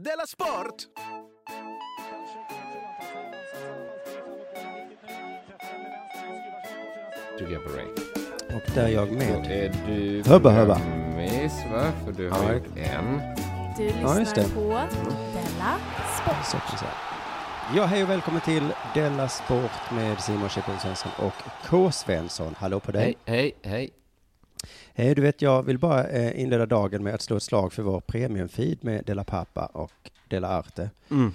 Della 0.00 0.26
Sport! 0.26 0.88
Trycker 7.38 7.58
på 7.58 7.68
Ray. 7.76 7.86
Och 8.56 8.62
där 8.74 8.84
är 8.84 8.88
jag 8.88 9.08
Då 9.08 9.14
med. 9.14 9.46
är 9.50 9.72
du 9.86 10.22
Hubba, 10.26 10.50
hubba. 10.50 10.74
programmis, 10.74 11.52
va? 11.72 11.92
För 12.04 12.12
du 12.12 12.30
har 12.30 12.42
Ja. 12.44 12.52
gjort 12.52 12.76
en. 12.76 13.20
Du 13.76 13.84
Ja, 13.84 14.18
just 14.18 14.36
lyssnar 14.36 14.44
det. 14.44 14.50
på 14.54 14.60
Della 15.34 15.78
Sport. 16.22 16.68
Så. 16.78 16.86
Ja, 17.76 17.84
hej 17.84 18.02
och 18.02 18.10
välkommen 18.10 18.40
till 18.40 18.72
Della 18.94 19.28
Sport 19.28 19.90
med 19.92 20.20
Simon 20.20 20.48
Chippen 20.48 20.78
Svensson 20.78 21.12
och 21.18 21.34
K. 21.68 21.90
Svensson. 21.92 22.54
Hallå 22.58 22.80
på 22.80 22.92
dig. 22.92 23.02
Hej, 23.24 23.52
hej, 23.62 23.70
hej. 23.72 23.90
Hej, 24.98 25.14
du 25.14 25.22
vet, 25.22 25.42
jag 25.42 25.62
vill 25.62 25.78
bara 25.78 26.04
eh, 26.08 26.40
inleda 26.40 26.66
dagen 26.66 27.02
med 27.02 27.14
att 27.14 27.22
slå 27.22 27.36
ett 27.36 27.42
slag 27.42 27.72
för 27.72 27.82
vår 27.82 28.00
premiumfeed 28.00 28.84
med 28.84 29.04
Della 29.04 29.24
Pappa 29.24 29.66
och 29.66 29.92
Della 30.28 30.48
Arte. 30.48 30.90
Mm. 31.10 31.32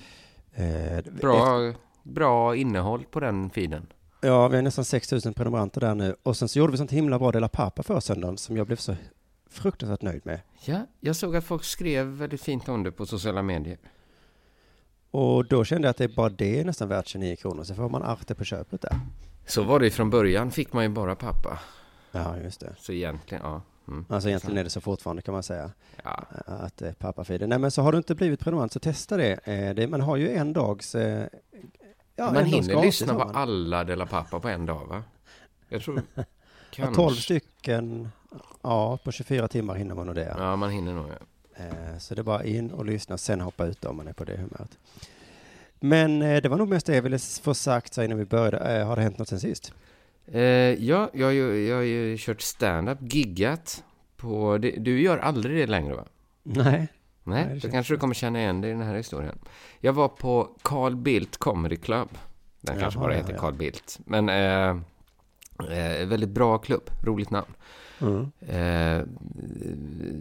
Eh, 0.53 0.97
efter- 0.97 1.11
Bra, 1.11 1.73
bra 2.03 2.55
innehåll 2.55 3.05
på 3.11 3.19
den 3.19 3.49
feeden. 3.49 3.87
Ja, 4.21 4.47
vi 4.47 4.55
har 4.55 4.63
nästan 4.63 4.85
6 4.85 5.11
000 5.11 5.21
prenumeranter 5.33 5.81
där 5.81 5.95
nu. 5.95 6.15
Och 6.23 6.37
sen 6.37 6.47
så 6.49 6.59
gjorde 6.59 6.71
vi 6.71 6.77
sånt 6.77 6.91
himla 6.91 7.19
bra 7.19 7.31
Della 7.31 7.47
Pappa 7.47 7.83
för 7.83 7.99
söndagen 7.99 8.37
som 8.37 8.57
jag 8.57 8.67
blev 8.67 8.75
så 8.77 8.95
fruktansvärt 9.49 10.01
nöjd 10.01 10.21
med. 10.25 10.39
Ja, 10.65 10.85
jag 10.99 11.15
såg 11.15 11.35
att 11.35 11.43
folk 11.43 11.63
skrev 11.63 12.05
väldigt 12.05 12.41
fint 12.41 12.69
om 12.69 12.83
det 12.83 12.91
på 12.91 13.05
sociala 13.05 13.41
medier. 13.41 13.77
Och 15.11 15.45
då 15.45 15.63
kände 15.63 15.85
jag 15.85 15.89
att 15.89 15.97
det 15.97 16.03
är 16.03 16.15
bara 16.15 16.29
det 16.29 16.59
är 16.59 16.65
nästan 16.65 16.87
värt 16.87 17.07
29 17.07 17.35
kronor. 17.35 17.63
Så 17.63 17.75
får 17.75 17.89
man 17.89 18.03
Arte 18.03 18.35
på 18.35 18.43
köpet 18.43 18.81
där. 18.81 18.99
Så 19.45 19.63
var 19.63 19.79
det 19.79 19.89
från 19.91 20.09
början, 20.09 20.51
fick 20.51 20.73
man 20.73 20.83
ju 20.83 20.89
bara 20.89 21.15
pappa. 21.15 21.59
Ja, 22.11 22.37
just 22.37 22.59
det. 22.59 22.73
Så 22.77 22.91
egentligen, 22.91 23.43
ja. 23.43 23.61
Mm. 23.87 24.05
Alltså 24.09 24.29
egentligen 24.29 24.57
är 24.57 24.63
det 24.63 24.69
så 24.69 24.81
fortfarande 24.81 25.21
kan 25.21 25.33
man 25.33 25.43
säga. 25.43 25.71
ja. 26.03 26.23
Att 26.45 26.77
det 26.77 26.87
är 26.87 26.93
pappafeeden. 26.93 27.49
Nej 27.49 27.59
men 27.59 27.71
så 27.71 27.81
har 27.81 27.91
du 27.91 27.97
inte 27.97 28.15
blivit 28.15 28.39
prenumerant 28.39 28.71
så 28.71 28.79
testa 28.79 29.17
det. 29.17 29.47
Eh, 29.47 29.75
det 29.75 29.87
man 29.87 30.01
har 30.01 30.17
ju 30.17 30.29
en 30.35 30.53
dags... 30.53 30.95
Eh, 30.95 31.27
ja, 32.15 32.25
Man 32.25 32.27
en 32.27 32.33
dags 32.35 32.55
hinner 32.55 32.73
gratis 32.73 32.85
lyssna 33.01 33.13
på 33.13 33.21
alla 33.21 33.83
Della 33.83 34.05
Pappa 34.05 34.39
på 34.39 34.47
en 34.47 34.65
dag, 34.65 34.85
va? 34.85 35.03
Jag 35.69 35.81
tror... 35.81 36.01
Kanske. 36.71 36.95
12 36.95 37.15
stycken. 37.15 38.09
Ja, 38.61 38.97
på 38.97 39.11
24 39.11 39.47
timmar 39.47 39.75
hinner 39.75 39.95
man 39.95 40.05
nog 40.05 40.15
det. 40.15 40.35
Ja. 40.37 40.55
Man 40.55 40.69
hinner 40.69 40.93
nog, 40.93 41.05
ja. 41.09 41.15
Eh, 41.63 41.97
så 41.99 42.15
det 42.15 42.21
är 42.21 42.23
bara 42.23 42.43
in 42.43 42.71
och 42.71 42.85
lyssna, 42.85 43.17
sen 43.17 43.41
hoppa 43.41 43.65
ut 43.65 43.85
om 43.85 43.97
man 43.97 44.07
är 44.07 44.13
på 44.13 44.23
det 44.23 44.35
humöret. 44.37 44.77
Men 45.79 46.21
eh, 46.21 46.41
det 46.41 46.49
var 46.49 46.57
nog 46.57 46.67
mest 46.67 46.85
det 46.85 46.95
jag 46.95 47.01
ville 47.01 47.19
få 47.19 47.53
sagt 47.53 47.93
så 47.93 48.03
innan 48.03 48.17
vi 48.17 48.25
började. 48.25 48.57
Eh, 48.57 48.87
har 48.87 48.95
det 48.95 49.01
hänt 49.01 49.17
något 49.17 49.27
sen 49.27 49.39
sist? 49.39 49.73
Eh, 50.33 50.41
ja, 50.85 51.09
jag, 51.13 51.25
har 51.27 51.31
ju- 51.31 51.67
jag 51.67 51.75
har 51.75 51.83
ju 51.83 52.15
kört 52.19 52.41
stand-up, 52.41 52.97
giggat 53.01 53.83
på... 54.17 54.57
Det, 54.57 54.71
du 54.71 55.01
gör 55.01 55.17
aldrig 55.17 55.57
det 55.57 55.67
längre, 55.67 55.95
va? 55.95 56.05
Nej. 56.43 56.87
Nej, 57.23 57.59
då 57.61 57.69
kanske 57.69 57.93
du 57.93 57.97
kommer 57.97 58.13
känna 58.13 58.39
igen 58.39 58.61
dig 58.61 58.69
i 58.69 58.73
den 58.73 58.81
här 58.83 58.95
historien. 58.95 59.39
Jag 59.79 59.93
var 59.93 60.07
på 60.07 60.49
Carl 60.61 60.95
Bildt 60.95 61.37
Comedy 61.37 61.75
Club. 61.75 62.09
Den 62.61 62.79
kanske 62.79 62.99
Jaha, 62.99 63.03
bara 63.07 63.13
ja, 63.13 63.19
heter 63.19 63.33
ja. 63.33 63.39
Carl 63.39 63.53
Bildt. 63.53 63.99
Men 64.05 64.29
eh, 64.29 64.69
eh, 65.77 66.07
väldigt 66.07 66.29
bra 66.29 66.57
klubb, 66.57 66.89
roligt 67.03 67.29
namn. 67.29 67.53
Mm. 68.01 68.31
Eh, 68.41 69.05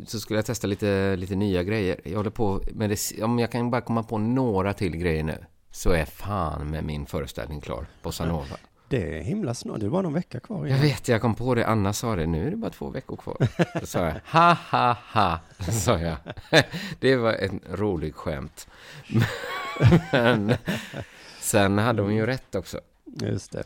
så 0.07 0.21
skulle 0.21 0.39
jag 0.39 0.47
testa 0.47 0.67
lite, 0.67 1.17
lite 1.17 1.35
nya 1.37 1.63
grejer. 1.63 2.01
Jag 2.05 2.17
håller 2.17 2.31
på 2.31 2.63
med 2.73 2.91
det, 2.91 3.23
om 3.23 3.39
jag 3.39 3.53
kan 3.53 3.71
bara 3.71 3.81
komma 3.81 4.03
på 4.03 4.19
några 4.19 4.73
till 4.73 4.97
grejer 4.97 5.25
nu. 5.25 5.39
Så 5.71 5.91
är 5.91 6.05
fan 6.05 6.71
med 6.71 6.85
min 6.85 7.07
föreställning 7.07 7.61
klar, 7.61 7.87
Bossa 8.03 8.25
Nova. 8.25 8.57
Det 8.91 9.19
är 9.19 9.23
himla 9.23 9.55
snart, 9.55 9.81
det 9.81 9.87
är 9.87 9.91
bara 9.91 10.03
någon 10.03 10.13
vecka 10.13 10.41
kvar. 10.41 10.59
Jag 10.59 10.69
igen. 10.69 10.81
vet, 10.81 11.09
jag 11.09 11.21
kom 11.21 11.35
på 11.35 11.55
det. 11.55 11.67
Anna 11.67 11.93
sa 11.93 12.17
det. 12.17 12.27
Nu 12.27 12.47
är 12.47 12.51
det 12.51 12.57
bara 12.57 12.71
två 12.71 12.91
veckor 12.91 13.17
kvar. 13.17 13.37
Då 13.81 13.87
sa 13.87 13.99
jag, 14.05 14.15
ha, 14.25 14.57
ha, 14.71 14.97
ha, 15.13 15.41
sa 15.73 15.99
jag. 15.99 16.17
Det 17.01 17.17
var 17.17 17.33
en 17.33 17.61
rolig 17.73 18.15
skämt. 18.15 18.69
Men 20.13 20.55
sen 21.41 21.79
hade 21.79 22.03
hon 22.03 22.15
ju 22.15 22.27
rätt 22.27 22.55
också. 22.55 22.81
Just 23.05 23.53
det. 23.53 23.65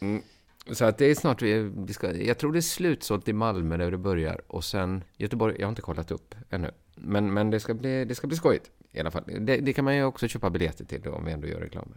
Mm. 0.00 0.22
Så 0.72 0.84
att 0.84 0.98
det 0.98 1.04
är 1.04 1.14
snart, 1.14 1.42
vi, 1.42 1.58
vi 1.76 1.92
ska, 1.92 2.16
jag 2.16 2.38
tror 2.38 2.52
det 2.52 2.58
är 2.58 2.60
slutsålt 2.60 3.28
i 3.28 3.32
Malmö 3.32 3.76
där 3.76 3.90
det 3.90 3.98
börjar. 3.98 4.40
Och 4.46 4.64
sen 4.64 5.04
Göteborg, 5.16 5.56
jag 5.58 5.66
har 5.66 5.72
inte 5.72 5.82
kollat 5.82 6.10
upp 6.10 6.34
ännu. 6.50 6.70
Men, 6.94 7.34
men 7.34 7.50
det, 7.50 7.60
ska 7.60 7.74
bli, 7.74 8.04
det 8.04 8.14
ska 8.14 8.26
bli 8.26 8.36
skojigt 8.36 8.70
i 8.92 9.00
alla 9.00 9.10
fall. 9.10 9.24
Det, 9.26 9.56
det 9.56 9.72
kan 9.72 9.84
man 9.84 9.96
ju 9.96 10.04
också 10.04 10.28
köpa 10.28 10.50
biljetter 10.50 10.84
till 10.84 11.00
då, 11.00 11.12
om 11.12 11.24
vi 11.24 11.32
ändå 11.32 11.48
gör 11.48 11.60
reklam. 11.60 11.88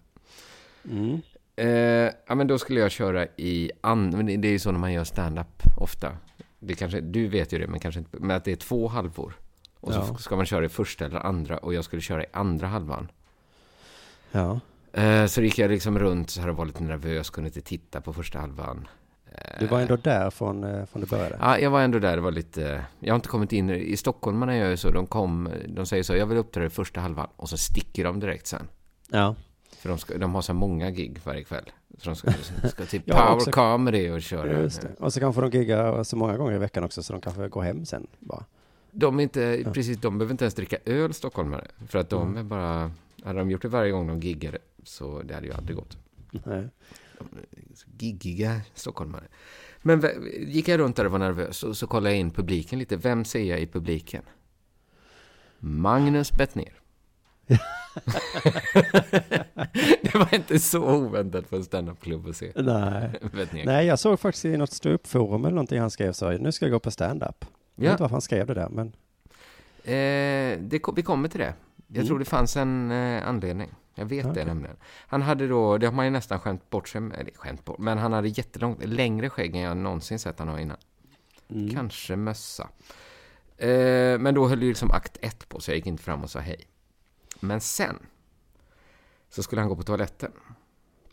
Mm. 0.89 1.21
Eh, 1.61 2.11
ja, 2.27 2.35
men 2.35 2.47
då 2.47 2.57
skulle 2.59 2.79
jag 2.79 2.91
köra 2.91 3.25
i 3.37 3.71
men 3.83 4.25
det- 4.41 4.47
är 4.47 4.51
ju 4.51 4.59
så 4.59 4.71
när 4.71 4.79
man 4.79 4.93
gör 4.93 5.03
stand-up 5.03 5.63
ofta. 5.77 6.17
Det 6.59 6.73
kanske, 6.75 7.01
du 7.01 7.27
vet 7.27 7.53
ju 7.53 7.59
det, 7.59 7.67
men 7.67 7.79
kanske 7.79 7.99
inte... 7.99 8.17
Men 8.19 8.37
att 8.37 8.43
det 8.45 8.51
är 8.51 8.55
två 8.55 8.87
halvor. 8.87 9.33
Och 9.79 9.93
så 9.93 9.99
Ja. 9.99 10.17
ska 10.17 10.35
man 10.35 10.45
köra 10.45 10.65
i 10.65 10.69
första 10.69 11.05
eller 11.05 11.19
andra. 11.19 11.57
Och 11.57 11.73
jag 11.73 11.83
skulle 11.83 12.01
köra 12.01 12.23
i 12.23 12.27
andra 12.33 12.67
halvan. 12.67 13.11
Ja. 14.31 14.59
Eh, 14.93 15.25
så 15.25 15.41
gick 15.41 15.59
jag 15.59 15.71
liksom 15.71 15.99
runt 15.99 16.29
så 16.29 16.41
här 16.41 16.49
och 16.49 16.55
var 16.57 16.65
lite 16.65 16.83
nervös. 16.83 17.29
Kunde 17.29 17.47
inte 17.47 17.61
titta 17.61 18.01
på 18.01 18.13
första 18.13 18.39
halvan. 18.39 18.87
Eh, 19.31 19.59
Du 19.59 19.65
var 19.67 19.79
ändå 19.81 19.95
där 19.95 20.29
från, 20.29 20.63
eh, 20.63 20.85
från 20.85 21.01
det 21.01 21.09
började? 21.09 21.37
Ja, 21.41 21.59
jag 21.59 21.69
var 21.69 21.81
ändå 21.81 21.99
där. 21.99 22.15
Det 22.15 22.21
var 22.21 22.31
lite... 22.31 22.85
Jag 22.99 23.13
har 23.13 23.15
inte 23.15 23.27
kommit 23.27 23.53
in... 23.53 23.69
I 23.69 23.97
Stockholm 23.97 24.37
man 24.37 24.57
gör 24.57 24.69
ju 24.69 24.77
så. 24.77 24.91
De 24.91 25.07
kom... 25.07 25.49
De 25.67 25.85
säger 25.85 26.03
så. 26.03 26.15
Jag 26.15 26.25
vill 26.25 26.37
uppträda 26.37 26.65
i 26.67 26.69
första 26.69 26.99
halvan. 27.01 27.27
Och 27.35 27.49
så 27.49 27.57
sticker 27.57 28.03
de 28.03 28.19
direkt 28.19 28.47
sen. 28.47 28.67
Ja. 29.09 29.35
För 29.81 29.89
de, 29.89 29.97
ska, 29.97 30.17
de 30.17 30.35
har 30.35 30.41
så 30.41 30.53
många 30.53 30.91
gig 30.91 31.19
varje 31.23 31.43
kväll. 31.43 31.71
Så 31.97 32.09
de 32.09 32.15
ska, 32.15 32.31
ska 32.69 32.85
till 32.85 33.01
Jag 33.05 33.15
har 33.15 33.35
Power 33.39 33.51
Comedy 33.51 34.09
och 34.09 34.21
köra. 34.21 34.69
Och 34.99 35.13
så 35.13 35.19
kanske 35.19 35.41
de 35.41 35.49
giggar 35.57 36.03
så 36.03 36.15
många 36.15 36.37
gånger 36.37 36.53
i 36.55 36.57
veckan 36.57 36.83
också 36.83 37.03
så 37.03 37.13
de 37.13 37.21
kanske 37.21 37.47
går 37.47 37.61
hem 37.61 37.85
sen 37.85 38.07
bara. 38.19 38.45
De, 38.91 39.19
är 39.19 39.23
inte, 39.23 39.63
precis, 39.73 39.97
de 39.97 40.17
behöver 40.17 40.33
inte 40.33 40.43
ens 40.43 40.53
dricka 40.55 40.77
öl, 40.85 41.13
stockholmare. 41.13 41.67
För 41.87 41.99
att 41.99 42.09
de 42.09 42.21
Mm. 42.27 42.37
är 42.37 42.43
bara... 42.43 42.91
Hade 43.23 43.39
de 43.39 43.51
gjort 43.51 43.61
det 43.61 43.67
varje 43.67 43.91
gång 43.91 44.07
de 44.07 44.19
giggade 44.19 44.57
så 44.83 45.21
det 45.21 45.33
hade 45.33 45.47
ju 45.47 45.53
aldrig 45.53 45.75
gått. 45.77 45.97
Nej. 46.45 46.67
Giggiga 47.97 48.61
stockholmare. 48.73 49.23
Men 49.81 50.03
gick 50.47 50.67
jag 50.67 50.79
runt 50.79 50.95
där 50.95 51.05
och 51.05 51.11
var 51.11 51.19
nervös 51.19 51.63
och 51.63 51.77
så 51.77 51.87
kollade 51.87 52.09
jag 52.09 52.19
in 52.19 52.31
publiken 52.31 52.79
lite. 52.79 52.97
Vem 52.97 53.25
ser 53.25 53.43
jag 53.43 53.59
i 53.59 53.67
publiken? 53.67 54.23
Magnus 55.59 56.31
Bettner. 56.31 56.73
det 60.01 60.15
var 60.15 60.33
inte 60.35 60.59
så 60.59 60.95
oväntat 60.95 61.49
på 61.49 61.55
en 61.55 61.63
standup-klubb 61.63 62.27
att 62.27 62.35
se 62.35 62.51
Nej. 62.55 63.09
Nej, 63.65 63.85
jag 63.85 63.99
såg 63.99 64.19
faktiskt 64.19 64.45
i 64.45 64.57
något 64.57 64.71
ståuppforum 64.71 65.45
eller 65.45 65.55
någonting 65.55 65.79
han 65.79 65.91
skrev 65.91 66.11
så, 66.13 66.29
nu 66.31 66.51
ska 66.51 66.65
jag 66.65 66.71
gå 66.71 66.79
på 66.79 66.91
stand-up. 66.91 67.45
Jag 67.75 67.81
vet 67.81 67.85
Ja. 67.87 67.91
inte 67.91 68.03
varför 68.03 68.13
han 68.15 68.21
skrev 68.21 68.47
det 68.47 68.53
där, 68.53 68.69
men 68.69 68.93
Eh, 69.83 70.59
det, 70.59 70.81
vi 70.95 71.03
kommer 71.03 71.27
till 71.29 71.39
det. 71.39 71.53
Jag 71.87 71.95
Mm. 71.95 72.07
tror 72.07 72.19
det 72.19 72.25
fanns 72.25 72.57
en 72.57 72.91
eh, 72.91 73.27
anledning. 73.27 73.69
Jag 73.95 74.05
vet 74.05 74.23
det 74.23 74.31
Okej. 74.31 74.45
nämligen. 74.45 74.75
Han 75.07 75.21
hade 75.21 75.47
då, 75.47 75.77
det 75.77 75.85
har 75.87 75.93
man 75.93 76.05
ju 76.05 76.11
nästan 76.11 76.39
skämt 76.39 76.69
bort 76.69 76.87
sig 76.89 77.01
med, 77.01 77.19
eller 77.19 77.31
skämt 77.35 77.65
bort, 77.65 77.77
men 77.79 77.97
han 77.97 78.13
hade 78.13 78.27
jättelångt, 78.27 78.85
längre 78.85 79.29
skägg 79.29 79.55
än 79.55 79.61
jag 79.61 79.77
någonsin 79.77 80.19
sett 80.19 80.39
han 80.39 80.47
ha 80.47 80.59
innan. 80.59 80.77
mm. 81.49 81.69
Kanske 81.69 82.15
mössa. 82.15 82.69
Eh, 83.57 84.19
men 84.19 84.33
då 84.35 84.47
höll 84.47 84.61
ju 84.63 84.69
liksom 84.69 84.91
akt 84.91 85.17
ett 85.21 85.49
på, 85.49 85.59
så 85.59 85.71
jag 85.71 85.75
gick 85.75 85.85
inte 85.87 86.03
fram 86.03 86.23
och 86.23 86.29
sa 86.29 86.39
hej. 86.39 86.59
Men 87.39 87.61
sen 87.61 87.95
så 89.31 89.43
skulle 89.43 89.61
han 89.61 89.69
gå 89.69 89.75
på 89.75 89.83
toaletten. 89.83 90.31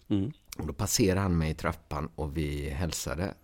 Mm. 0.09 0.33
Och 0.59 0.67
då 0.67 0.73
passerade 0.73 1.21
han 1.21 1.39
mig 1.39 1.51
i 1.51 1.55
trappan 1.55 2.09
och 2.15 2.37
vi 2.37 2.71
hälsade. 2.71 3.35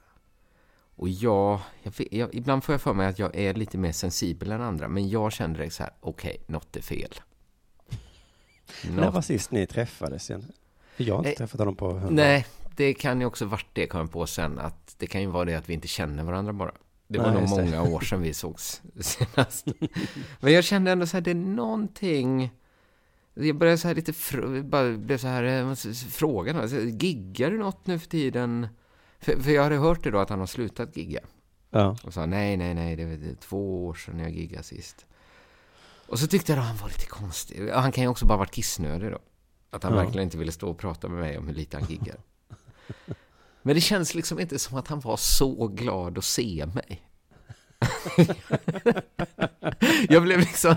Och 0.97 1.09
jag, 1.09 1.61
jag, 1.83 1.95
jag, 2.11 2.35
ibland 2.35 2.65
får 2.65 2.73
jag 2.73 2.81
för 2.81 2.95
mig 2.95 3.07
att 3.07 3.19
jag 3.19 3.37
är 3.37 3.55
lite 3.55 3.79
mer 3.79 3.93
sensibel 3.93 4.53
än 4.53 4.61
andra, 4.61 4.89
men 4.89 5.09
jag 5.09 5.33
kände 5.33 5.59
direkt 5.59 5.75
så 5.75 5.83
här, 5.83 5.93
okej, 6.01 6.37
något 6.47 6.77
är 6.77 6.83
fel. 6.83 7.15
När 8.91 9.05
Något, 9.05 9.15
var 9.15 9.23
sist 9.23 9.51
ni 9.51 9.67
träffades 9.67 10.31
igen? 10.31 10.53
Jag 10.97 11.15
har 11.15 11.19
inte 11.19 11.31
Eh, 11.31 11.37
träffat 11.37 11.59
honom 11.59 11.77
på 11.77 11.91
hundra 11.91 12.09
nej, 12.11 12.47
det 12.77 12.95
kan 12.95 13.21
ju 13.21 13.27
också 13.27 13.45
varit 13.45 13.69
det, 13.73 13.87
kom 13.87 14.01
jag 14.01 14.13
på 14.13 14.27
sen, 14.27 14.59
att 14.59 14.95
det 14.99 15.07
kan 15.07 15.21
ju 15.21 15.27
vara 15.27 15.45
det 15.45 15.55
att 15.55 15.69
vi 15.69 15.75
inte 15.75 15.89
känner 15.89 16.25
varandra 16.25 16.53
bara. 16.53 16.73
Det 17.09 17.19
var 17.19 17.31
Nej, 17.31 17.41
nog 17.41 17.59
det. 17.59 17.65
många 17.65 17.83
år 17.83 18.01
sedan 18.01 18.23
vi 18.23 18.34
sågs 18.34 18.83
senast. 19.01 19.67
Men 20.41 20.53
jag 20.53 20.65
kände 20.65 20.91
ändå 20.91 21.07
så 21.07 21.17
här, 21.17 21.23
det 21.23 21.31
är 21.31 21.34
någonting... 21.34 22.51
Jag 23.34 23.57
började 23.57 23.78
så 23.78 23.89
här 23.89 23.95
lite, 23.95 24.13
bara 24.63 24.92
blev 24.97 25.19
så 25.19 25.27
här, 25.27 25.42
eh, 25.45 25.66
måste 25.66 25.91
s- 25.91 26.04
fråga 26.04 26.60
alltså, 26.60 26.77
giggar 26.81 27.51
du 27.51 27.59
något 27.59 27.86
nu 27.86 27.98
för 27.98 28.09
tiden? 28.09 28.69
För, 29.21 29.42
för 29.42 29.51
jag 29.51 29.63
hade 29.63 29.77
hört 29.77 30.04
det 30.04 30.10
då 30.10 30.19
att 30.19 30.31
han 30.31 30.39
har 30.39 30.47
slutat 30.47 30.97
gigga. 30.97 31.21
Ja. 31.71 31.97
Och 32.03 32.15
sa 32.15 32.27
nej, 32.27 32.57
nej, 32.57 32.75
nej, 32.75 32.97
det 32.97 33.03
är 33.03 33.34
två 33.41 33.86
år 33.86 33.95
sedan 33.95 34.19
jag 34.19 34.31
giggade 34.31 34.63
sist. 34.65 35.07
Och 36.07 36.19
så 36.19 36.27
tyckte 36.27 36.53
jag 36.53 36.59
att 36.59 36.66
han 36.66 36.77
var 36.77 36.89
lite 36.89 37.07
konstig. 37.07 37.71
Han 37.71 37.92
kan 37.92 38.04
ju 38.04 38.09
också 38.09 38.27
bara 38.27 38.39
varit 38.39 38.51
kissnödig 38.54 39.10
då. 39.10 39.19
Att 39.71 39.83
han 39.83 39.92
Ja. 39.92 39.98
verkligen 40.03 40.22
inte 40.25 40.39
ville 40.39 40.53
stå 40.53 40.69
och 40.71 40.78
prata 40.78 41.09
med 41.09 41.21
mig 41.21 41.39
om 41.39 41.47
hur 41.47 41.54
lite 41.54 41.77
han 41.78 41.86
giggar. 41.89 42.16
Men 43.63 43.75
det 43.75 43.81
känns 43.81 44.15
liksom 44.15 44.41
inte 44.41 44.59
som 44.59 44.78
att 44.78 44.89
han 44.89 45.01
var 45.01 45.16
så 45.16 45.69
glad 45.69 46.19
att 46.19 46.25
se 46.25 46.66
mig. 46.75 47.03
jag 50.09 50.22
blev 50.22 50.39
liksom... 50.39 50.75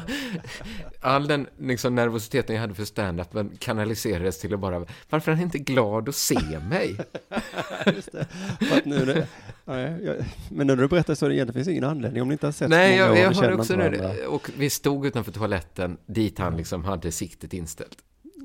all 1.01 1.27
den 1.27 1.47
liksom, 1.59 1.95
nervositeten 1.95 2.55
jag 2.55 2.61
hade 2.61 2.73
för 2.75 2.85
stand-upen 2.85 3.57
kanaliserades 3.59 4.39
till 4.39 4.53
att 4.53 4.59
bara, 4.59 4.85
varför 5.09 5.31
är 5.31 5.35
han 5.35 5.43
inte 5.43 5.59
glad 5.59 6.09
att 6.09 6.15
se 6.15 6.59
mig? 6.59 6.97
Just 7.85 8.11
det. 8.11 8.27
För 8.59 8.77
att 8.77 8.85
nu, 8.85 9.25
nej, 9.65 9.95
jag, 10.03 10.15
men 10.51 10.67
när 10.67 10.75
du 10.75 10.87
berättar 10.87 11.15
så 11.15 11.27
det 11.27 11.53
finns 11.53 11.67
ingen 11.67 11.83
anledning 11.83 12.21
om 12.21 12.27
ni 12.27 12.31
inte 12.33 12.47
har 12.47 12.51
sett 12.51 12.69
Nej, 12.69 12.95
jag, 12.95 13.17
jag 13.17 13.31
har 13.31 13.53
också 13.53 13.75
varandra. 13.77 14.27
och 14.27 14.49
vi 14.57 14.69
stod 14.69 15.05
utanför 15.05 15.31
toaletten 15.31 15.97
dit 16.05 16.39
han 16.39 16.57
liksom 16.57 16.83
hade 16.83 17.11
siktet 17.11 17.53
inställt. 17.53 17.97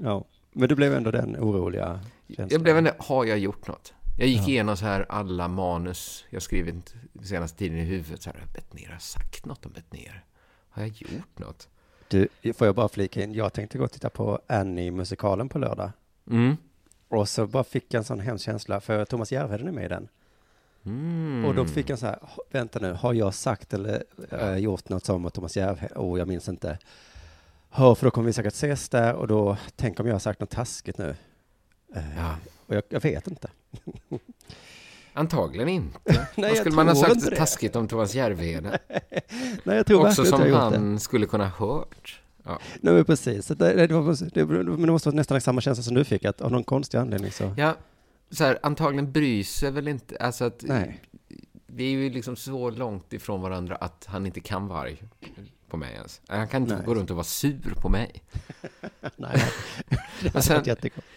Ja, 0.03 0.25
men 0.53 0.69
du 0.69 0.75
blev 0.75 0.95
ändå 0.95 1.11
den 1.11 1.37
oroliga 1.37 2.01
känslan. 2.29 2.49
Jag 2.51 2.63
blev 2.63 2.77
ändå, 2.79 2.91
har 2.99 3.25
jag 3.25 3.39
gjort 3.39 3.69
något? 3.69 3.95
Jag 4.19 4.29
gick 4.29 4.41
Ja. 4.41 4.49
igenom 4.49 4.77
så 4.77 4.85
här 4.85 5.07
alla 5.09 5.49
manus 5.49 6.25
jag 6.31 6.43
skrivit 6.43 6.95
senaste 7.25 7.59
tiden 7.59 7.79
i 7.79 7.85
huvudet. 7.85 8.23
Så 8.23 8.31
här, 8.31 8.39
har 8.87 8.93
jag 8.93 9.03
sagt 9.03 9.47
något 9.47 9.67
om 9.67 9.73
Bettner? 9.73 10.25
Har 10.71 10.83
jag 10.83 10.93
gjort 10.97 11.39
något? 11.39 11.69
Du, 12.13 12.53
får 12.53 12.67
jag 12.67 12.75
bara 12.75 12.89
flika 12.89 13.23
in, 13.23 13.35
jag 13.35 13.53
tänkte 13.53 13.79
gå 13.79 13.85
och 13.85 13.93
titta 13.93 14.11
på 14.11 14.41
Annie-musikalen 14.47 15.49
på 15.49 15.59
lördag. 15.59 15.91
Mm. 16.31 16.57
Och 17.09 17.29
så 17.29 17.47
bara 17.47 17.65
fick 17.65 17.95
jag 17.95 17.99
en 17.99 18.05
sån 18.05 18.21
hemsk 18.21 18.45
känsla, 18.45 18.81
för 18.81 19.05
Thomas 19.05 19.33
Järvheden 19.33 19.69
är 19.69 19.73
med 19.73 19.85
i 19.85 19.89
den. 19.89 20.09
Mm. 20.85 21.45
Och 21.45 21.55
då 21.55 21.67
fick 21.67 21.91
jag 21.91 21.99
så 21.99 22.07
här, 22.07 22.19
"H- 22.23 22.43
vänta 22.51 22.79
nu, 22.79 22.93
har 22.93 23.15
jag 23.15 23.35
sagt 23.35 23.75
eller 23.75 24.05
eh, 24.31 24.57
gjort 24.57 24.89
något 24.89 25.05
som 25.05 25.31
Thomas 25.31 25.57
Järvheden? 25.57 25.97
Oh, 25.99 26.19
jag 26.19 26.29
minns 26.29 26.49
inte. 26.49 26.79
Ja, 27.77 27.95
för 27.95 28.07
då 28.07 28.11
kommer 28.11 28.27
vi 28.27 28.33
säkert 28.33 28.53
ses 28.53 28.89
där 28.89 29.15
och 29.15 29.29
då, 29.29 29.57
tänk 29.77 30.01
om 30.01 30.07
jag 30.07 30.15
har 30.15 30.19
sagt 30.21 30.41
något 30.41 30.51
taskigt 30.51 30.99
nu. 30.99 31.15
Eh, 31.95 32.17
Ja, 32.17 32.37
Och 32.67 32.75
jag, 32.75 32.83
jag 32.89 33.01
vet 33.01 33.27
inte. 33.27 33.49
antagligen 35.13 35.69
inte. 35.69 35.99
Nej, 36.37 36.49
Vad 36.51 36.57
skulle 36.57 36.75
man 36.75 36.89
ha 36.89 36.95
sagt 36.95 37.31
det. 37.31 37.37
taskigt 37.37 37.77
om 37.77 37.89
Thomas 37.89 38.15
Järvheden? 38.15 38.73
Nej, 39.65 39.77
jag 39.77 39.87
tror 39.87 40.07
Också 40.07 40.25
som 40.25 40.41
gjort 40.41 40.51
det. 40.51 40.57
han 40.57 41.01
skulle 41.01 41.27
kunna 41.27 41.49
ha 41.49 41.67
hört. 41.67 42.21
Ja. 42.45 42.59
Nej, 42.81 42.95
men 42.95 43.05
precis. 43.05 43.47
Det, 43.47 43.55
det, 43.55 43.95
var, 43.95 44.35
det, 44.35 44.47
men 44.47 44.83
det 44.83 44.93
måste 44.93 45.09
vara 45.09 45.17
nästan 45.17 45.41
samma 45.41 45.61
känsla 45.61 45.83
som 45.83 45.95
du 45.95 46.05
fick, 46.05 46.25
att 46.25 46.41
av 46.41 46.53
någon 46.53 46.65
konstig 46.65 46.99
anledning 46.99 47.33
så... 47.33 47.55
Ja, 47.57 47.77
så 48.31 48.45
här, 48.45 48.59
antagligen 48.63 49.13
bryr 49.13 49.45
sig 49.45 49.71
väl 49.71 49.89
inte. 49.89 50.17
Alltså 50.17 50.45
att 50.45 50.63
Nej. 50.67 51.01
vi 51.67 51.85
är 51.85 51.91
ju 51.99 52.11
liksom 52.11 52.37
så 52.37 52.71
långt 52.71 53.13
ifrån 53.13 53.41
varandra 53.41 53.77
att 53.77 54.07
han 54.09 54.27
inte 54.27 54.41
kan 54.41 54.69
vara 54.69 54.81
arg 54.81 55.03
på 55.69 55.77
mig 55.77 55.95
ens. 55.95 56.21
Han 56.27 56.49
kan 56.49 56.63
inte 56.63 56.75
Nej. 56.75 56.85
gå 56.87 56.95
runt 56.95 57.11
och 57.11 57.17
vara 57.17 57.25
sur 57.25 57.75
på 57.81 57.89
mig. 57.89 58.23
Nej, 59.23 59.43
det 60.23 60.35
Men 60.35 60.43
sen 60.43 60.65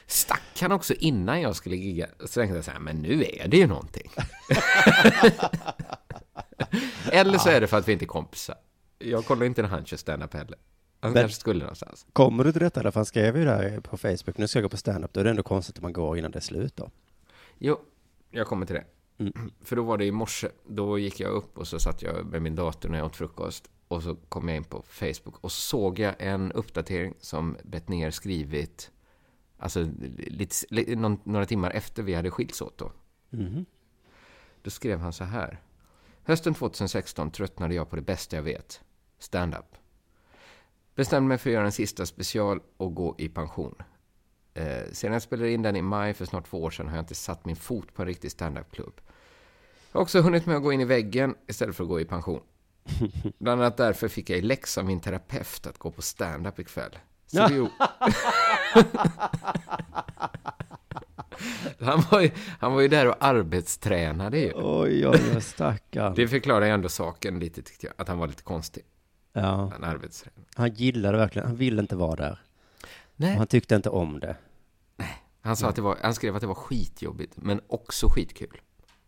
stack 0.06 0.42
han 0.62 0.72
också 0.72 0.94
innan 0.94 1.42
jag 1.42 1.56
skulle 1.56 1.76
gigga. 1.76 2.08
Så 2.20 2.28
tänkte 2.28 2.56
jag 2.56 2.66
så 2.66 2.72
här, 2.72 2.80
men 2.80 2.96
nu 2.96 3.24
är 3.24 3.48
det 3.48 3.58
ju 3.58 3.68
någonting. 3.68 4.12
Eller 7.12 7.38
så 7.38 7.50
är 7.50 7.62
det 7.62 7.68
för 7.68 7.78
att 7.78 7.88
vi 7.88 7.94
inte 7.94 8.06
är 8.06 8.08
kompisar. 8.08 8.56
Jag 9.00 9.26
kollar 9.26 9.46
inte 9.46 9.62
när 9.62 9.70
han 9.70 9.86
kör 9.86 9.98
stand-up 9.98 10.34
heller. 10.34 10.58
Han 11.00 11.12
Men- 11.12 11.22
kanske 11.24 11.40
skulle 11.40 11.60
någonstans. 11.60 12.06
Kommer 12.14 12.44
du 12.44 12.52
till 12.52 12.62
detta? 12.62 12.92
Han 12.96 13.06
skrev 13.06 13.38
ju 13.38 13.46
där 13.46 13.80
på 13.80 13.98
Facebook, 13.98 14.38
nu 14.38 14.48
ska 14.48 14.60
jag 14.60 14.64
gå 14.64 14.70
på 14.70 14.78
stand-up, 14.78 15.14
då 15.14 15.20
är 15.20 15.24
det 15.24 15.30
ändå 15.30 15.44
konstigt 15.44 15.76
att 15.78 15.82
man 15.84 15.94
går 15.94 16.18
innan 16.18 16.32
det 16.32 16.40
är 16.40 16.42
slut 16.42 16.76
då. 16.76 16.90
Jo, 17.58 17.80
jag 18.32 18.48
kommer 18.48 18.66
till 18.66 18.76
det. 18.76 18.84
Mm. 19.18 19.52
För 19.64 19.76
då 19.76 19.84
var 19.84 19.98
det 19.98 20.06
i 20.06 20.12
morse. 20.12 20.48
Då 20.68 21.00
gick 21.00 21.20
jag 21.20 21.32
upp 21.32 21.58
och 21.58 21.68
så 21.68 21.80
satt 21.80 22.02
jag 22.02 22.26
med 22.26 22.42
min 22.42 22.56
dator 22.56 22.90
när 22.90 22.98
jag 22.98 23.06
åt 23.06 23.16
frukost. 23.16 23.70
Och 23.88 24.04
så 24.04 24.16
kom 24.16 24.48
jag 24.48 24.58
in 24.58 24.64
på 24.64 24.84
Facebook 24.88 25.44
och 25.44 25.52
såg 25.52 26.00
jag 26.00 26.16
en 26.20 26.52
uppdatering 26.52 27.14
som 27.20 27.58
Bettner 27.64 28.12
skrivit 28.12 28.92
Alltså 29.58 29.88
lite, 30.18 30.96
några 31.24 31.46
timmar 31.46 31.72
efter 31.72 32.04
vi 32.04 32.14
hade 32.14 32.32
skilts 32.32 32.62
åt 32.62 32.78
då. 32.78 32.92
Mhm. 33.30 33.66
Då 34.62 34.70
skrev 34.70 35.00
han 35.00 35.14
så 35.14 35.24
här. 35.24 35.62
Hösten 36.24 36.54
2016 36.54 37.32
tröttnade 37.32 37.76
jag 37.76 37.90
på 37.90 37.96
det 37.96 38.02
bästa 38.02 38.36
jag 38.36 38.44
vet. 38.44 38.82
Stand-up. 39.20 39.76
Bestämde 40.96 41.28
mig 41.28 41.38
för 41.38 41.50
att 41.50 41.54
göra 41.54 41.66
en 41.66 41.72
sista 41.72 42.06
special 42.06 42.62
och 42.78 42.96
gå 42.96 43.16
i 43.18 43.30
pension. 43.30 43.76
Eh, 44.54 44.92
sedan 44.92 45.14
jag 45.14 45.22
spelade 45.22 45.52
in 45.52 45.62
den 45.62 45.76
i 45.76 45.82
maj 45.82 46.14
för 46.14 46.26
snart 46.26 46.48
två 46.50 46.64
år 46.64 46.72
sedan 46.72 46.88
har 46.88 46.96
jag 46.96 47.04
inte 47.04 47.16
satt 47.16 47.46
min 47.46 47.56
fot 47.56 47.94
på 47.94 48.02
en 48.02 48.08
riktig 48.08 48.32
stand-up-klubb. 48.32 49.02
Jag 49.92 50.00
har 50.00 50.02
också 50.02 50.22
hunnit 50.22 50.46
med 50.46 50.56
att 50.56 50.64
gå 50.64 50.74
in 50.74 50.82
i 50.82 50.86
väggen 50.86 51.36
istället 51.48 51.76
för 51.76 51.84
att 51.84 51.90
gå 51.90 52.00
i 52.00 52.06
pension. 52.06 52.42
Bland 53.40 53.62
annat 53.62 53.78
därför 53.78 54.08
fick 54.08 54.30
jag 54.30 54.40
i 54.40 54.42
läxa 54.42 54.82
av 54.82 54.88
min 54.88 55.00
terapeut 55.00 55.68
att 55.68 55.78
gå 55.78 55.92
på 55.92 56.02
stand-up 56.02 56.60
ikväll. 56.60 56.98
Så 57.28 57.48
det, 57.48 57.70
han, 61.86 62.04
var 62.12 62.22
ju, 62.22 62.32
han 62.60 62.74
var 62.74 62.82
ju 62.82 62.88
där 62.88 63.08
och 63.08 63.16
arbetstränade 63.20 64.40
ju. 64.40 64.52
Oj, 64.56 65.08
oj, 65.08 65.20
oj, 65.36 65.42
stackarn. 65.42 66.14
Det 66.16 66.28
förklarar 66.28 66.66
ju 66.66 66.72
ändå 66.72 66.90
saken 66.90 67.40
lite 67.40 67.62
tyckte 67.62 67.88
jag, 67.88 67.94
att 67.98 68.08
han 68.08 68.18
var 68.18 68.28
lite 68.28 68.44
konstig. 68.44 68.84
Ja, 69.34 69.70
Han 69.74 69.84
arbetstränade. 69.84 70.42
han 70.56 70.74
gillade 70.74 71.18
verkligen, 71.18 71.48
han 71.48 71.58
ville 71.58 71.82
inte 71.82 71.96
vara 71.96 72.16
där. 72.16 72.40
Nej. 73.16 73.36
han 73.36 73.48
tyckte 73.48 73.76
inte 73.76 73.90
om 73.90 74.20
det. 74.20 74.36
Han, 75.42 75.56
sa 75.56 75.70
att 75.70 75.76
det 75.76 75.82
var, 75.82 75.98
han 76.02 76.14
skrev 76.14 76.36
att 76.36 76.42
det 76.42 76.48
var 76.48 76.56
skitjobbigt, 76.56 77.34
men 77.38 77.62
också 77.68 78.10
skitkul. 78.10 78.62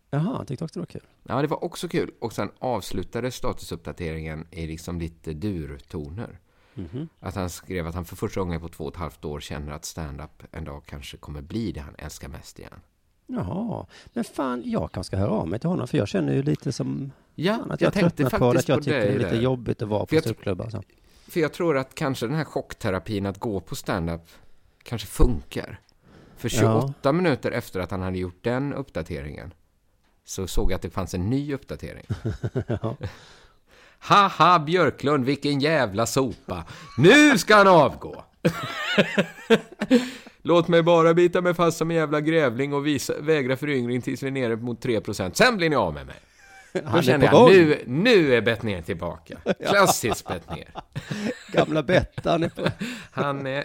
Jaha, 0.10 0.46
tyckte 0.46 0.66
också 0.66 0.80
det 0.80 0.82
var 0.82 0.86
kul. 0.86 1.08
Ja, 1.24 1.42
det 1.42 1.48
var 1.48 1.64
också 1.64 1.88
kul. 1.88 2.12
Och 2.20 2.34
sen 2.34 2.52
avslutade 2.60 3.32
statusuppdateringen 3.32 4.48
i 4.52 4.68
liksom 4.68 5.00
lite 5.00 5.34
durtoner. 5.34 6.40
Mhm. 6.74 7.10
Att 7.20 7.36
han 7.36 7.50
skrev 7.50 7.88
att 7.88 7.96
han 7.96 8.06
för 8.06 8.16
första 8.16 8.40
gången 8.40 8.62
på 8.62 8.68
två 8.68 8.84
och 8.84 8.94
ett 8.94 9.00
halvt 9.00 9.26
år 9.26 9.40
känner 9.40 9.72
att 9.72 9.86
stand-up 9.86 10.44
en 10.52 10.64
dag 10.64 10.84
kanske 10.86 11.18
kommer 11.18 11.42
bli 11.42 11.72
det 11.72 11.80
han 11.80 11.96
älskar 11.98 12.28
mest 12.28 12.60
igen. 12.60 12.80
Jaha, 13.26 13.86
men 14.14 14.24
fan, 14.24 14.62
jag 14.66 14.92
kanske 14.92 15.08
ska 15.08 15.18
höra 15.18 15.32
av 15.32 15.48
mig 15.48 15.60
till 15.60 15.70
honom, 15.70 15.88
för 15.88 15.98
jag 15.98 16.08
känner 16.08 16.34
ju 16.34 16.44
lite 16.44 16.72
som 16.72 17.12
Ja, 17.36 17.58
fan, 17.58 17.72
att 17.72 17.82
jag 17.82 17.88
jag, 17.88 17.94
tänkte 17.94 18.24
tröttnat 18.24 18.40
på 18.40 18.54
det, 18.54 18.60
att 18.60 18.66
faktiskt 18.66 18.70
jag 18.70 18.84
tycker 18.84 19.00
det 19.00 19.08
är 19.08 19.18
lite 19.20 19.30
där. 19.30 19.42
jobbigt 19.42 19.82
att 19.82 19.90
vara 19.90 20.06
För 20.06 20.16
på 20.16 20.22
ståuppklubbar 20.22 20.70
så. 20.70 20.84
För 21.28 21.40
jag 21.40 21.54
tror 21.54 21.78
att 21.78 21.96
kanske 21.96 22.28
den 22.28 22.36
här 22.36 22.44
chockterapin 22.44 23.26
att 23.26 23.40
gå 23.40 23.60
på 23.60 23.76
stand-up 23.76 24.22
kanske 24.84 25.08
funkar. 25.08 25.80
För 26.38 26.50
28 26.50 27.12
minuter 27.12 27.52
efter 27.52 27.80
att 27.80 27.92
han 27.92 28.02
hade 28.02 28.18
gjort 28.18 28.44
den 28.44 28.74
uppdateringen 28.74 29.54
så 30.28 30.48
såg 30.48 30.72
jag 30.72 30.76
att 30.76 30.82
det 30.82 30.90
fanns 30.90 31.14
en 31.14 31.30
ny 31.30 31.54
uppdatering. 31.54 32.06
Haha, 34.00 34.60
Björklund, 34.60 35.26
vilken 35.26 35.60
jävla 35.60 36.06
sopa. 36.06 36.64
Nu 36.98 37.38
ska 37.38 37.56
han 37.56 37.68
avgå! 37.68 38.24
Låt 40.42 40.68
mig 40.68 40.84
bara 40.84 41.14
bita 41.14 41.42
mig 41.42 41.54
fast 41.54 41.78
som 41.78 41.92
en 41.92 41.98
jävla 41.98 42.22
grävling 42.22 42.74
och 42.74 42.88
visa, 42.88 43.14
vägra 43.20 43.58
föryngring 43.58 44.02
tills 44.02 44.24
vi 44.24 44.28
är 44.28 44.32
nere 44.32 44.56
mot 44.56 44.86
3%. 44.86 45.32
Sen 45.34 45.58
blir 45.58 45.70
ni 45.70 45.76
av 45.76 45.94
med 45.94 46.06
mig. 46.06 46.16
Då 46.74 46.82
Han 46.86 47.04
kände 47.04 47.28
på 47.28 47.36
jag, 47.36 47.50
nu, 47.50 47.84
nu 47.86 48.36
är 48.36 48.42
Bettner 48.42 48.82
tillbaka. 48.82 49.38
Klassiskt 49.70 50.28
Bettner. 50.28 50.68
Gamla 51.52 51.84
Bettan 51.84 52.44
är 52.44 52.50
på... 52.50 52.68
Han 53.12 53.48
är 53.48 53.64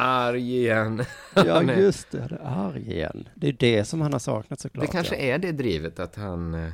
arg 0.00 0.56
igen. 0.56 1.04
Ja, 1.34 1.62
just 1.76 2.10
det, 2.10 2.20
han 2.20 2.32
är 2.32 2.68
arg 2.68 2.92
igen. 2.92 3.28
Det 3.34 3.48
är 3.48 3.52
det 3.52 3.84
som 3.84 4.00
han 4.00 4.12
har 4.12 4.20
saknat 4.20 4.60
såklart. 4.60 4.86
Det 4.86 4.92
kanske 4.92 5.14
ja. 5.14 5.20
är 5.34 5.38
det 5.38 5.52
drivet 5.52 5.98
att 6.00 6.16
han... 6.16 6.54
eh, 6.54 6.72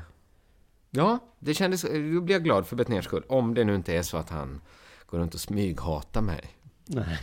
Ja, 0.90 1.18
det 1.38 1.54
kändes... 1.54 1.82
Då 1.82 2.20
blir 2.20 2.30
jag 2.34 2.44
glad 2.44 2.66
för 2.66 2.76
Bettners 2.76 3.04
skull. 3.04 3.22
Om 3.28 3.54
det 3.54 3.64
nu 3.64 3.74
inte 3.74 3.96
är 3.96 4.02
så 4.02 4.16
att 4.16 4.30
han 4.30 4.60
går 5.06 5.18
runt 5.18 5.34
och 5.34 5.40
smyghatar 5.40 6.20
mig. 6.20 6.40
Nej. 6.88 7.18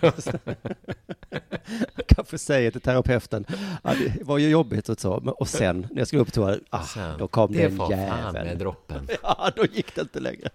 Jag 0.00 0.14
kanske 2.06 2.38
säger 2.38 2.70
till 2.70 2.80
terapeuten, 2.80 3.44
ja, 3.82 3.94
det 3.94 4.22
var 4.24 4.38
ju 4.38 4.48
jobbigt 4.48 4.88
och 4.88 5.00
så, 5.00 5.12
och 5.14 5.48
sen 5.48 5.86
när 5.90 5.98
jag 5.98 6.06
skulle 6.06 6.22
upp 6.22 6.28
på 6.28 6.34
toa, 6.34 6.58
ah, 6.70 6.82
Sen, 6.82 7.18
då 7.18 7.28
kom 7.28 7.52
det, 7.52 7.58
det 7.58 7.64
en 7.64 7.76
var 7.76 7.90
fan 7.90 8.32
med 8.32 8.42
jävel. 8.44 8.58
droppen. 8.58 9.08
Ja, 9.22 9.50
då 9.56 9.64
gick 9.64 9.94
det 9.94 10.00
inte 10.00 10.20
längre. 10.20 10.48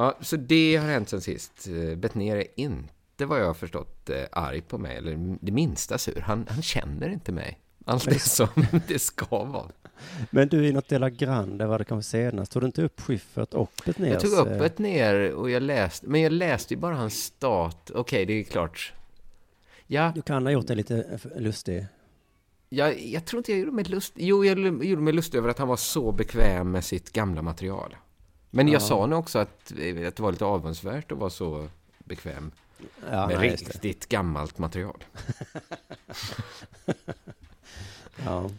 Ja, 0.00 0.16
så 0.20 0.36
det 0.36 0.76
har 0.76 0.88
hänt 0.88 1.08
sen 1.08 1.20
sist. 1.20 1.68
Eh, 1.68 1.96
Bettner 1.96 2.36
är 2.36 2.46
inte, 2.56 3.26
vad 3.26 3.40
jag 3.40 3.46
har 3.46 3.54
förstått, 3.54 4.10
eh, 4.10 4.22
arg 4.32 4.60
på 4.60 4.78
mig. 4.78 4.96
Eller 4.96 5.36
det 5.40 5.52
minsta 5.52 5.98
sur. 5.98 6.20
Han, 6.20 6.46
han 6.50 6.62
känner 6.62 7.08
inte 7.08 7.32
mig. 7.32 7.58
Allt 7.84 8.06
är 8.06 8.18
som 8.18 8.48
det 8.88 8.98
ska 8.98 9.44
vara. 9.44 9.68
Men 10.30 10.48
du, 10.48 10.66
i 10.66 10.72
något 10.72 10.88
Dela 10.88 11.10
Grande 11.10 11.66
var 11.66 11.78
det 11.78 11.84
kanske 11.84 12.10
senast, 12.10 12.52
tog 12.52 12.62
du 12.62 12.66
inte 12.66 12.82
upp 12.82 13.00
Schyffert 13.00 13.54
och 13.54 13.72
Betnérs? 13.86 14.12
Jag 14.12 14.20
tog 14.20 14.32
upp 14.32 14.60
eh, 14.60 14.66
ett 14.66 14.78
ner 14.78 15.32
och 15.32 15.50
jag 15.50 15.62
läste, 15.62 16.06
men 16.06 16.20
jag 16.20 16.32
läste 16.32 16.74
ju 16.74 16.80
bara 16.80 16.94
hans 16.94 17.24
stat. 17.24 17.90
Okej, 17.94 18.26
det 18.26 18.32
är 18.32 18.44
klart. 18.44 18.92
Ja, 19.86 20.12
Du 20.14 20.22
kan 20.22 20.46
ha 20.46 20.52
gjort 20.52 20.66
det 20.66 20.74
lite 20.74 21.18
lustig. 21.36 21.86
Jag, 22.68 23.00
jag 23.00 23.24
tror 23.24 23.38
inte 23.40 23.52
jag 23.52 23.58
gjorde 23.58 23.72
mig 23.72 23.84
lust... 23.84 24.12
Jo, 24.16 24.44
jag 24.44 24.84
gjorde 24.84 25.02
mig 25.02 25.12
lust 25.12 25.34
över 25.34 25.48
att 25.48 25.58
han 25.58 25.68
var 25.68 25.76
så 25.76 26.12
bekväm 26.12 26.70
med 26.70 26.84
sitt 26.84 27.12
gamla 27.12 27.42
material. 27.42 27.96
Men 28.50 28.68
jag 28.68 28.74
Ja. 28.82 28.86
sa 28.86 29.06
nog 29.06 29.18
också 29.18 29.38
att, 29.38 29.72
att 30.06 30.16
det 30.16 30.20
var 30.20 30.32
lite 30.32 30.44
avundsvärt 30.44 31.12
att 31.12 31.18
vara 31.18 31.30
så 31.30 31.68
bekväm 31.98 32.50
Ja, 33.10 33.26
med 33.26 33.38
nej, 33.38 33.50
riktigt 33.50 34.08
gammalt 34.08 34.58
material. 34.58 35.04
Ja. 38.24 38.50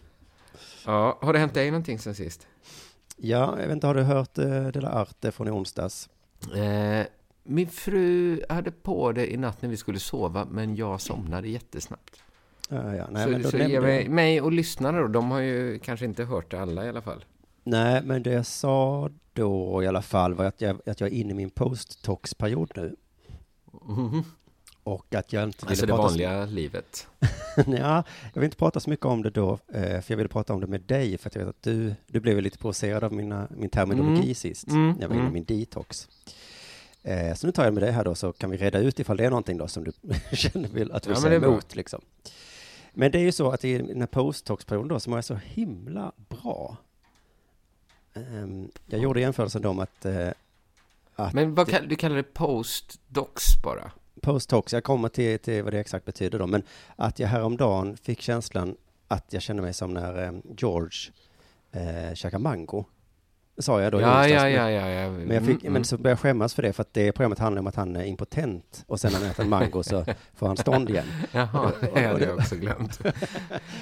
Ja, 0.85 1.17
har 1.21 1.33
det 1.33 1.39
hänt 1.39 1.53
dig 1.53 1.71
någonting 1.71 1.99
sen 1.99 2.15
sist? 2.15 2.47
ja, 3.17 3.59
jag 3.59 3.67
vet 3.67 3.71
inte, 3.71 3.87
har 3.87 3.95
du 3.95 4.01
hört 4.01 4.37
eh, 4.37 4.67
Dela 4.67 4.89
Arte 4.91 5.31
från 5.31 5.47
i 5.47 5.51
onsdags? 5.51 6.09
Eh, 6.55 7.05
min 7.43 7.67
fru 7.69 8.41
hade 8.49 8.71
på 8.71 9.11
det 9.11 9.33
i 9.33 9.37
natt 9.37 9.61
när 9.61 9.69
vi 9.69 9.77
skulle 9.77 9.99
sova, 9.99 10.47
men 10.51 10.75
jag 10.75 11.01
somnade 11.01 11.47
jättesnabbt. 11.49 12.23
Ja, 12.69 12.95
ja. 12.95 13.07
Nej, 13.11 13.23
så 13.23 13.29
men 13.31 13.41
då 13.41 13.49
så 13.49 13.57
ge 13.57 13.81
mig, 13.81 14.09
mig 14.09 14.41
och 14.41 14.51
lyssnarna 14.51 14.99
då, 15.01 15.07
de 15.07 15.31
har 15.31 15.39
ju 15.39 15.79
kanske 15.79 16.05
inte 16.05 16.23
hört 16.23 16.51
det 16.51 16.61
alla 16.61 16.85
i 16.85 16.89
alla 16.89 17.01
fall. 17.01 17.25
Nej, 17.63 18.01
men 18.03 18.23
det 18.23 18.31
jag 18.31 18.45
sa 18.45 19.09
då 19.33 19.83
i 19.83 19.87
alla 19.87 20.01
fall 20.01 20.33
var 20.33 20.45
att 20.45 20.61
jag, 20.61 20.89
att 20.89 20.99
jag 20.99 21.09
är 21.09 21.13
inne 21.13 21.31
i 21.31 21.33
min 21.33 21.49
post-tox-period 21.49 22.71
nu. 22.75 22.95
Mhm. 23.87 24.23
Och 24.83 25.15
att 25.15 25.33
jag 25.33 25.43
inte 25.43 25.57
ville 25.65 25.69
Alltså 25.71 25.85
det 25.85 25.91
prata 25.91 26.03
vanliga 26.03 26.45
livet. 26.45 27.07
Så, 27.55 27.61
ja, 27.77 28.03
jag 28.33 28.41
vill 28.41 28.43
inte 28.43 28.57
prata 28.57 28.79
så 28.79 28.89
mycket 28.89 29.05
om 29.05 29.21
det 29.21 29.29
då, 29.29 29.53
eh, 29.73 30.01
för 30.01 30.05
jag 30.07 30.17
ville 30.17 30.29
prata 30.29 30.53
om 30.53 30.61
det 30.61 30.67
med 30.67 30.81
dig, 30.81 31.17
för 31.17 31.29
att 31.29 31.35
jag 31.35 31.45
vet 31.45 31.49
att 31.49 31.61
du, 31.63 31.95
du 32.07 32.19
blev 32.19 32.41
lite 32.41 32.57
provocerad 32.57 33.03
av 33.03 33.13
mina, 33.13 33.47
min 33.57 33.69
terminologi 33.69 34.21
Mm. 34.21 34.35
sist, 34.35 34.67
Mm, 34.67 34.89
när 34.91 35.01
jag 35.01 35.07
var 35.07 35.15
inne 35.15 35.23
i 35.23 35.27
mm. 35.27 35.33
min 35.33 35.43
detox. 35.59 36.09
Eh, 37.03 37.33
så 37.35 37.47
nu 37.47 37.51
tar 37.53 37.63
jag 37.63 37.73
med 37.73 37.83
dig 37.83 37.91
här 37.91 38.03
då, 38.03 38.15
så 38.15 38.33
kan 38.33 38.49
vi 38.49 38.57
reda 38.57 38.79
ut 38.79 38.99
ifall 38.99 39.17
det 39.17 39.25
är 39.25 39.29
någonting 39.29 39.57
då 39.57 39.67
som 39.67 39.83
du 39.83 39.91
känner 40.33 40.69
vill 40.69 40.91
att 40.91 41.07
vi 41.07 41.11
Ja, 41.11 41.15
säger 41.21 41.43
emot 41.43 41.75
liksom. 41.75 42.01
Men 42.93 43.11
det 43.11 43.17
är 43.19 43.23
ju 43.23 43.31
så 43.31 43.51
att 43.51 43.65
i 43.65 43.77
den 43.77 43.99
här 43.99 44.07
post-tox-perioden 44.07 44.87
då, 44.87 44.99
så 44.99 45.09
mår 45.09 45.17
jag 45.17 45.25
så 45.25 45.35
himla 45.35 46.11
bra. 46.29 46.77
Ehm, 48.13 48.71
jag 48.85 48.99
gjorde 48.99 49.21
jämförelsen 49.21 49.61
då 49.61 49.73
med 49.73 49.83
att, 49.83 50.05
eh, 50.05 50.29
att 51.15 51.33
Men 51.33 51.55
vad 51.55 51.69
kall, 51.69 51.87
du 51.87 51.95
kallar 51.95 52.15
det 52.15 52.33
post-docs 52.33 53.61
bara? 53.63 53.91
Post-tox, 54.21 54.73
jag 54.73 54.83
kommer 54.83 55.09
till, 55.09 55.39
till 55.39 55.63
vad 55.63 55.73
det 55.73 55.79
exakt 55.79 56.05
betyder 56.05 56.39
då, 56.39 56.47
men 56.47 56.63
att 56.95 57.19
jag 57.19 57.27
häromdagen 57.27 57.97
fick 57.97 58.21
känslan 58.21 58.75
att 59.07 59.33
jag 59.33 59.41
kände 59.41 59.61
mig 59.61 59.73
som 59.73 59.93
när 59.93 60.23
eh, 60.23 60.31
George 60.57 61.11
eh, 61.71 62.13
käkade 62.13 62.43
mango. 62.43 62.85
Sa 63.61 63.81
jag 63.81 63.91
då 63.91 63.99
i 63.99 64.01
Ja, 64.01 64.27
ja, 64.27 64.49
ja, 64.49 64.69
ja, 64.69 64.89
ja. 64.89 65.09
Men, 65.11 65.29
jag 65.35 65.45
fick, 65.45 65.61
Mm, 65.61 65.73
men 65.73 65.83
så 65.85 65.97
började 65.97 66.09
jag 66.09 66.19
skämmas 66.19 66.53
för 66.53 66.61
det, 66.61 66.73
för 66.73 66.81
att 66.81 66.93
det 66.93 67.11
programmet 67.11 67.39
handlar 67.39 67.59
om 67.59 67.67
att 67.67 67.75
han 67.75 67.95
är 67.95 68.03
impotent 68.03 68.83
och 68.87 68.99
sen 68.99 69.11
när 69.11 69.19
han 69.19 69.29
äter 69.29 69.43
en 69.43 69.49
mango 69.49 69.83
så 69.83 70.05
får 70.35 70.47
han 70.47 70.57
stånd 70.57 70.89
igen. 70.89 71.05
Jaha, 71.31 71.71
det 71.93 72.07
hade 72.07 72.25
jag 72.25 72.37
också 72.37 72.55
glömt. 72.55 72.99
Men, 73.03 73.13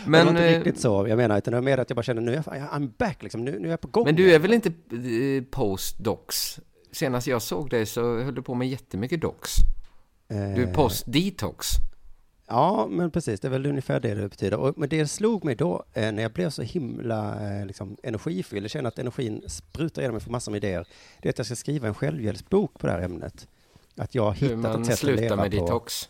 Men, 0.05 0.11
det 0.11 0.23
var 0.23 0.29
inte 0.31 0.49
eh, 0.49 0.57
riktigt 0.57 0.79
så, 0.81 1.07
jag 1.07 1.17
menar, 1.17 1.37
utan 1.37 1.51
det 1.51 1.57
var 1.57 1.65
mer 1.65 1.77
att 1.77 1.89
jag 1.89 1.95
bara 1.95 2.03
kände 2.03 2.21
nu 2.21 2.31
är 2.31 2.35
jag, 2.45 2.55
I'm 2.55 2.91
back 2.97 3.23
liksom, 3.23 3.45
nu, 3.45 3.59
nu 3.59 3.67
är 3.67 3.71
jag 3.71 3.81
på 3.81 3.87
gång. 3.87 4.05
men 4.05 4.15
du 4.15 4.33
är 4.33 4.39
väl 4.39 4.53
inte 4.53 4.69
eh, 4.69 5.43
post-docs? 5.51 6.59
Senast 6.91 7.27
jag 7.27 7.41
såg 7.41 7.69
dig 7.69 7.85
så 7.85 8.19
höll 8.19 8.35
du 8.35 8.41
på 8.41 8.53
med 8.53 8.69
jättemycket 8.69 9.21
docs. 9.21 9.51
Du 10.27 10.35
är 10.35 10.67
Eh, 10.67 10.73
post-detox. 10.73 11.67
Ja, 12.49 12.87
men 12.89 13.11
precis, 13.11 13.39
det 13.39 13.47
är 13.47 13.49
väl 13.49 13.65
ungefär 13.65 13.99
det 13.99 14.13
det 14.13 14.29
betyder. 14.29 14.57
Och, 14.57 14.77
men 14.77 14.89
det 14.89 15.07
slog 15.07 15.45
mig 15.45 15.55
då, 15.55 15.83
eh, 15.93 16.11
när 16.11 16.21
jag 16.23 16.31
blev 16.31 16.49
så 16.49 16.61
himla 16.61 17.49
eh, 17.59 17.65
liksom, 17.65 17.97
energifylld, 18.03 18.63
jag 18.63 18.71
känner 18.71 18.87
att 18.87 18.99
energin 18.99 19.41
sprutar 19.47 20.01
genom 20.01 20.13
mig 20.15 20.23
för 20.23 20.31
massor 20.31 20.51
med 20.51 20.63
idéer, 20.63 20.87
det 21.21 21.27
är 21.27 21.29
att 21.29 21.37
jag 21.37 21.45
ska 21.45 21.55
skriva 21.55 21.87
en 21.87 21.93
självhjälpsbok 21.93 22.79
på 22.79 22.87
det 22.87 22.93
här 22.93 23.01
ämnet. 23.01 23.47
Att 23.95 24.15
jag 24.15 24.23
har 24.23 24.33
Hur 24.33 24.47
hittat 24.47 24.61
man 24.61 24.81
ett 24.81 24.85
sätt 24.85 24.93
att 24.93 24.99
slutar 24.99 25.21
leva 25.21 25.35
med 25.35 25.51
på. 25.51 25.57
detox. 25.57 26.09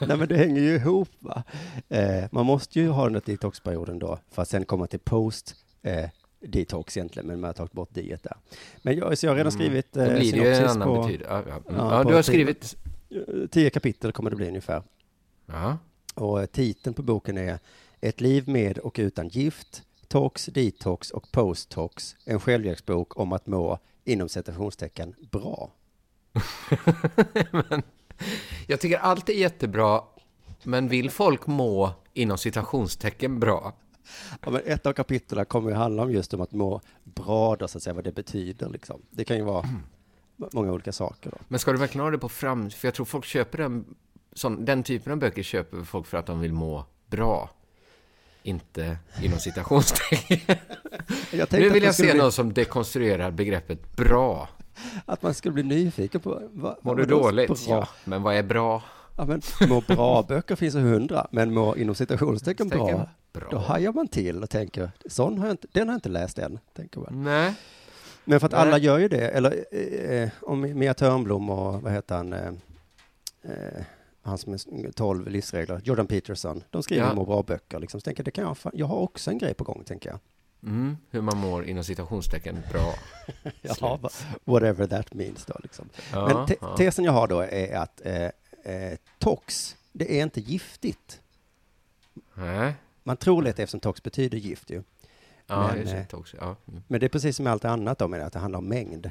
Nej, 0.06 0.16
men 0.16 0.28
det 0.28 0.36
hänger 0.36 0.60
ju 0.60 0.74
ihop, 0.74 1.08
va. 1.18 1.42
Eh, 1.88 2.24
man 2.30 2.46
måste 2.46 2.80
ju 2.80 2.88
ha 2.88 3.04
den 3.04 3.12
där 3.12 3.22
detoxperioden 3.26 3.98
då, 3.98 4.18
för 4.30 4.42
att 4.42 4.48
sen 4.48 4.64
komma 4.64 4.86
till 4.86 5.00
post 5.00 5.54
eh, 5.82 6.08
detox 6.40 6.96
egentligen, 6.96 7.26
men 7.26 7.40
man 7.40 7.48
har 7.48 7.54
tagit 7.54 7.72
bort 7.72 7.94
diet 7.94 8.22
där. 8.22 8.36
Men 8.82 8.96
jag, 8.96 9.18
så 9.18 9.26
jag 9.26 9.30
har 9.30 9.36
redan 9.36 9.52
skrivit 9.52 9.92
Då 9.92 10.00
eh, 10.00 10.18
blir 10.18 10.32
det 10.32 10.38
ju 10.38 10.54
en 10.54 10.68
annan 10.68 10.88
på 10.88 11.02
betydelse. 11.02 11.32
Ja, 11.32 11.42
ja. 11.48 11.54
Mm. 11.54 11.80
Ja, 11.80 11.98
ja, 11.98 12.04
du 12.04 12.14
har 12.14 12.22
skrivit... 12.22 12.76
eh, 13.10 13.46
tio 13.50 13.70
kapitel 13.70 14.12
kommer 14.12 14.30
det 14.30 14.36
bli 14.36 14.48
ungefär. 14.48 14.82
Ja. 15.46 15.78
Och 16.14 16.40
eh, 16.40 16.46
titeln 16.46 16.94
på 16.94 17.02
boken 17.02 17.38
är 17.38 17.58
Ett 18.00 18.20
liv 18.20 18.48
med 18.48 18.78
och 18.78 18.96
utan 18.98 19.28
gift, 19.28 19.82
tox, 20.08 20.46
detox 20.46 21.10
och 21.10 21.32
post-tox. 21.32 22.16
En 22.24 22.40
självhjälpsbok 22.40 23.18
om 23.18 23.32
att 23.32 23.46
må, 23.46 23.78
inom 24.04 24.28
citationstecken, 24.28 25.14
bra. 25.30 25.70
men, 27.50 27.82
jag 28.66 28.80
tycker 28.80 28.98
allt 28.98 29.28
är 29.28 29.32
jättebra, 29.32 30.04
men 30.62 30.88
vill 30.88 31.10
folk 31.10 31.46
må 31.46 31.92
inom 32.12 32.38
citationstecken 32.38 33.40
bra? 33.40 33.72
Ja, 34.42 34.50
men 34.50 34.62
ett 34.64 34.86
av 34.86 34.92
kapitlen 34.92 35.46
kommer 35.46 35.70
ju 35.70 35.76
handla 35.76 36.02
om 36.02 36.12
just 36.12 36.34
om 36.34 36.40
att 36.40 36.52
må 36.52 36.80
bra, 37.04 37.56
då, 37.56 37.68
så 37.68 37.78
att 37.78 37.82
säga, 37.82 37.94
vad 37.94 38.04
det 38.04 38.12
betyder. 38.12 38.68
Liksom. 38.68 39.02
Det 39.10 39.24
kan 39.24 39.36
ju 39.36 39.42
vara 39.42 39.68
många 40.52 40.72
olika 40.72 40.92
saker. 40.92 41.30
Då. 41.30 41.36
Men 41.48 41.60
ska 41.60 41.72
du 41.72 41.78
verkligen 41.78 42.04
ha 42.04 42.10
det 42.10 42.18
på 42.18 42.28
fram... 42.28 42.70
För 42.70 42.88
jag 42.88 42.94
tror 42.94 43.06
folk 43.06 43.24
köper 43.24 43.58
den... 43.58 43.84
Sån, 44.32 44.64
den 44.64 44.82
typen 44.82 45.12
av 45.12 45.18
böcker 45.18 45.42
köper 45.42 45.84
folk 45.84 46.06
för 46.06 46.18
att 46.18 46.26
de 46.26 46.40
vill 46.40 46.52
må 46.52 46.84
bra. 47.06 47.50
Inte 48.42 48.98
inom 49.22 49.38
citationstecken. 49.38 50.56
Nu 51.50 51.70
vill 51.70 51.82
jag 51.82 51.94
se 51.94 52.10
bli, 52.10 52.20
någon 52.20 52.32
som 52.32 52.52
dekonstruerar 52.52 53.30
begreppet 53.30 53.96
bra. 53.96 54.48
Att 55.06 55.22
man 55.22 55.34
skulle 55.34 55.52
bli 55.52 55.62
nyfiken 55.62 56.20
på... 56.20 56.42
Vad, 56.52 56.76
Mår 56.82 56.94
du 56.94 57.04
då 57.04 57.20
dåligt? 57.20 57.66
Ja, 57.68 57.88
men 58.04 58.22
vad 58.22 58.34
är 58.34 58.42
bra? 58.42 58.82
Ja, 59.16 59.24
men 59.24 59.42
må 59.68 59.80
bra-böcker 59.80 60.56
finns 60.56 60.74
det 60.74 60.80
hundra, 60.80 61.26
men 61.30 61.54
må 61.54 61.76
inom 61.76 61.94
citationstecken 61.94 62.68
bra, 62.68 63.08
bra. 63.32 63.48
då 63.50 63.58
hajar 63.58 63.92
man 63.92 64.08
till 64.08 64.42
och 64.42 64.50
tänker, 64.50 64.90
sån 65.06 65.38
har 65.38 65.46
jag 65.46 65.52
inte, 65.52 65.66
den 65.72 65.88
har 65.88 65.92
jag 65.92 65.96
inte 65.96 66.08
läst 66.08 66.38
än, 66.38 66.58
tänker 66.76 67.00
man. 67.00 67.24
Nej. 67.24 67.54
Men 68.30 68.40
för 68.40 68.46
att 68.46 68.54
alla 68.54 68.78
gör 68.78 68.98
ju 68.98 69.08
det, 69.08 69.28
eller 69.28 69.64
eh, 70.12 70.28
om 70.42 70.60
Mia 70.78 70.94
Törnblom 70.94 71.50
och 71.50 71.82
vad 71.82 71.92
heter 71.92 72.14
han, 72.16 72.32
eh, 72.32 72.52
eh, 73.42 73.82
han 74.22 74.38
som 74.38 74.52
är 74.52 74.92
12 74.92 75.28
livsregler, 75.28 75.80
Jordan 75.84 76.06
Peterson, 76.06 76.62
de 76.70 76.82
skriver 76.82 77.06
Ja. 77.06 77.14
må 77.14 77.24
bra-böcker 77.24 77.78
liksom. 77.78 78.00
Så 78.00 78.04
tänker 78.04 78.20
jag, 78.20 78.24
det 78.24 78.30
kan 78.30 78.44
jag, 78.44 78.58
fan, 78.58 78.72
jag 78.74 78.86
har 78.86 78.96
också 78.96 79.30
en 79.30 79.38
grej 79.38 79.54
på 79.54 79.64
gång, 79.64 79.84
tänker 79.84 80.10
jag. 80.10 80.18
Mm, 80.62 80.96
hur 81.10 81.20
man 81.20 81.36
mår 81.36 81.64
inom 81.64 81.84
citationstecken 81.84 82.58
bra. 82.72 82.94
Ja, 83.80 83.98
whatever 84.44 84.86
that 84.86 85.14
means 85.14 85.44
då 85.44 85.54
liksom. 85.62 85.88
Ja, 86.12 86.26
Men 86.34 86.46
te- 86.46 86.56
ja. 86.60 86.76
tesen 86.76 87.04
jag 87.04 87.12
har 87.12 87.28
då 87.28 87.40
är 87.40 87.76
att 87.76 88.00
eh, 88.04 88.74
eh, 88.74 88.98
tox, 89.18 89.76
det 89.92 90.18
är 90.18 90.22
inte 90.22 90.40
giftigt. 90.40 91.20
Nej. 92.34 92.74
Man 93.02 93.16
tror 93.16 93.42
lätt 93.42 93.58
eftersom 93.58 93.80
tox 93.80 94.02
betyder 94.02 94.38
gift 94.38 94.70
ju. 94.70 94.82
Ja, 95.50 95.66
Men, 95.68 95.80
just 95.80 95.94
eh, 95.94 96.00
det 96.10 96.16
också. 96.16 96.36
Ja. 96.40 96.56
Mm. 96.68 96.82
Men 96.88 97.00
det 97.00 97.06
är 97.06 97.08
precis 97.08 97.36
som 97.36 97.44
med 97.44 97.52
allt 97.52 97.64
annat 97.64 97.98
då, 97.98 98.08
med 98.08 98.26
att 98.26 98.32
det 98.32 98.38
handlar 98.38 98.58
om 98.58 98.68
mängd. 98.68 99.10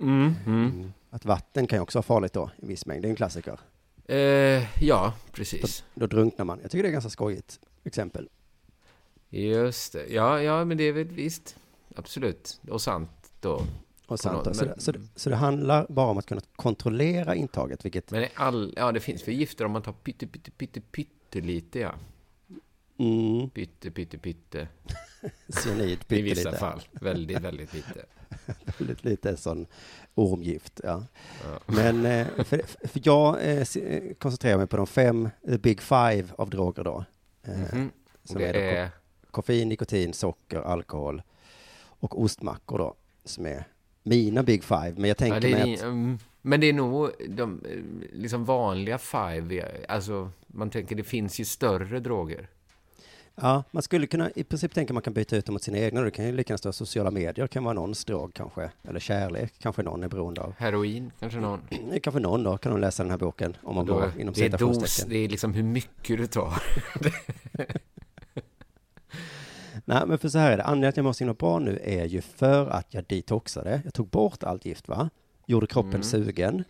Mm, 0.00 0.34
mm. 0.46 0.92
Att 1.10 1.24
vatten 1.24 1.66
kan 1.66 1.76
ju 1.76 1.82
också 1.82 1.98
vara 1.98 2.02
farligt 2.02 2.32
då, 2.32 2.50
i 2.56 2.66
viss 2.66 2.86
mängd. 2.86 3.02
Det 3.02 3.08
är 3.08 3.10
en 3.10 3.16
klassiker. 3.16 3.60
Eh, 4.04 4.82
ja, 4.84 5.14
precis. 5.32 5.84
Då 5.94 6.06
drunknar 6.06 6.44
man. 6.44 6.58
Jag 6.62 6.70
tycker 6.70 6.82
det 6.82 6.88
är 6.88 6.92
ganska 6.92 7.10
skojigt 7.10 7.60
exempel. 7.84 8.28
Just 9.30 9.92
det. 9.92 10.06
Ja, 10.08 10.42
ja, 10.42 10.64
men 10.64 10.76
det 10.76 10.84
är 10.84 10.92
väl 10.92 11.06
visst. 11.06 11.56
Absolut. 11.96 12.60
Och 12.70 12.82
sant 12.82 13.10
då. 13.40 13.62
Och 14.06 14.20
sant 14.20 14.44
då. 14.44 14.54
Så, 14.54 14.64
men- 14.64 14.74
det, 14.74 14.80
så, 14.80 14.92
det, 14.92 15.00
så 15.14 15.30
det 15.30 15.36
handlar 15.36 15.86
bara 15.88 16.06
om 16.06 16.18
att 16.18 16.26
kunna 16.26 16.40
kontrollera 16.56 17.34
intaget, 17.34 17.84
vilket 17.84 18.10
Men 18.10 18.20
det, 18.20 18.28
all, 18.34 18.74
ja, 18.76 18.92
det 18.92 19.00
finns 19.00 19.22
för 19.22 19.32
gifter 19.32 19.64
om 19.64 19.72
man 19.72 19.82
tar 19.82 19.92
pytte, 19.92 20.26
pytte, 20.26 20.50
pytte, 20.50 20.80
pyttelite, 20.80 21.78
ja. 21.78 21.94
Mm, 22.98 23.50
Pytte, 23.50 23.90
pytte, 23.90 24.18
pytte. 24.18 24.68
cyanid, 25.48 25.98
I 26.08 26.22
vissa 26.22 26.52
fall. 26.52 26.82
Väldigt, 26.92 27.40
väldigt 27.40 27.74
lite. 27.74 28.04
Väldigt 28.78 29.04
lite 29.04 29.36
sån 29.36 29.66
ormgift. 30.14 30.80
Ja. 30.84 31.04
Ja. 31.44 31.60
Men 31.66 32.06
eh, 32.06 32.26
för, 32.44 32.86
för 32.88 33.00
jag 33.04 33.42
eh, 33.42 33.66
eh, 33.76 34.14
koncentrerar 34.18 34.58
mig 34.58 34.66
på 34.66 34.76
de 34.76 34.86
fem, 34.86 35.30
the 35.46 35.58
big 35.58 35.80
five 35.80 36.24
av 36.38 36.50
droger 36.50 36.84
då. 36.84 37.04
Mhm. 37.46 37.90
som 38.24 38.38
Det 38.38 38.46
är 38.46 38.54
är... 38.54 38.90
koffein, 39.30 39.68
nikotin, 39.68 40.12
socker, 40.12 40.58
alkohol 40.60 41.22
och 41.78 42.22
ostmackor 42.22 42.78
då, 42.78 42.94
som 43.24 43.46
är 43.46 43.64
mina 44.02 44.42
big 44.42 44.64
five. 44.64 44.92
Men 44.96 45.04
jag 45.04 45.16
tänker 45.16 45.34
Ja, 45.34 45.40
det 45.40 45.62
är 45.62 45.66
mig 45.66 45.74
att, 45.74 45.82
mm, 45.82 46.18
men 46.42 46.60
det 46.60 46.66
är 46.66 46.72
nog 46.72 47.10
de 47.28 47.62
liksom 48.12 48.44
vanliga 48.44 48.98
five. 48.98 49.64
Alltså, 49.88 50.30
man 50.46 50.70
tänker 50.70 50.96
det 50.96 51.04
finns 51.04 51.40
ju 51.40 51.44
större 51.44 52.00
droger. 52.00 52.48
Ja, 53.36 53.64
man 53.70 53.82
skulle 53.82 54.06
kunna, 54.06 54.30
i 54.30 54.44
princip 54.44 54.74
tänka 54.74 54.92
man 54.94 55.02
kan 55.02 55.12
byta 55.12 55.36
ut 55.36 55.46
dem 55.46 55.52
mot 55.52 55.62
sina 55.62 55.78
egna. 55.78 56.00
Det 56.00 56.10
kan 56.10 56.24
ju 56.26 56.32
lika 56.32 56.52
gärna 56.52 56.58
stå 56.58 56.72
sociala 56.72 57.10
medier, 57.10 57.46
kan 57.46 57.64
vara 57.64 57.74
någons 57.74 58.04
drog 58.04 58.34
kanske. 58.34 58.70
Eller 58.88 59.00
kärlek, 59.00 59.52
kanske 59.58 59.82
någon 59.82 60.02
är 60.04 60.08
beroende 60.08 60.40
av. 60.40 60.54
Heroin, 60.58 61.12
kanske 61.20 61.40
någon. 61.40 61.60
Det 61.90 62.00
kanske 62.00 62.20
någon 62.20 62.42
då, 62.42 62.56
kan 62.58 62.72
de 62.72 62.80
läsa 62.80 63.02
den 63.02 63.10
här 63.10 63.18
boken, 63.18 63.56
om 63.62 63.74
man 63.74 63.86
Då, 63.86 63.94
går 63.94 64.12
inom 64.18 64.34
det 64.34 64.44
är 64.54 64.58
dos, 64.58 65.04
det 65.08 65.16
är 65.18 65.28
liksom 65.28 65.54
hur 65.54 65.62
mycket 65.62 66.18
du 66.18 66.26
tar. 66.26 66.62
Nej, 69.84 70.02
men 70.06 70.18
för 70.18 70.28
så 70.28 70.38
här 70.38 70.52
är 70.52 70.56
det. 70.56 70.62
Anledningen 70.62 70.88
att 70.88 70.96
jag 70.96 71.04
mår 71.04 71.12
så 71.12 71.24
himla 71.24 71.34
bra 71.34 71.58
nu 71.58 71.80
är 71.84 72.04
ju 72.04 72.20
för 72.20 72.66
att 72.66 72.94
jag 72.94 73.04
detoxade. 73.04 73.80
Jag 73.84 73.94
tog 73.94 74.08
bort 74.08 74.42
allt 74.42 74.64
gift, 74.64 74.88
va? 74.88 75.10
Gjorde 75.46 75.66
kroppen 75.66 75.90
Mm. 75.90 76.02
sugen. 76.02 76.64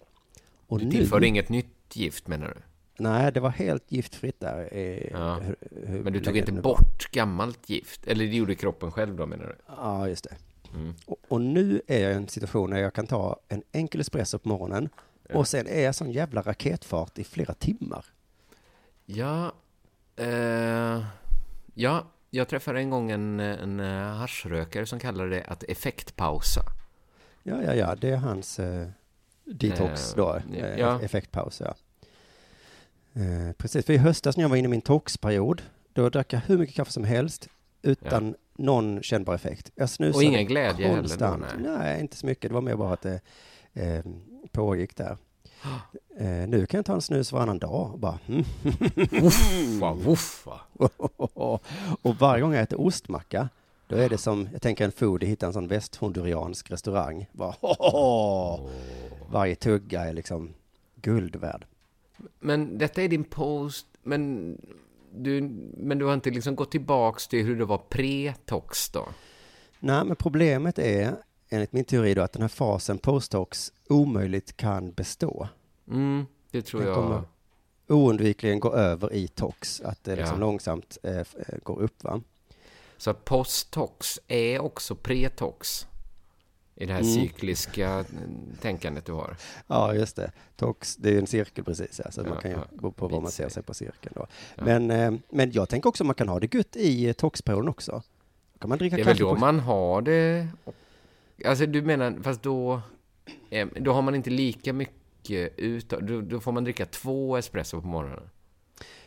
Och 0.67 0.79
Du 0.79 0.85
nu... 0.85 0.91
tillförde 0.91 1.27
inget 1.27 1.49
nytt 1.49 1.97
gift 1.97 2.29
menar 2.29 2.49
du? 2.49 2.55
Nej, 2.99 3.33
det 3.33 3.41
var 3.41 3.51
helt 3.51 3.93
giftfritt 3.93 4.41
där. 4.41 4.69
eh, 4.73 5.07
Ja. 5.13 5.35
hur- 5.35 5.57
hur 5.87 6.03
Men 6.03 6.13
du 6.13 6.21
tog 6.21 6.37
inte 6.37 6.53
bort 6.53 7.11
gammalt 7.13 7.71
gift? 7.71 8.07
Eller 8.07 8.25
det 8.27 8.37
gjorde 8.37 8.55
kroppen 8.55 8.93
själv 8.93 9.17
då 9.17 9.27
menar 9.27 9.47
du? 9.47 9.57
Ja, 9.67 10.09
just 10.09 10.25
det. 10.25 10.37
Mm. 10.75 10.95
Och, 11.07 11.17
och 11.29 11.41
nu 11.41 11.81
är 11.87 11.99
jag 12.03 12.13
i 12.13 12.15
en 12.15 12.29
situation 12.29 12.71
där 12.71 12.79
jag 12.79 12.95
kan 12.95 13.07
ta 13.07 13.41
en 13.49 13.63
enkel 13.73 14.01
espresso 14.01 14.39
på 14.39 14.49
morgonen 14.49 14.89
Ja. 15.29 15.37
och 15.39 15.49
sen 15.49 15.67
är 15.67 15.81
jag 15.85 15.95
sån 15.95 16.11
jävla 16.13 16.43
raketfart 16.43 17.19
i 17.19 17.25
flera 17.25 17.55
timmar. 17.55 18.05
Ja, 19.07 19.53
eh, 20.17 21.05
ja, 21.75 22.07
jag 22.31 22.49
träffade 22.49 22.79
en 22.79 22.91
gång 22.91 23.11
en, 23.11 23.41
en 23.41 23.81
eh, 23.81 24.03
haschrökare 24.17 24.87
som 24.87 24.99
kallade 24.99 25.31
det 25.31 25.45
att 25.45 25.63
effektpausa. 25.63 26.61
Ja, 27.43 27.63
ja, 27.63 27.75
ja, 27.75 27.95
det 27.95 28.11
är 28.11 28.17
hans 28.17 28.59
eh, 28.59 28.89
detox 29.45 30.11
Eh, 30.13 30.17
då, 30.17 30.35
eh, 30.57 30.79
ja. 30.79 31.01
effektpaus, 31.03 31.61
ja. 31.65 31.75
Eh, 33.17 33.53
precis, 33.53 33.87
för 33.87 33.93
i 33.93 33.97
höstas 33.97 34.37
när 34.37 34.45
jag 34.45 34.49
var 34.49 34.57
inne 34.57 34.67
i 34.67 34.71
min 34.71 34.81
toxperiod, 34.81 35.63
då 35.93 36.09
drack 36.09 36.33
jag 36.33 36.41
hur 36.41 36.59
mycket 36.59 36.77
kaffe 36.77 36.93
som 36.93 37.05
helst 37.05 37.49
utan 37.83 38.35
någon 38.57 39.03
kännbar 39.03 39.35
effekt. 39.35 39.71
Jag 39.75 39.91
snusade 39.91 40.17
Och 40.17 40.23
ingen 40.23 40.47
glädje 40.47 40.87
heller 40.87 41.01
konstant. 41.01 41.45
nej. 41.59 41.79
nej. 41.79 42.01
inte 42.01 42.17
så 42.17 42.27
mycket. 42.27 42.51
Det 42.51 42.55
var 42.55 42.61
mer 42.61 42.77
bara 42.77 42.93
att 42.93 43.03
det 43.03 43.21
eh, 43.73 44.05
pågick 44.53 44.97
där. 44.97 45.17
Eh, 46.19 46.49
nu 46.49 46.67
kan 46.67 46.79
jag 46.79 46.85
ta 46.85 46.95
en 46.95 47.01
snus 47.03 47.33
varannan 47.33 47.59
dag 47.59 47.93
och 47.93 47.99
bara 47.99 48.19
mm. 48.27 48.45
Uffa, 49.27 49.97
uffa. 50.07 50.61
Och 52.03 52.17
varje 52.17 52.43
gång 52.43 52.55
jag 52.55 52.63
äter 52.63 52.81
ostmacka, 52.81 53.49
då 53.87 53.97
är 53.97 54.09
det 54.09 54.19
som, 54.19 54.49
jag 54.53 54.63
tänker 54.63 54.85
en 54.85 54.93
foodie 54.93 55.29
hittar 55.29 55.47
en 55.47 55.53
sån 55.53 55.69
västhonduriansk 55.69 56.71
restaurang. 56.71 57.27
Bara, 57.33 57.55
Varje 59.31 59.55
tugga 59.55 60.05
är 60.05 60.13
liksom 60.13 60.55
guld 60.95 61.37
värd. 61.37 61.65
Men 62.41 62.79
detta 62.79 63.03
är 63.03 63.09
din 63.09 63.25
post, 63.25 63.87
men 64.03 64.53
du, 65.15 65.41
men 65.77 65.99
du 65.99 66.05
har 66.05 66.15
inte 66.15 66.31
liksom 66.31 66.57
gått 66.57 66.71
tillbaks 66.71 67.29
till 67.29 67.45
hur 67.45 67.57
det 67.59 67.65
var 67.65 67.83
pre-tox 67.91 68.93
då? 68.93 69.09
Nej, 69.79 70.05
men 70.05 70.17
problemet 70.17 70.79
är, 70.79 71.17
enligt 71.49 71.73
min 71.73 71.85
teori 71.85 72.15
då, 72.15 72.23
att 72.23 72.33
den 72.33 72.43
här 72.43 72.49
fasen 72.49 72.99
posttox 72.99 73.73
omöjligt 73.89 74.57
kan 74.57 74.93
bestå. 74.93 75.49
Mm, 75.91 76.27
det 76.51 76.63
tror 76.63 76.81
Den 76.81 76.89
jag. 76.89 76.97
kommer 76.97 77.23
oundvikligen 77.89 78.61
gå 78.61 78.73
över 78.73 79.13
i 79.13 79.29
tox, 79.29 79.81
att 79.81 80.05
det 80.05 80.17
liksom 80.17 80.35
Ja. 80.41 80.47
långsamt 80.47 80.99
eh, 81.03 81.19
eh, 81.19 81.25
går 81.63 81.81
upp 81.83 82.05
va. 82.05 82.21
Så 82.97 83.15
post-tox 83.15 84.21
är 84.29 84.59
också 84.59 84.95
pre-tox 84.95 85.87
i 86.77 86.87
det 86.87 86.93
här 86.93 87.01
Mm. 87.01 87.13
cykliska 87.15 87.89
mm, 87.91 88.05
tänkandet 88.61 89.05
du 89.07 89.13
har. 89.13 89.37
Ja, 89.67 89.95
just 89.95 90.17
det. 90.17 90.33
Tox, 90.57 90.97
det 90.97 91.09
är 91.09 91.13
ju 91.13 91.19
en 91.19 91.27
cirkel 91.27 91.65
precis, 91.65 92.01
ja, 92.05 92.11
så 92.11 92.21
Ja, 92.21 92.29
man 92.29 92.39
kan 92.43 92.51
ju 92.51 92.57
ja. 92.57 92.65
gå 92.71 92.91
på 92.91 93.09
vad 93.09 93.23
man 93.23 93.31
ser 93.33 93.49
sig 93.49 93.63
på 93.63 93.75
cirkeln 93.75 94.13
då. 94.17 94.27
Ja. 94.57 94.65
Men, 94.65 94.91
eh, 94.91 95.13
men 95.31 95.53
jag 95.53 95.69
tänker 95.69 95.89
också 95.89 96.03
att 96.05 96.07
man 96.07 96.15
kan 96.15 96.29
ha 96.29 96.41
det 96.41 96.55
gött 96.55 96.77
i 96.77 97.07
eh, 97.09 97.13
toxperioden 97.13 97.69
också. 97.69 98.03
Då 98.53 98.59
kan 98.59 98.69
man 98.69 98.79
dricka 98.79 98.97
Det 98.97 99.03
är 99.03 99.07
väl 99.07 99.17
då 99.17 99.35
på... 99.35 99.41
man 99.41 99.61
har 99.61 100.03
det... 100.03 100.49
Alltså 101.45 101.67
du 101.67 101.83
menar, 101.83 102.19
fast 102.23 102.43
då... 102.43 102.81
eh, 103.51 103.69
Då 103.81 103.93
har 103.93 104.03
man 104.03 104.15
inte 104.15 104.31
lika 104.31 104.73
mycket 104.73 105.59
ut 105.59 105.89
då, 105.89 106.21
då 106.21 106.41
får 106.41 106.53
man 106.53 106.65
dricka 106.65 106.87
två 106.87 107.37
espresso 107.37 107.81
på 107.81 107.87
morgonen. 107.87 108.31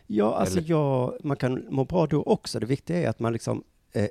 Ja, 0.08 0.36
alltså 0.36 0.60
jag, 0.60 1.18
man 1.24 1.38
kan 1.38 1.66
må 1.70 1.86
bra 1.86 2.08
då 2.08 2.24
också. 2.24 2.60
Det 2.60 2.66
viktiga 2.66 2.98
är 2.98 3.10
att 3.10 3.20
man 3.20 3.34
liksom 3.34 3.64
är, 3.94 4.10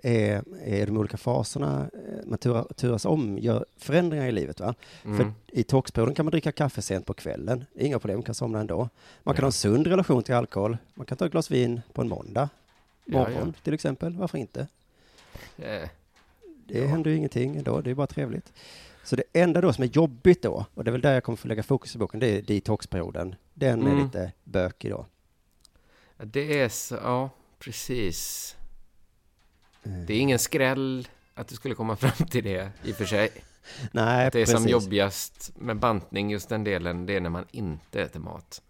är 0.65 0.83
i 0.83 0.85
de 0.87 0.97
olika 0.97 1.17
faserna, 1.17 1.91
eh, 1.95 2.27
man 2.27 2.39
turas 2.77 3.05
om, 3.05 3.39
gör 3.39 3.65
förändringar 3.77 4.27
i 4.27 4.33
livet. 4.33 4.61
Va? 4.61 4.75
Mm. 5.05 5.17
För 5.17 5.33
i 5.47 5.63
toxperioden 5.65 6.15
kan 6.15 6.25
man 6.25 6.31
dricka 6.31 6.53
kaffe 6.53 6.83
sent 6.83 7.07
på 7.07 7.15
kvällen, 7.15 7.65
inga 7.75 7.99
problem, 7.99 8.17
man 8.19 8.23
kan 8.25 8.35
somna 8.35 8.61
ändå. 8.61 8.89
Man 9.23 9.35
kan 9.35 9.43
Ja. 9.43 9.45
ha 9.45 9.49
en 9.49 9.53
sund 9.53 9.87
relation 9.87 10.23
till 10.23 10.35
alkohol, 10.35 10.77
man 10.95 11.07
kan 11.07 11.19
ta 11.19 11.27
ett 11.27 11.33
glas 11.33 11.51
vin 11.51 11.81
på 11.93 12.03
en 12.03 12.09
måndag 12.09 12.49
Ja, 13.05 13.19
morgon 13.19 13.53
ja. 13.57 13.63
till 13.63 13.75
exempel, 13.75 14.17
varför 14.17 14.39
inte? 14.39 14.61
Eh, 15.59 15.89
Det 16.67 16.79
Ja. 16.79 16.87
händer 16.87 17.11
ju 17.11 17.17
ingenting 17.17 17.57
ändå, 17.57 17.81
det 17.81 17.91
är 17.91 17.95
bara 17.95 18.07
trevligt. 18.07 18.53
Så 19.05 19.17
det 19.17 19.23
enda 19.33 19.61
då 19.61 19.73
som 19.73 19.85
är 19.85 19.89
jobbigt 19.89 20.43
då, 20.43 20.67
och 20.75 20.85
det 20.85 20.91
är 20.91 20.93
väl 20.93 21.01
där 21.01 21.15
jag 21.15 21.25
kommer 21.25 21.37
få 21.37 21.49
lägga 21.49 21.63
fokus 21.63 21.95
i 21.95 21.99
boken, 21.99 22.21
det 22.21 22.27
är 22.39 22.43
detoxperioden. 22.43 23.35
Den 23.55 23.83
är 23.87 23.91
Mm. 23.93 24.05
lite 24.05 24.33
bökig 24.45 24.91
då. 24.91 25.07
Det 26.17 26.61
är 26.61 26.69
så, 26.69 26.95
ja, 26.95 27.31
precis. 27.59 28.57
Eh, 29.83 29.91
Det 29.93 30.15
är 30.15 30.21
ingen 30.21 30.39
skräll 30.39 31.09
att 31.35 31.49
du 31.49 31.55
skulle 31.55 31.75
komma 31.75 31.97
fram 31.97 32.27
till 32.27 32.45
det 32.45 32.71
i 32.85 32.93
och 32.93 32.97
för 32.97 33.05
sig. 33.05 33.31
Nej, 33.93 34.27
Att 34.27 34.33
det 34.33 34.39
är 34.41 34.43
precis. 34.45 34.57
som 34.63 34.69
jobbigast 34.69 35.53
med 35.57 35.77
bantning, 35.79 36.31
just 36.31 36.49
den 36.49 36.65
delen, 36.65 37.07
det 37.07 37.17
är 37.17 37.21
när 37.21 37.31
man 37.31 37.45
inte 37.51 38.03
äter 38.03 38.21
mat. 38.21 38.63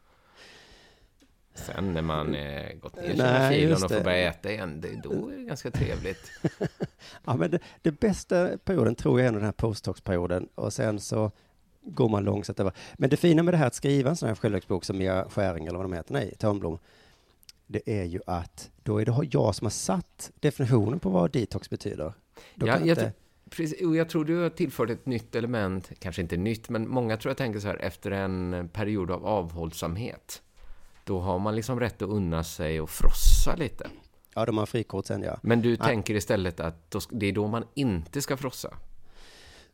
Sen 1.55 1.93
när 1.95 2.03
man 2.03 2.35
eh, 2.35 2.73
gått 2.75 2.97
ner 2.97 3.03
sig 3.03 3.17
med 3.17 3.27
Nej, 3.41 3.55
filen 3.55 3.71
just 3.71 3.85
och 3.85 3.91
får 3.91 4.01
börja 4.01 4.29
äta 4.29 4.51
igen, 4.53 4.81
det, 4.81 5.01
då 5.03 5.29
är 5.31 5.37
det 5.37 5.43
ganska 5.43 5.71
trevligt. 5.71 6.31
Ja, 7.25 7.37
men 7.37 7.51
det, 7.51 7.59
det 7.83 7.91
bästa 7.93 8.59
perioden 8.65 8.95
tror 8.95 9.21
jag 9.21 9.29
är 9.29 9.33
den 9.33 9.45
här 9.45 9.53
postdocs-perioden 9.53 10.49
och 10.55 10.73
sen 10.73 11.01
så 11.01 11.31
går 11.83 12.09
man 12.09 12.25
långsamt 12.25 12.61
över. 12.61 12.73
Men 12.95 13.11
det 13.11 13.17
fina 13.17 13.43
med 13.43 13.55
det 13.55 13.59
här 13.59 13.67
att 13.67 13.75
skriva 13.75 14.11
en 14.11 14.17
sån 14.17 14.29
här 14.29 14.37
självhjälpsbok 14.37 14.85
som 14.85 14.99
Mia 14.99 15.27
Skäring 15.31 15.67
eller 15.67 15.77
vad 15.79 15.85
de 15.85 15.93
heter, 15.93 16.13
nej, 16.13 16.35
Törnblom, 16.39 16.79
det 17.69 17.83
är 18.01 18.05
ju 18.05 18.21
att 18.27 18.71
då 18.83 19.01
är 19.01 19.05
det 19.05 19.29
jag 19.31 19.55
som 19.55 19.65
har 19.65 19.71
satt 19.71 20.31
definitionen 20.41 20.99
på 20.99 21.11
vad 21.11 21.31
detox 21.31 21.71
betyder. 21.71 22.13
Då 22.55 22.67
Ja, 22.67 22.79
jag, 22.79 22.89
inte, 22.89 23.13
precis, 23.51 23.87
och 23.87 23.97
jag 23.97 24.09
tror 24.09 24.25
du 24.25 24.37
har 24.37 24.51
tillfört 24.51 24.91
ett 24.91 25.07
nytt 25.07 25.35
element, 25.35 25.91
kanske 25.99 26.23
inte 26.23 26.37
nytt, 26.37 26.69
men 26.69 26.89
många 26.89 27.17
tror 27.17 27.31
jag 27.31 27.37
tänker 27.37 27.61
så 27.61 27.69
här, 27.69 27.77
efter 27.77 28.11
en 28.11 28.69
period 28.73 29.11
av 29.11 29.27
avhållsamhet, 29.27 30.43
då 31.05 31.21
har 31.21 31.39
man 31.39 31.57
liksom 31.57 31.81
rätt 31.81 32.03
att 32.03 32.09
unna 32.09 32.45
sig 32.45 32.81
och 32.81 32.91
frossa 32.91 33.55
lite. 33.57 33.87
ja, 34.35 34.47
de 34.47 34.59
har 34.59 34.67
frikort 34.67 35.07
sen 35.07 35.23
ja. 35.23 35.39
Men 35.43 35.63
du 35.63 35.69
Nej. 35.69 35.79
tänker 35.79 36.15
istället 36.15 36.61
att 36.61 36.91
då, 36.91 37.01
det 37.11 37.27
är 37.27 37.33
då 37.33 37.47
man 37.47 37.65
inte 37.75 38.23
ska 38.23 38.37
frossa. 38.37 38.75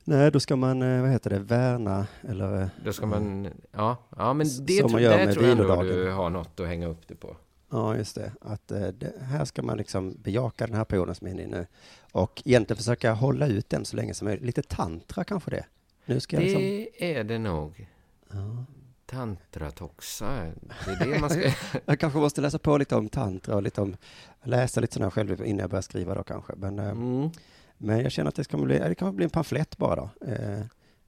Nej, 0.06 0.30
då 0.30 0.40
ska 0.40 0.56
man, 0.56 0.82
eh, 0.82 1.00
vad 1.00 1.10
heter 1.10 1.30
det, 1.30 1.38
värna 1.38 2.06
eller 2.28 2.62
eh, 2.62 2.68
Då 2.84 2.92
ska 2.92 3.06
man, 3.06 3.48
ja, 3.72 3.96
ja 4.16 4.34
men 4.34 4.46
det, 4.60 4.80
Som 4.80 4.92
man 4.92 5.02
gör 5.02 5.16
med 5.24 5.34
tror 5.34 5.46
jag 5.46 5.58
ändå 5.58 5.82
du 5.82 6.10
har 6.10 6.30
något 6.30 6.60
att 6.60 6.66
hänga 6.66 6.86
upp 6.86 7.08
det 7.08 7.14
på. 7.14 7.36
Ja, 7.74 7.96
just 7.96 8.14
det. 8.14 8.32
Att 8.40 8.70
eh, 8.70 8.86
det, 8.88 9.12
här 9.20 9.44
ska 9.44 9.62
man 9.62 9.78
liksom 9.78 10.14
bejaka 10.22 10.66
den 10.66 10.76
här 10.76 10.84
perioden 10.84 11.14
som 11.14 11.26
är 11.26 11.30
inne 11.30 11.42
i 11.42 11.46
nu. 11.46 11.66
Och 12.12 12.42
egentligen 12.44 12.76
försöka 12.76 13.12
hålla 13.12 13.46
ut 13.46 13.68
den 13.68 13.84
så 13.84 13.96
länge 13.96 14.14
som 14.14 14.24
möjligt. 14.24 14.44
Lite 14.44 14.62
tantra 14.62 15.24
kanske 15.24 15.50
det. 15.50 15.64
Nu 16.04 16.20
ska 16.20 16.36
jag 16.36 16.42
liksom... 16.42 16.62
Det 16.62 17.16
är 17.16 17.24
det 17.24 17.38
nog. 17.38 17.88
Ja. 18.32 18.64
Tantratoxa, 19.06 20.52
det 20.86 20.90
är 20.92 21.06
det 21.12 21.18
man 21.18 21.30
ska... 21.30 21.50
Jag 21.84 22.00
kanske 22.00 22.18
måste 22.18 22.40
läsa 22.40 22.58
på 22.58 22.78
lite 22.78 22.96
om 22.96 23.08
tantra 23.08 23.56
och 23.56 23.62
lite 23.62 23.80
om, 23.80 23.96
läsa 24.42 24.80
lite 24.80 24.94
sådana 24.94 25.10
själv 25.10 25.44
innan 25.46 25.58
jag 25.58 25.70
börjar 25.70 25.82
skriva 25.82 26.14
då 26.14 26.22
kanske. 26.22 26.52
Men, 26.56 26.78
eh, 26.78 26.88
Mm. 26.90 27.30
men 27.78 28.00
jag 28.00 28.12
känner 28.12 28.28
att 28.28 28.34
det 28.34 28.44
ska 28.44 28.56
bli, 28.56 28.78
det 28.78 28.94
kan 28.94 29.16
bli 29.16 29.24
en 29.24 29.30
pamflett 29.30 29.76
bara 29.78 29.96
då. 29.96 30.10
Eh, 30.26 30.60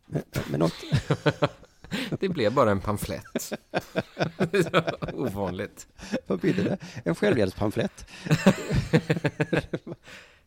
Men, 0.07 0.23
men 0.51 0.61
något, 0.61 0.73
Det 2.21 2.29
blev 2.29 2.55
bara 2.55 2.71
en 2.71 2.81
pamflett. 2.81 3.53
Ovanligt. 5.13 5.87
vad 6.27 6.39
blir 6.39 6.55
det? 6.55 6.79
En 7.05 7.15
självhjälpspamflett? 7.15 8.07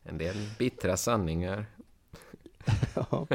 En 0.03 0.17
del 0.17 0.49
bittra 0.57 0.97
sanningar. 0.97 1.65
Ja, 2.93 3.27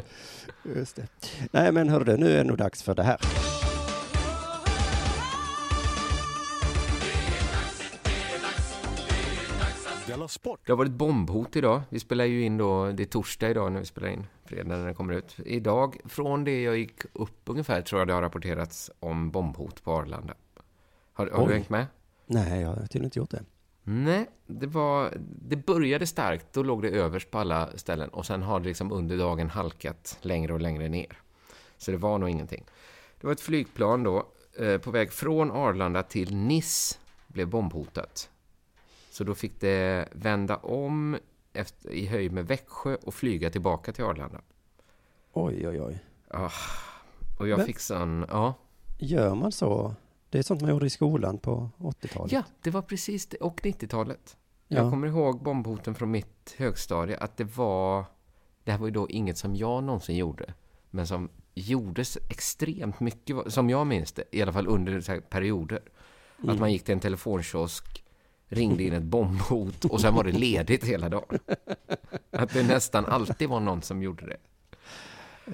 just 0.63 0.97
det. 0.97 1.07
Nej, 1.51 1.73
men 1.73 1.89
hörru 1.89 2.17
nu 2.17 2.33
är 2.33 2.37
det 2.37 2.45
nog 2.45 2.59
dags 2.59 2.83
för 2.83 2.95
det 2.95 3.03
här. 3.03 3.19
Det 10.07 10.73
har 10.73 10.77
varit 10.77 10.93
bombhot 10.93 11.57
idag. 11.57 11.83
Vi 11.89 12.01
spelar 12.01 12.25
ju 12.25 12.43
in 12.45 12.57
då, 12.57 12.93
det 12.93 13.03
är 13.03 13.07
torsdag 13.07 13.51
idag 13.51 13.73
när 13.73 13.81
vi 13.81 13.87
spelar 13.87 14.09
in, 14.09 14.27
fredag 14.45 14.77
när 14.77 14.85
den 14.85 14.95
kommer 14.95 15.15
ut. 15.15 15.37
Idag, 15.45 15.97
från 16.05 16.45
det 16.45 16.63
jag 16.63 16.77
gick 16.79 17.01
upp 17.13 17.41
ungefär, 17.45 17.83
tror 17.83 18.01
jag 18.01 18.09
det 18.09 18.15
har 18.15 18.23
rapporterats 18.23 18.91
om 19.01 19.31
bombhot 19.31 19.85
på 19.85 19.93
Arlanda. 19.93 20.35
Har, 21.13 21.27
har 21.27 21.49
du 21.49 21.55
hängt 21.55 21.71
med? 21.71 21.87
Nej, 22.27 22.61
jag 22.61 22.69
har 22.69 22.77
tydligen 22.77 23.05
inte 23.05 23.19
gjort 23.19 23.31
det. 23.31 23.45
Nej, 23.83 24.27
det 24.47 24.67
var... 24.67 25.13
Det 25.49 25.57
började 25.57 26.07
starkt, 26.07 26.53
då 26.53 26.63
låg 26.63 26.83
det 26.83 26.89
överst 26.89 27.31
på 27.31 27.39
alla 27.39 27.71
ställen 27.75 28.09
och 28.09 28.27
sen 28.27 28.43
har 28.43 28.61
det 28.61 28.67
liksom 28.67 28.93
under 28.93 29.19
dagen 29.19 29.51
halkat 29.51 30.19
längre 30.21 30.53
och 30.53 30.61
längre 30.61 30.89
ner. 30.89 31.19
Så 31.79 31.91
det 31.91 31.97
var 31.97 32.19
nog 32.19 32.29
ingenting. 32.29 32.65
Det 33.21 33.27
var 33.27 33.33
ett 33.33 33.41
flygplan 33.41 34.03
då, 34.03 34.27
eh, 34.59 34.79
på 34.79 34.91
väg 34.91 35.13
från 35.13 35.51
Arlanda 35.51 36.03
till 36.03 36.37
Nice, 36.37 36.99
blev 37.27 37.49
bombhotat. 37.49 38.31
Så 39.11 39.25
då 39.25 39.35
fick 39.35 39.61
det 39.61 40.09
vända 40.13 40.57
om 40.57 41.17
efter, 41.55 41.91
i 41.91 42.07
höjd 42.07 42.33
med 42.33 42.47
Växjö 42.47 42.95
och 42.95 43.15
flyga 43.15 43.51
tillbaka 43.51 43.93
till 43.93 44.05
Arlanda. 44.05 44.41
Oj, 45.33 45.69
oj, 45.69 45.81
oj. 45.83 46.05
Ah, 46.31 46.51
och 47.39 47.49
jag 47.49 47.57
Men- 47.57 47.67
fick 47.67 47.79
sån... 47.79 48.27
Ja. 48.29 48.55
Gör 48.99 49.35
man 49.35 49.53
så? 49.53 49.95
Det 50.31 50.39
är 50.39 50.43
sånt 50.43 50.61
man 50.61 50.71
gjorde 50.71 50.87
i 50.87 50.91
skolan 50.91 51.39
på 51.39 51.71
80-talet. 51.79 52.33
ja, 52.33 52.43
det 52.63 52.71
var 52.71 52.83
precis 52.83 53.27
det. 53.27 53.37
Och 53.37 53.61
90-talet. 53.61 54.37
Ja. 54.69 54.79
Jag 54.79 54.91
kommer 54.91 55.07
ihåg 55.07 55.43
bombhoten 55.43 55.95
från 55.95 56.11
mitt 56.11 56.55
högstadie, 56.59 57.17
att 57.19 57.37
det 57.37 57.45
var... 57.57 58.05
Det 58.65 58.71
här 58.71 58.79
var 58.79 58.87
ju 58.87 58.93
då 58.93 59.09
inget 59.09 59.39
som 59.39 59.57
jag 59.57 59.85
någonsin 59.85 60.17
gjorde, 60.17 60.55
men 60.91 61.07
som 61.07 61.29
gjordes 61.55 62.19
extremt 62.31 63.01
mycket, 63.01 63.53
som 63.53 63.71
jag 63.71 63.87
minns 63.87 64.13
det, 64.13 64.25
i 64.31 64.43
alla 64.43 64.53
fall 64.53 64.67
under 64.69 65.21
perioder. 65.21 65.81
Mm. 66.39 66.51
Att 66.51 66.61
man 66.61 66.73
gick 66.73 66.85
till 66.85 66.95
en 66.95 67.01
telefonkiosk, 67.01 68.04
ringde 68.55 68.83
in 68.85 68.93
ett 68.93 69.03
bombhot 69.03 69.85
och 69.85 70.01
sen 70.01 70.15
var 70.15 70.25
det 70.25 70.33
ledigt 70.33 70.85
hela 70.85 71.09
dagen. 71.09 71.39
Att 72.31 72.53
det 72.53 72.63
nästan 72.63 73.07
alltid 73.07 73.49
var 73.49 73.61
någon 73.61 73.83
som 73.83 74.03
gjorde 74.03 74.27
det. 74.27 74.37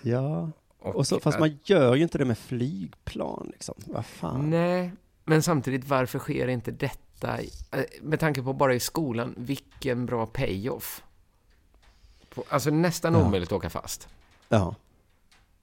Ja, 0.03 0.51
Och, 0.79 0.97
och 0.97 1.07
så, 1.07 1.21
fast 1.21 1.39
man 1.39 1.59
gör 1.65 1.95
ju 1.95 2.03
inte 2.03 2.19
det 2.19 2.25
med 2.25 2.39
flygplan 2.39 3.49
liksom. 3.53 3.75
Vad 3.87 4.07
fan. 4.07 4.51
Nej, 4.51 4.93
men 5.25 5.43
samtidigt, 5.43 5.85
varför 5.89 6.19
sker 6.19 6.49
inte 6.49 6.71
detta? 6.71 7.39
eh, 7.41 7.85
Med 8.03 8.21
tanke 8.21 8.43
på 8.43 8.53
bara 8.53 8.75
i 8.75 8.81
skolan, 8.81 9.35
vilken 9.39 10.07
bra 10.07 10.27
payoff. 10.27 11.03
Alltså 12.49 12.71
nästan 12.71 13.15
Ja. 13.15 13.27
omöjligt 13.27 13.49
att 13.53 13.57
åka 13.57 13.71
fast. 13.71 14.09
Ja. 14.49 14.75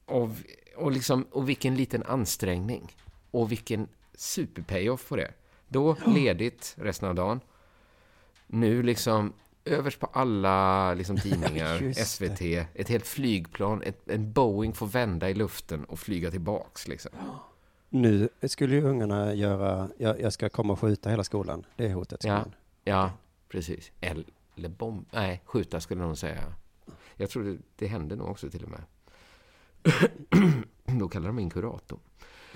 Och, 0.05 0.29
och, 0.77 0.91
liksom, 0.91 1.23
och 1.31 1.49
vilken 1.49 1.75
liten 1.75 2.03
ansträngning. 2.03 2.95
Och 3.31 3.51
vilken 3.51 3.87
super 4.15 4.61
payoff 4.61 5.09
på 5.09 5.15
det. 5.15 5.31
Då 5.67 5.95
ledigt 6.05 6.75
resten 6.77 7.09
av 7.09 7.15
dagen. 7.15 7.39
Nu 8.47 8.83
liksom 8.83 9.33
Överst 9.67 9.99
på 9.99 10.05
alla 10.05 10.93
liksom, 10.93 11.17
tidningar, 11.17 11.79
det. 11.81 11.93
SVT, 11.93 12.41
ett 12.73 12.89
helt 12.89 13.07
flygplan, 13.07 13.81
ett, 13.81 14.09
en 14.09 14.33
Boeing 14.33 14.73
får 14.73 14.87
vända 14.87 15.29
i 15.29 15.33
luften 15.33 15.85
och 15.85 15.99
flyga 15.99 16.31
tillbaks. 16.31 16.87
Liksom. 16.87 17.11
Nu 17.89 18.29
skulle 18.41 18.75
ju 18.75 18.83
ungarna 18.83 19.33
göra, 19.33 19.89
jag, 19.97 20.21
jag 20.21 20.33
ska 20.33 20.49
komma 20.49 20.73
och 20.73 20.79
skjuta 20.79 21.09
hela 21.09 21.23
skolan. 21.23 21.65
Det 21.75 21.85
är 21.85 21.93
hotet. 21.93 22.23
Ja. 22.23 22.45
Ja, 22.83 23.11
precis. 23.49 23.91
Eller 24.01 24.69
bomb... 24.69 25.05
Nej, 25.11 25.41
skjuta 25.45 25.79
skulle 25.79 26.01
någon 26.01 26.17
säga. 26.17 26.53
Jag 27.15 27.29
tror 27.29 27.43
det, 27.43 27.57
det 27.75 27.87
hände 27.87 28.15
nog 28.15 28.29
också 28.29 28.49
till 28.49 28.63
och 28.63 28.69
med. 28.69 28.83
Då 30.99 31.07
kallar 31.07 31.27
de 31.27 31.39
in 31.39 31.49
kurator. 31.49 31.99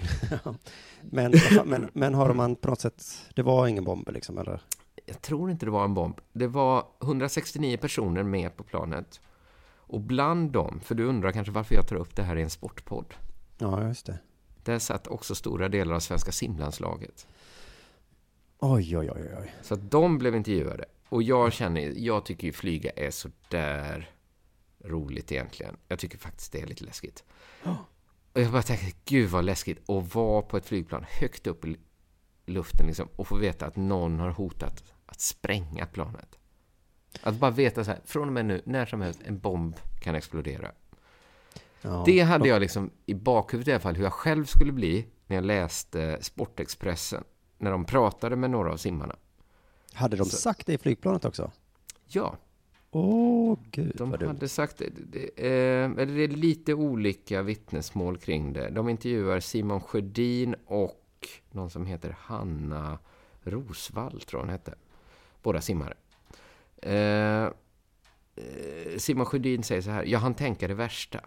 Men, 1.02 1.34
men, 1.66 1.90
men 1.94 2.14
har 2.14 2.34
man 2.34 2.56
på 2.56 2.70
något 2.70 2.82
sätt, 2.82 3.04
det 3.36 3.44
var 3.44 3.68
ingen 3.68 3.84
bomb 3.84 4.10
liksom, 4.12 4.38
eller? 4.38 4.62
Jag 5.06 5.22
tror 5.22 5.52
inte 5.52 5.66
det 5.66 5.72
var 5.72 5.84
en 5.84 5.94
bomb. 5.94 6.22
Det 6.34 6.48
var 6.48 6.86
169 7.02 7.78
personer 7.78 8.24
med 8.24 8.58
på 8.58 8.64
planet. 8.64 9.22
Och 9.92 10.02
bland 10.02 10.52
dem, 10.52 10.80
för 10.84 10.96
du 10.96 11.06
undrar 11.06 11.32
kanske 11.32 11.54
varför 11.54 11.76
jag 11.76 11.88
tar 11.88 11.96
upp 11.96 12.16
det 12.16 12.24
här 12.24 12.36
i 12.36 12.42
en 12.42 12.50
sportpodd. 12.50 13.14
Ja, 13.58 13.88
just 13.88 14.06
det. 14.06 14.20
Där 14.64 14.80
satt 14.80 15.08
också 15.08 15.36
stora 15.36 15.70
delar 15.70 15.96
av 15.96 16.00
svenska 16.00 16.32
simlandslaget. 16.32 17.28
Oj, 18.60 18.98
oj, 18.98 19.12
oj, 19.12 19.36
oj. 19.40 19.54
Så 19.62 19.74
att 19.74 19.92
de 19.92 20.18
blev 20.18 20.36
intervjuade. 20.36 20.86
Och 21.10 21.24
jag 21.24 21.54
känner, 21.54 21.94
jag 21.96 22.26
tycker 22.26 22.48
ju 22.48 22.54
flyga 22.54 22.92
är 22.92 23.12
så 23.12 23.30
där 23.50 24.10
roligt 24.80 25.32
egentligen. 25.32 25.78
Jag 25.88 26.00
tycker 26.00 26.18
faktiskt 26.18 26.52
det 26.52 26.62
är 26.62 26.68
lite 26.68 26.84
läskigt. 26.84 27.24
Och 28.34 28.42
jag 28.42 28.52
bara 28.52 28.62
tänkte, 28.62 28.92
gud 29.06 29.30
vad 29.30 29.46
läskigt 29.46 29.90
att 29.90 30.16
vara 30.16 30.42
på 30.42 30.58
ett 30.58 30.66
flygplan 30.66 31.06
högt 31.10 31.48
upp 31.48 31.66
i 31.66 31.78
luften 32.46 32.88
liksom, 32.88 33.08
och 33.16 33.28
få 33.28 33.36
veta 33.36 33.66
att 33.66 33.76
någon 33.76 34.20
har 34.20 34.30
hotat 34.30 34.84
att 35.06 35.20
spränga 35.22 35.86
planet. 35.86 36.38
Att 37.24 37.36
bara 37.36 37.52
veta 37.52 37.84
så 37.84 37.92
här, 37.92 38.00
från 38.06 38.28
och 38.28 38.34
med 38.34 38.46
nu, 38.46 38.62
när 38.66 38.86
som 38.86 39.02
helst, 39.02 39.20
en 39.26 39.40
bomb 39.40 39.76
kan 40.00 40.16
explodera. 40.16 40.72
Ja. 41.82 42.04
Det 42.06 42.20
hade 42.20 42.48
jag 42.50 42.60
liksom 42.60 42.92
i 43.06 43.14
bakhuvudet 43.14 43.68
i 43.68 43.72
alla 43.72 43.80
fall, 43.80 43.96
hur 43.96 44.04
jag 44.04 44.14
själv 44.14 44.46
skulle 44.46 44.72
bli 44.72 45.08
när 45.28 45.36
jag 45.36 45.46
läste 45.46 46.18
Sportexpressen. 46.22 47.24
När 47.58 47.72
de 47.72 47.86
pratade 47.86 48.36
med 48.36 48.50
några 48.50 48.72
av 48.74 48.78
simmarna. 48.78 49.16
Hade 49.94 50.18
de 50.18 50.26
Så- 50.26 50.38
sagt 50.38 50.68
det 50.68 50.74
i 50.74 50.78
flygplanet 50.78 51.26
också? 51.26 51.52
Ja, 52.08 52.38
Åh, 52.92 53.60
gud 53.72 53.96
de 53.96 54.10
vad 54.10 54.20
dumt. 54.20 54.28
hade 54.28 54.48
sagt 54.48 54.78
det. 54.78 54.90
det 54.90 55.30
eh, 55.38 55.86
eller 55.86 56.16
det 56.16 56.24
är 56.24 56.28
lite 56.28 56.74
olika 56.74 57.42
vittnesmål 57.42 58.18
kring 58.18 58.54
det. 58.54 58.70
De 58.70 58.90
intervjuar 58.90 59.40
Simon 59.40 59.82
Sjödin 59.82 60.56
och 60.66 61.28
någon 61.52 61.70
som 61.70 61.86
heter 61.86 62.16
Hanna 62.20 63.00
Rosvall, 63.42 64.22
tror 64.22 64.40
jag 64.40 64.46
hon 64.46 64.52
hette. 64.52 64.76
Båda 65.42 65.62
simmare. 65.62 65.94
Eh, 66.82 67.44
eh, 67.44 67.52
Simon 68.98 69.26
Sjödin 69.26 69.64
säger 69.64 69.82
så 69.82 69.90
här, 69.90 70.04
jag 70.04 70.20
hann 70.20 70.34
tänka 70.34 70.68
det 70.68 70.74
värsta. 70.74 71.20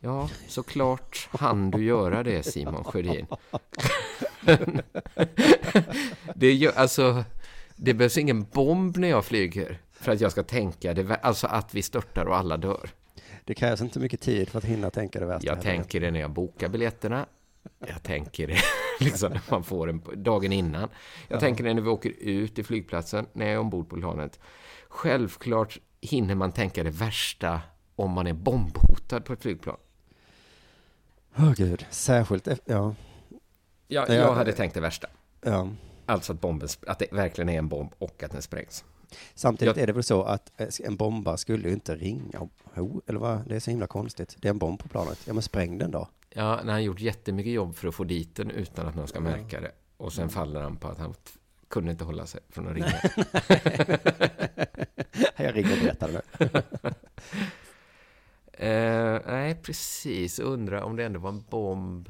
Ja, 0.00 0.30
såklart 0.48 1.28
hann 1.32 1.70
du 1.70 1.84
göra 1.84 2.22
det, 2.22 2.42
Simon 2.42 2.84
Sjödin. 2.84 3.26
det, 6.34 6.52
gör, 6.52 6.72
alltså, 6.72 7.24
det 7.84 7.94
behövs 7.94 8.18
ingen 8.18 8.44
bomb 8.44 8.96
när 8.96 9.08
jag 9.08 9.24
flyger 9.24 9.80
för 9.92 10.12
att 10.12 10.20
jag 10.20 10.32
ska 10.32 10.42
tänka 10.42 10.94
det, 10.94 11.16
alltså 11.16 11.46
att 11.46 11.74
vi 11.74 11.82
störtar 11.82 12.24
och 12.24 12.36
alla 12.36 12.56
dör. 12.56 12.90
Det 13.44 13.54
krävs 13.54 13.80
inte 13.80 13.98
mycket 13.98 14.20
tid 14.20 14.48
för 14.48 14.58
att 14.58 14.64
hinna 14.64 14.90
tänka 14.90 15.20
det 15.20 15.26
värsta. 15.26 15.46
Jag 15.46 15.56
heller. 15.56 15.70
tänker 15.70 16.00
det 16.00 16.10
när 16.10 16.20
jag 16.20 16.30
bokar 16.30 16.68
biljetterna. 16.68 17.26
Jag 17.78 18.02
tänker 18.02 18.46
det 18.46 18.58
liksom 19.00 19.32
när 19.32 19.42
man 19.50 19.64
får 19.64 19.86
den 19.86 20.02
dagen 20.16 20.52
innan. 20.52 20.88
Jag 21.28 21.40
tänker 21.40 21.64
det 21.64 21.74
när 21.74 21.82
vi 21.82 21.88
åker 21.88 22.10
ut 22.18 22.58
i 22.58 22.62
flygplatsen, 22.62 23.26
när 23.32 23.46
jag 23.46 23.54
är 23.54 23.58
ombord 23.58 23.88
på 23.88 23.96
planet. 23.96 24.40
Självklart 24.88 25.78
hinner 26.00 26.34
man 26.34 26.52
tänka 26.52 26.84
det 26.84 26.90
värsta 26.90 27.60
om 27.96 28.10
man 28.10 28.26
är 28.26 28.32
bombhotad 28.32 29.24
på 29.24 29.32
ett 29.32 29.42
flygplan. 29.42 29.76
Åh, 31.36 31.52
gud. 31.52 31.86
Särskilt 31.90 32.48
efter, 32.48 32.74
ja. 32.74 32.94
Jag, 33.88 34.08
Ja, 34.08 34.14
jag 34.14 34.34
hade 34.34 34.52
tänkt 34.52 34.74
det 34.74 34.80
värsta. 34.80 35.08
ja. 35.40 35.68
Alltså 36.06 36.32
att, 36.32 36.40
bomben, 36.40 36.68
att 36.86 36.98
det 36.98 37.12
verkligen 37.12 37.48
är 37.48 37.58
en 37.58 37.68
bomb 37.68 37.92
och 37.98 38.22
att 38.22 38.30
den 38.30 38.42
sprängs. 38.42 38.84
Samtidigt 39.34 39.76
Jag- 39.76 39.82
är 39.82 39.86
det 39.86 39.92
väl 39.92 40.02
så 40.02 40.22
att 40.22 40.60
eh, 40.60 40.68
en 40.84 40.96
bomba 40.96 41.36
skulle 41.36 41.68
ju 41.68 41.74
inte 41.74 41.94
ringa. 41.96 42.48
Ho, 42.74 43.00
eller 43.06 43.18
vad? 43.20 43.48
Det 43.48 43.56
är 43.56 43.60
så 43.60 43.70
himla 43.70 43.86
konstigt. 43.86 44.36
Det 44.38 44.48
är 44.48 44.50
en 44.50 44.58
bomb 44.58 44.78
på 44.78 44.88
planet. 44.88 45.18
Ja, 45.26 45.32
men 45.32 45.42
spräng 45.42 45.78
den 45.78 45.90
då. 45.90 46.08
Ja, 46.30 46.42
när 46.50 46.56
han 46.56 46.68
har 46.68 46.78
gjort 46.78 47.00
jättemycket 47.00 47.52
jobb 47.52 47.76
för 47.76 47.88
att 47.88 47.94
få 47.94 48.04
dit 48.04 48.34
den 48.36 48.50
utan 48.50 48.86
att 48.86 48.94
någon 48.94 49.08
ska 49.08 49.20
märka 49.20 49.60
det. 49.60 49.72
Och 49.96 50.12
sen 50.12 50.28
faller 50.28 50.60
han 50.60 50.76
på 50.76 50.88
att 50.88 50.98
han 50.98 51.14
kunde 51.68 51.90
inte 51.90 52.04
hålla 52.04 52.26
sig 52.26 52.40
från 52.48 52.68
att 52.68 52.74
ringa. 52.74 52.86
Jag 55.36 55.56
ringer 55.56 55.72
och 55.72 55.78
berättar 55.82 56.08
det 56.08 56.22
nu. 56.38 56.48
Eh, 58.52 59.20
nej, 59.26 59.54
precis. 59.54 60.38
Undrar 60.38 60.82
om 60.82 60.96
det 60.96 61.04
ändå 61.04 61.20
var 61.20 61.28
en 61.30 61.44
bomb. 61.50 62.08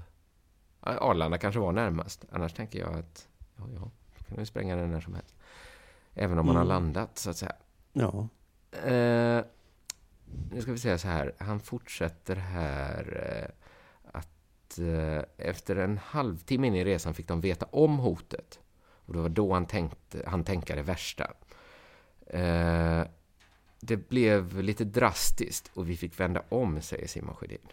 Arlanda 0.80 1.38
kanske 1.38 1.60
var 1.60 1.72
närmast. 1.72 2.24
Annars 2.32 2.52
tänker 2.52 2.78
jag 2.78 2.94
att 2.98 3.28
ja, 3.56 3.64
ja, 3.74 3.90
då 4.18 4.24
kan 4.28 4.36
vi 4.38 4.46
spränga 4.46 4.76
den 4.76 4.90
när 4.90 5.00
som 5.00 5.14
helst. 5.14 5.34
Även 6.14 6.38
om 6.38 6.46
man 6.46 6.56
har 6.56 6.62
Mm. 6.62 6.68
landat, 6.74 7.18
så 7.18 7.30
att 7.30 7.36
säga. 7.36 7.52
Ja. 7.92 8.28
Eh, 8.78 9.44
nu 10.50 10.62
ska 10.62 10.72
vi 10.72 10.78
säga 10.78 10.98
så 10.98 11.08
här. 11.08 11.32
Han 11.38 11.60
fortsätter 11.60 12.36
här 12.36 13.26
eh, 13.44 13.54
att 14.12 14.78
eh, 14.78 15.22
efter 15.48 15.76
en 15.76 15.98
halvtimme 15.98 16.66
in 16.66 16.74
i 16.74 16.84
resan 16.84 17.14
fick 17.14 17.28
de 17.28 17.40
veta 17.40 17.66
om 17.70 17.98
hotet. 17.98 18.60
Och 19.06 19.12
det 19.12 19.18
var 19.20 19.28
då 19.28 19.52
han 19.52 19.66
tänkte, 19.66 20.22
han 20.26 20.44
tänkte 20.44 20.74
det 20.74 20.82
värsta. 20.82 21.32
Eh, 22.26 23.02
det 23.80 23.96
blev 24.08 24.62
lite 24.62 24.84
drastiskt 24.84 25.70
och 25.74 25.90
vi 25.90 25.96
fick 25.96 26.20
vända 26.20 26.42
om, 26.48 26.80
säger 26.82 27.06
Simon 27.06 27.34
Sjödin. 27.34 27.68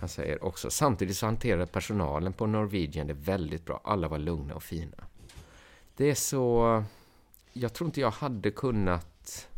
Han 0.00 0.08
säger 0.08 0.44
också, 0.44 0.70
samtidigt 0.70 1.16
så 1.16 1.26
hanterade 1.26 1.66
personalen 1.66 2.32
på 2.32 2.46
Norwegian 2.46 3.06
det 3.06 3.14
väldigt 3.14 3.64
bra. 3.64 3.80
Alla 3.84 4.08
var 4.08 4.18
lugna 4.18 4.54
och 4.54 4.62
fina. 4.62 5.04
Det 5.96 6.10
är 6.10 6.14
så... 6.14 6.84
Jag 7.52 7.72
tror 7.72 7.88
inte 7.88 8.00
jag 8.00 8.10
hade 8.10 8.50
kunnat 8.50 9.48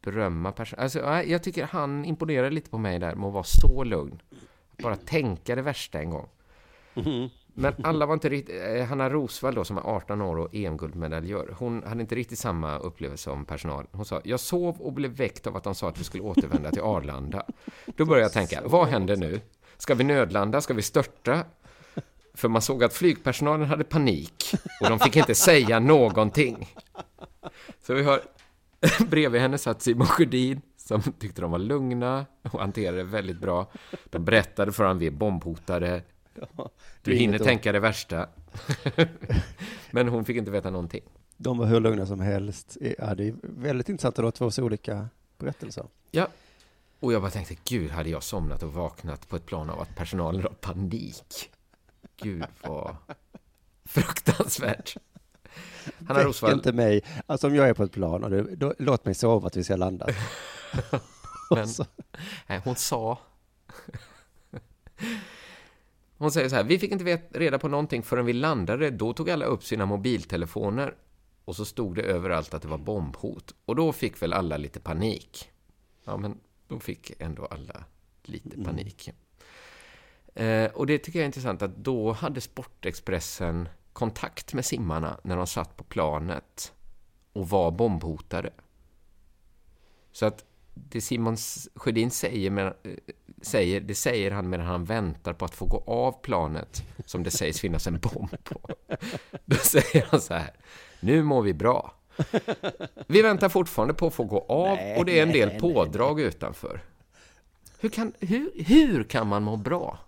berömma 0.00 0.52
personalen. 0.52 0.82
Alltså, 0.82 1.30
jag 1.30 1.42
tycker 1.42 1.64
han 1.64 2.04
imponerar 2.04 2.50
lite 2.50 2.70
på 2.70 2.78
mig 2.78 2.98
där 2.98 3.14
med 3.14 3.26
att 3.26 3.32
vara 3.32 3.44
så 3.44 3.84
lugn. 3.84 4.22
Bara 4.82 4.96
tänka 4.96 5.54
det 5.54 5.62
värsta 5.62 6.00
en 6.00 6.10
gång. 6.10 6.28
Men 7.54 7.74
alla 7.84 8.06
var 8.06 8.14
inte 8.14 8.28
riktigt... 8.28 8.62
Eh, 8.62 8.84
Hanna 8.84 9.10
Rosvall 9.10 9.54
då, 9.54 9.64
som 9.64 9.78
är 9.78 9.82
18 9.82 10.22
år 10.22 10.38
och 10.38 10.54
EM-guldmedaljör, 10.54 11.54
hon 11.58 11.82
hade 11.82 12.00
inte 12.00 12.14
riktigt 12.14 12.38
samma 12.38 12.78
upplevelse 12.78 13.24
som 13.24 13.44
personal. 13.44 13.86
Hon 13.92 14.04
sa, 14.04 14.20
jag 14.24 14.40
sov 14.40 14.80
och 14.80 14.92
blev 14.92 15.10
väckt 15.10 15.46
av 15.46 15.56
att 15.56 15.64
de 15.64 15.74
sa 15.74 15.88
att 15.88 16.00
vi 16.00 16.04
skulle 16.04 16.22
återvända 16.22 16.70
till 16.70 16.82
Arlanda. 16.82 17.46
Då 17.86 18.04
började 18.04 18.24
jag 18.24 18.32
tänka, 18.32 18.62
vad 18.64 18.88
händer 18.88 19.16
nu? 19.16 19.40
Ska 19.78 19.94
vi 19.94 20.04
nödlanda? 20.04 20.60
Ska 20.60 20.74
vi 20.74 20.82
störta? 20.82 21.44
För 22.34 22.48
man 22.48 22.62
såg 22.62 22.84
att 22.84 22.94
flygpersonalen 22.94 23.68
hade 23.68 23.84
panik 23.84 24.54
och 24.80 24.88
de 24.88 24.98
fick 24.98 25.16
inte 25.16 25.34
säga 25.34 25.80
någonting. 25.80 26.74
Så 27.80 27.94
vi 27.94 28.02
har 28.02 28.20
bredvid 29.10 29.40
henne 29.40 29.58
satt 29.58 29.82
Simon 29.82 30.06
Sjödin 30.06 30.60
som 30.76 31.02
tyckte 31.02 31.40
de 31.40 31.50
var 31.50 31.58
lugna 31.58 32.26
och 32.42 32.60
hanterade 32.60 32.96
det 32.96 33.04
väldigt 33.04 33.40
bra. 33.40 33.70
De 34.04 34.24
berättade 34.24 34.72
för 34.72 34.84
honom, 34.84 34.98
vi 34.98 35.06
är 35.06 35.10
bombhotade. 35.10 36.02
Du 37.02 37.10
det 37.10 37.16
hinner 37.16 37.38
tänka 37.38 37.72
det 37.72 37.80
värsta. 37.80 38.28
Men 39.90 40.08
hon 40.08 40.24
fick 40.24 40.36
inte 40.36 40.50
veta 40.50 40.70
någonting. 40.70 41.02
De 41.36 41.58
var 41.58 41.66
hur 41.66 41.80
lugna 41.80 42.06
som 42.06 42.20
helst. 42.20 42.76
Ja, 42.98 43.14
det 43.14 43.28
är 43.28 43.34
väldigt 43.42 43.88
intressant 43.88 44.18
att 44.18 44.24
ha 44.24 44.32
två 44.32 44.50
så 44.50 44.62
olika 44.62 45.08
berättelser. 45.38 45.86
Ja. 46.10 46.28
Och 47.00 47.12
jag 47.12 47.22
bara 47.22 47.30
tänkte, 47.30 47.56
gud, 47.64 47.90
hade 47.90 48.10
jag 48.10 48.22
somnat 48.22 48.62
och 48.62 48.72
vaknat 48.72 49.28
på 49.28 49.36
ett 49.36 49.46
plan 49.46 49.70
av 49.70 49.80
att 49.80 49.96
personalen 49.96 50.42
har 50.42 50.50
panik? 50.50 51.50
Gud, 52.16 52.44
vad 52.62 52.96
fruktansvärt. 53.84 54.96
Hanna 56.06 56.18
Väck 56.18 56.26
Rosvall, 56.26 56.52
inte 56.52 56.72
mig. 56.72 57.04
Alltså 57.26 57.46
om 57.46 57.54
jag 57.54 57.68
är 57.68 57.74
på 57.74 57.82
ett 57.82 57.92
plan 57.92 58.24
och 58.24 58.30
du, 58.30 58.56
då, 58.56 58.74
låt 58.78 59.04
mig 59.04 59.14
sova 59.14 59.46
att 59.46 59.56
vi 59.56 59.64
ska 59.64 59.76
landa. 59.76 60.06
Men- 61.50 61.68
nej, 62.46 62.60
hon 62.64 62.76
sa... 62.76 63.18
Hon 66.18 66.30
säger 66.32 66.48
så 66.48 66.56
här, 66.56 66.64
vi 66.64 66.78
fick 66.78 66.92
inte 66.92 67.04
vet, 67.04 67.36
reda 67.36 67.58
på 67.58 67.68
någonting 67.68 68.02
förrän 68.02 68.26
vi 68.26 68.32
landade. 68.32 68.90
Då 68.90 69.12
tog 69.12 69.30
alla 69.30 69.44
upp 69.44 69.64
sina 69.64 69.86
mobiltelefoner 69.86 70.94
och 71.44 71.56
så 71.56 71.64
stod 71.64 71.94
det 71.96 72.02
överallt 72.02 72.54
att 72.54 72.62
det 72.62 72.68
var 72.68 72.78
bombhot. 72.78 73.54
Och 73.64 73.76
då 73.76 73.92
fick 73.92 74.22
väl 74.22 74.32
alla 74.32 74.56
lite 74.56 74.80
panik. 74.80 75.50
Ja, 76.04 76.16
men 76.16 76.40
då 76.68 76.80
fick 76.80 77.12
ändå 77.18 77.46
alla 77.46 77.84
lite 78.22 78.64
panik. 78.64 79.10
Eh, 80.34 80.70
och 80.70 80.86
det 80.86 80.98
tycker 80.98 81.18
jag 81.18 81.24
är 81.24 81.26
intressant 81.26 81.62
att 81.62 81.76
då 81.76 82.12
hade 82.12 82.40
Sportexpressen 82.40 83.68
kontakt 83.92 84.54
med 84.54 84.64
simmarna 84.64 85.20
när 85.22 85.36
de 85.36 85.46
satt 85.46 85.76
på 85.76 85.84
planet 85.84 86.72
och 87.32 87.48
var 87.48 87.70
bombhotade. 87.70 88.52
Så 90.12 90.26
att 90.26 90.44
det 90.74 91.00
Simon 91.00 91.36
Sjödin 91.74 92.10
säger, 92.10 92.50
med, 92.50 92.66
eh, 92.66 92.92
säger, 93.42 93.80
det 93.80 93.94
säger 93.94 94.30
han 94.30 94.48
medan 94.48 94.66
han 94.66 94.84
väntar 94.84 95.32
på 95.32 95.44
att 95.44 95.54
få 95.54 95.66
gå 95.66 95.84
av 95.86 96.12
planet 96.22 96.82
som 97.04 97.22
det 97.22 97.30
sägs 97.30 97.60
finnas 97.60 97.86
en 97.86 97.98
bomb 97.98 98.44
på. 98.44 98.68
Då 99.44 99.56
säger 99.56 100.06
han 100.10 100.20
så 100.20 100.34
här, 100.34 100.50
nu 101.00 101.22
mår 101.22 101.42
vi 101.42 101.54
bra. 101.54 101.97
Vi 103.06 103.22
väntar 103.22 103.48
fortfarande 103.48 103.94
på 103.94 104.06
att 104.06 104.14
få 104.14 104.24
gå 104.24 104.40
av 104.48 104.76
Nej, 104.76 104.98
och 104.98 105.04
det 105.04 105.18
är 105.18 105.22
en 105.22 105.32
del 105.32 105.48
nej, 105.48 105.60
pådrag 105.60 106.20
utanför. 106.20 106.80
Hur 107.80 107.88
kan, 107.88 108.12
hur, 108.20 108.50
hur 108.54 109.04
kan 109.04 109.26
man 109.26 109.42
må 109.42 109.56
bra? 109.56 109.98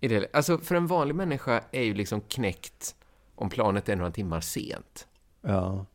I 0.00 0.08
det, 0.08 0.28
alltså, 0.32 0.58
för 0.58 0.74
en 0.74 0.86
vanlig 0.86 1.14
människa 1.14 1.62
är 1.70 1.82
ju 1.82 1.94
liksom 1.94 2.20
knäckt 2.20 2.94
om 3.34 3.48
planet 3.48 3.88
är 3.88 3.96
några 3.96 4.10
timmar 4.10 4.40
sent. 4.40 5.06
Ja. 5.40 5.86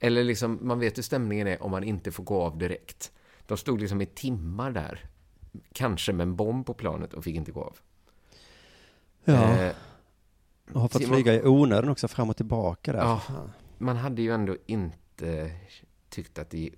Eller 0.00 0.24
liksom, 0.24 0.58
man 0.62 0.78
vet 0.80 0.98
hur 0.98 1.02
stämningen 1.02 1.46
är 1.46 1.62
om 1.62 1.70
man 1.70 1.84
inte 1.84 2.12
får 2.12 2.24
gå 2.24 2.42
av 2.42 2.58
direkt. 2.58 3.12
De 3.46 3.56
stod 3.58 3.80
liksom 3.80 4.00
i 4.00 4.06
timmar 4.06 4.70
där, 4.70 5.04
kanske 5.72 6.12
med 6.12 6.24
en 6.24 6.36
bomb 6.36 6.66
på 6.66 6.74
planet 6.74 7.14
och 7.14 7.24
fick 7.24 7.36
inte 7.36 7.52
gå 7.52 7.60
av. 7.62 7.76
Ja. 9.24 9.56
Eh, 9.56 9.72
och 10.72 10.80
har 10.80 10.88
fått 10.88 11.02
Simon- 11.02 11.14
flyga 11.14 11.34
i 11.34 11.42
onödan 11.46 11.90
också 11.90 12.08
fram 12.08 12.30
och 12.30 12.36
tillbaka 12.36 12.92
där. 12.92 12.98
Ja. 13.00 13.20
Man 13.78 13.96
hade 13.96 14.22
ju 14.22 14.34
ändå 14.34 14.56
inte 14.66 15.50
tyckt 16.08 16.38
att 16.38 16.50
det, 16.50 16.70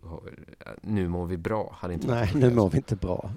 nu 0.81 1.09
mår 1.09 1.27
vi 1.27 1.37
bra. 1.37 1.77
Hade 1.81 1.95
inte 1.95 2.07
Nej, 2.07 2.31
nu 2.35 2.51
mår 2.51 2.71
vi 2.71 2.77
inte 2.77 2.97
bra. 2.97 3.31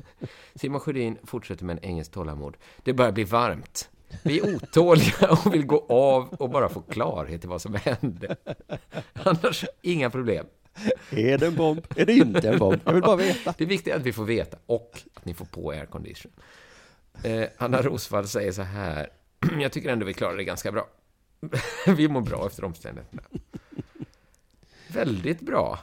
Simon 0.54 0.80
Sjödin 0.80 1.18
fortsätter 1.24 1.64
med 1.64 1.78
en 1.78 1.84
engelsk 1.84 2.12
tålamod. 2.12 2.56
Det 2.82 2.92
börjar 2.92 3.12
bli 3.12 3.24
varmt. 3.24 3.90
Vi 4.22 4.38
är 4.38 4.54
otåliga 4.54 5.30
och 5.30 5.54
vill 5.54 5.66
gå 5.66 5.86
av 5.88 6.28
och 6.28 6.50
bara 6.50 6.68
få 6.68 6.80
klarhet 6.80 7.44
i 7.44 7.46
vad 7.46 7.62
som 7.62 7.74
hände. 7.74 8.36
Annars, 9.12 9.64
inga 9.82 10.10
problem. 10.10 10.46
Är 11.10 11.38
det 11.38 11.46
en 11.46 11.54
bomb? 11.54 11.86
Är 11.96 12.06
det 12.06 12.12
inte 12.12 12.48
en 12.48 12.58
bomb? 12.58 12.80
Jag 12.84 12.92
vill 12.92 13.02
bara 13.02 13.16
veta. 13.16 13.54
Det 13.58 13.64
viktiga 13.64 13.94
är 13.94 13.98
att 13.98 14.06
vi 14.06 14.12
får 14.12 14.24
veta 14.24 14.56
och 14.66 15.02
att 15.14 15.24
ni 15.24 15.34
får 15.34 15.44
på 15.44 15.70
aircondition. 15.70 16.32
Eh, 17.22 17.48
Anna 17.58 17.82
Rosvall 17.82 18.28
säger 18.28 18.52
så 18.52 18.62
här. 18.62 19.08
Jag 19.60 19.72
tycker 19.72 19.92
ändå 19.92 20.06
vi 20.06 20.14
klarar 20.14 20.36
det 20.36 20.44
ganska 20.44 20.72
bra. 20.72 20.88
vi 21.96 22.08
mår 22.08 22.20
bra 22.20 22.46
efter 22.46 22.64
omständigheterna. 22.64 23.22
Väldigt 24.88 25.40
bra. 25.40 25.78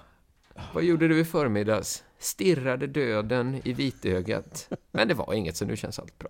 Vad 0.73 0.83
gjorde 0.83 1.07
du 1.07 1.19
i 1.19 1.25
förmiddags? 1.25 2.03
Stirrade 2.19 2.87
döden 2.87 3.61
i 3.63 3.73
vitögat. 3.73 4.69
Men 4.91 5.07
det 5.07 5.13
var 5.13 5.33
inget, 5.33 5.57
så 5.57 5.65
nu 5.65 5.75
känns 5.77 5.99
allt 5.99 6.17
bra. 6.19 6.29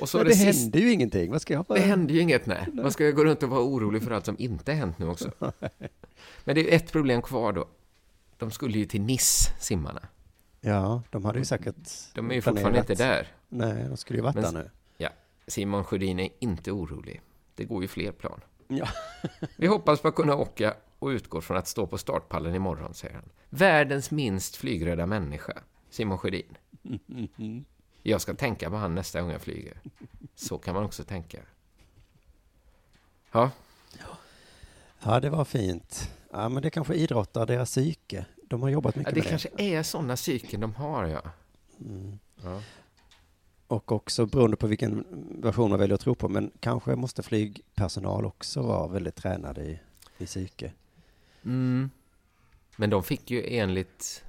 Och 0.00 0.08
så 0.08 0.16
Men 0.18 0.26
det, 0.26 0.32
det 0.32 0.36
sista. 0.36 0.60
hände 0.62 0.78
ju 0.78 0.92
ingenting. 0.92 1.30
Vad 1.30 1.42
ska 1.42 1.54
jag 1.54 1.64
Det 1.68 1.80
hände 1.80 2.12
ju 2.12 2.20
inget, 2.20 2.46
nej. 2.46 2.66
Man 2.72 2.92
ska 2.92 3.10
gå 3.10 3.24
runt 3.24 3.42
och 3.42 3.48
vara 3.48 3.60
orolig 3.62 4.02
för 4.02 4.10
allt 4.10 4.24
som 4.26 4.36
inte 4.38 4.72
hänt 4.72 4.98
nu 4.98 5.08
också. 5.08 5.32
Men 6.44 6.54
det 6.54 6.72
är 6.72 6.76
ett 6.76 6.92
problem 6.92 7.22
kvar 7.22 7.52
då. 7.52 7.68
De 8.38 8.50
skulle 8.50 8.78
ju 8.78 8.84
till 8.84 9.00
Nice, 9.00 9.50
simmarna. 9.60 10.00
Ja, 10.60 11.02
de 11.10 11.24
hade 11.24 11.38
ju 11.38 11.44
säkert 11.44 11.74
De 12.14 12.30
är 12.30 12.34
ju 12.34 12.42
fortfarande 12.42 12.78
inte 12.78 12.94
där. 12.94 13.28
Nej, 13.48 13.84
de 13.88 13.96
skulle 13.96 14.18
ju 14.18 14.22
varit 14.22 14.34
Men- 14.34 14.44
där 14.44 14.52
nu. 14.52 14.70
Ja, 15.44 15.50
Simon 15.50 15.84
Sjödin 15.84 16.18
är 16.18 16.28
inte 16.38 16.72
orolig. 16.72 17.20
Det 17.54 17.64
går 17.64 17.82
ju 17.82 17.88
fler 17.88 18.12
plan. 18.12 18.40
Ja. 18.68 18.88
Vi 19.56 19.66
hoppas 19.66 20.00
på 20.00 20.08
att 20.08 20.14
kunna 20.14 20.36
åka 20.36 20.74
och 20.98 21.08
utgår 21.08 21.40
från 21.40 21.56
att 21.56 21.68
stå 21.68 21.86
på 21.86 21.98
startpallen 21.98 22.54
imorgon, 22.54 22.94
säger 22.94 23.14
han. 23.14 23.28
Världens 23.50 24.10
minst 24.10 24.56
flygrädda 24.56 25.06
människa, 25.06 25.62
Simon 25.90 26.18
Sjödin. 26.18 26.56
Jag 28.02 28.20
ska 28.20 28.34
tänka 28.34 28.70
på 28.70 28.76
han 28.76 28.94
nästa 28.94 29.20
gång 29.20 29.30
jag 29.30 29.40
flyger. 29.40 29.80
Så 30.34 30.58
kan 30.58 30.74
man 30.74 30.84
också 30.84 31.04
tänka. 31.04 31.38
Ja, 33.32 33.50
Ja, 35.04 35.20
det 35.20 35.30
var 35.30 35.44
fint. 35.44 36.10
Ja, 36.30 36.48
men 36.48 36.62
det 36.62 36.70
kanske 36.70 36.94
idrottar 36.94 37.46
deras 37.46 37.70
psyke. 37.70 38.24
De 38.48 38.62
har 38.62 38.68
jobbat 38.68 38.96
ja 38.96 38.98
mycket 38.98 39.14
det 39.14 39.20
med 39.20 39.28
kanske 39.28 39.48
är 39.56 39.82
sådana 39.82 40.16
psyken 40.16 40.60
de 40.60 40.74
har, 40.74 41.06
ja. 41.06 41.22
det. 41.78 41.84
Mm. 41.84 42.18
ja. 42.42 42.60
Och 43.72 43.92
också 43.92 44.26
beroende 44.26 44.56
på 44.56 44.66
vilken 44.66 45.04
version 45.42 45.70
man 45.70 45.78
väljer 45.78 45.94
att 45.94 46.00
tro 46.00 46.14
på. 46.14 46.28
Men 46.28 46.50
kanske 46.60 46.96
måste 46.96 47.22
flygpersonal 47.22 48.24
också 48.24 48.62
vara 48.62 48.88
väldigt 48.88 49.14
tränade 49.16 49.64
i, 49.64 49.78
i 50.18 50.26
psyke. 50.26 50.72
Mm. 51.44 51.90
Men 52.76 52.90
de 52.90 53.02
fick 53.02 53.30
ju 53.30 53.46
enligt 53.46 54.24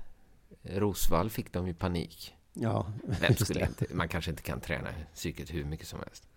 Rosvall 0.62 1.29
fick 1.29 1.53
de 1.53 1.67
ju 1.67 1.73
panik. 1.73 2.36
Ja, 2.53 2.88
Vem 3.21 3.36
skulle 3.38 3.65
inte, 3.67 3.86
man 3.93 4.08
kanske 4.08 4.32
inte 4.32 4.43
kan 4.43 4.60
träna 4.60 4.89
psyket 5.13 5.53
hur 5.53 5.63
mycket 5.65 5.88
som 5.88 5.99
helst. 5.99 6.27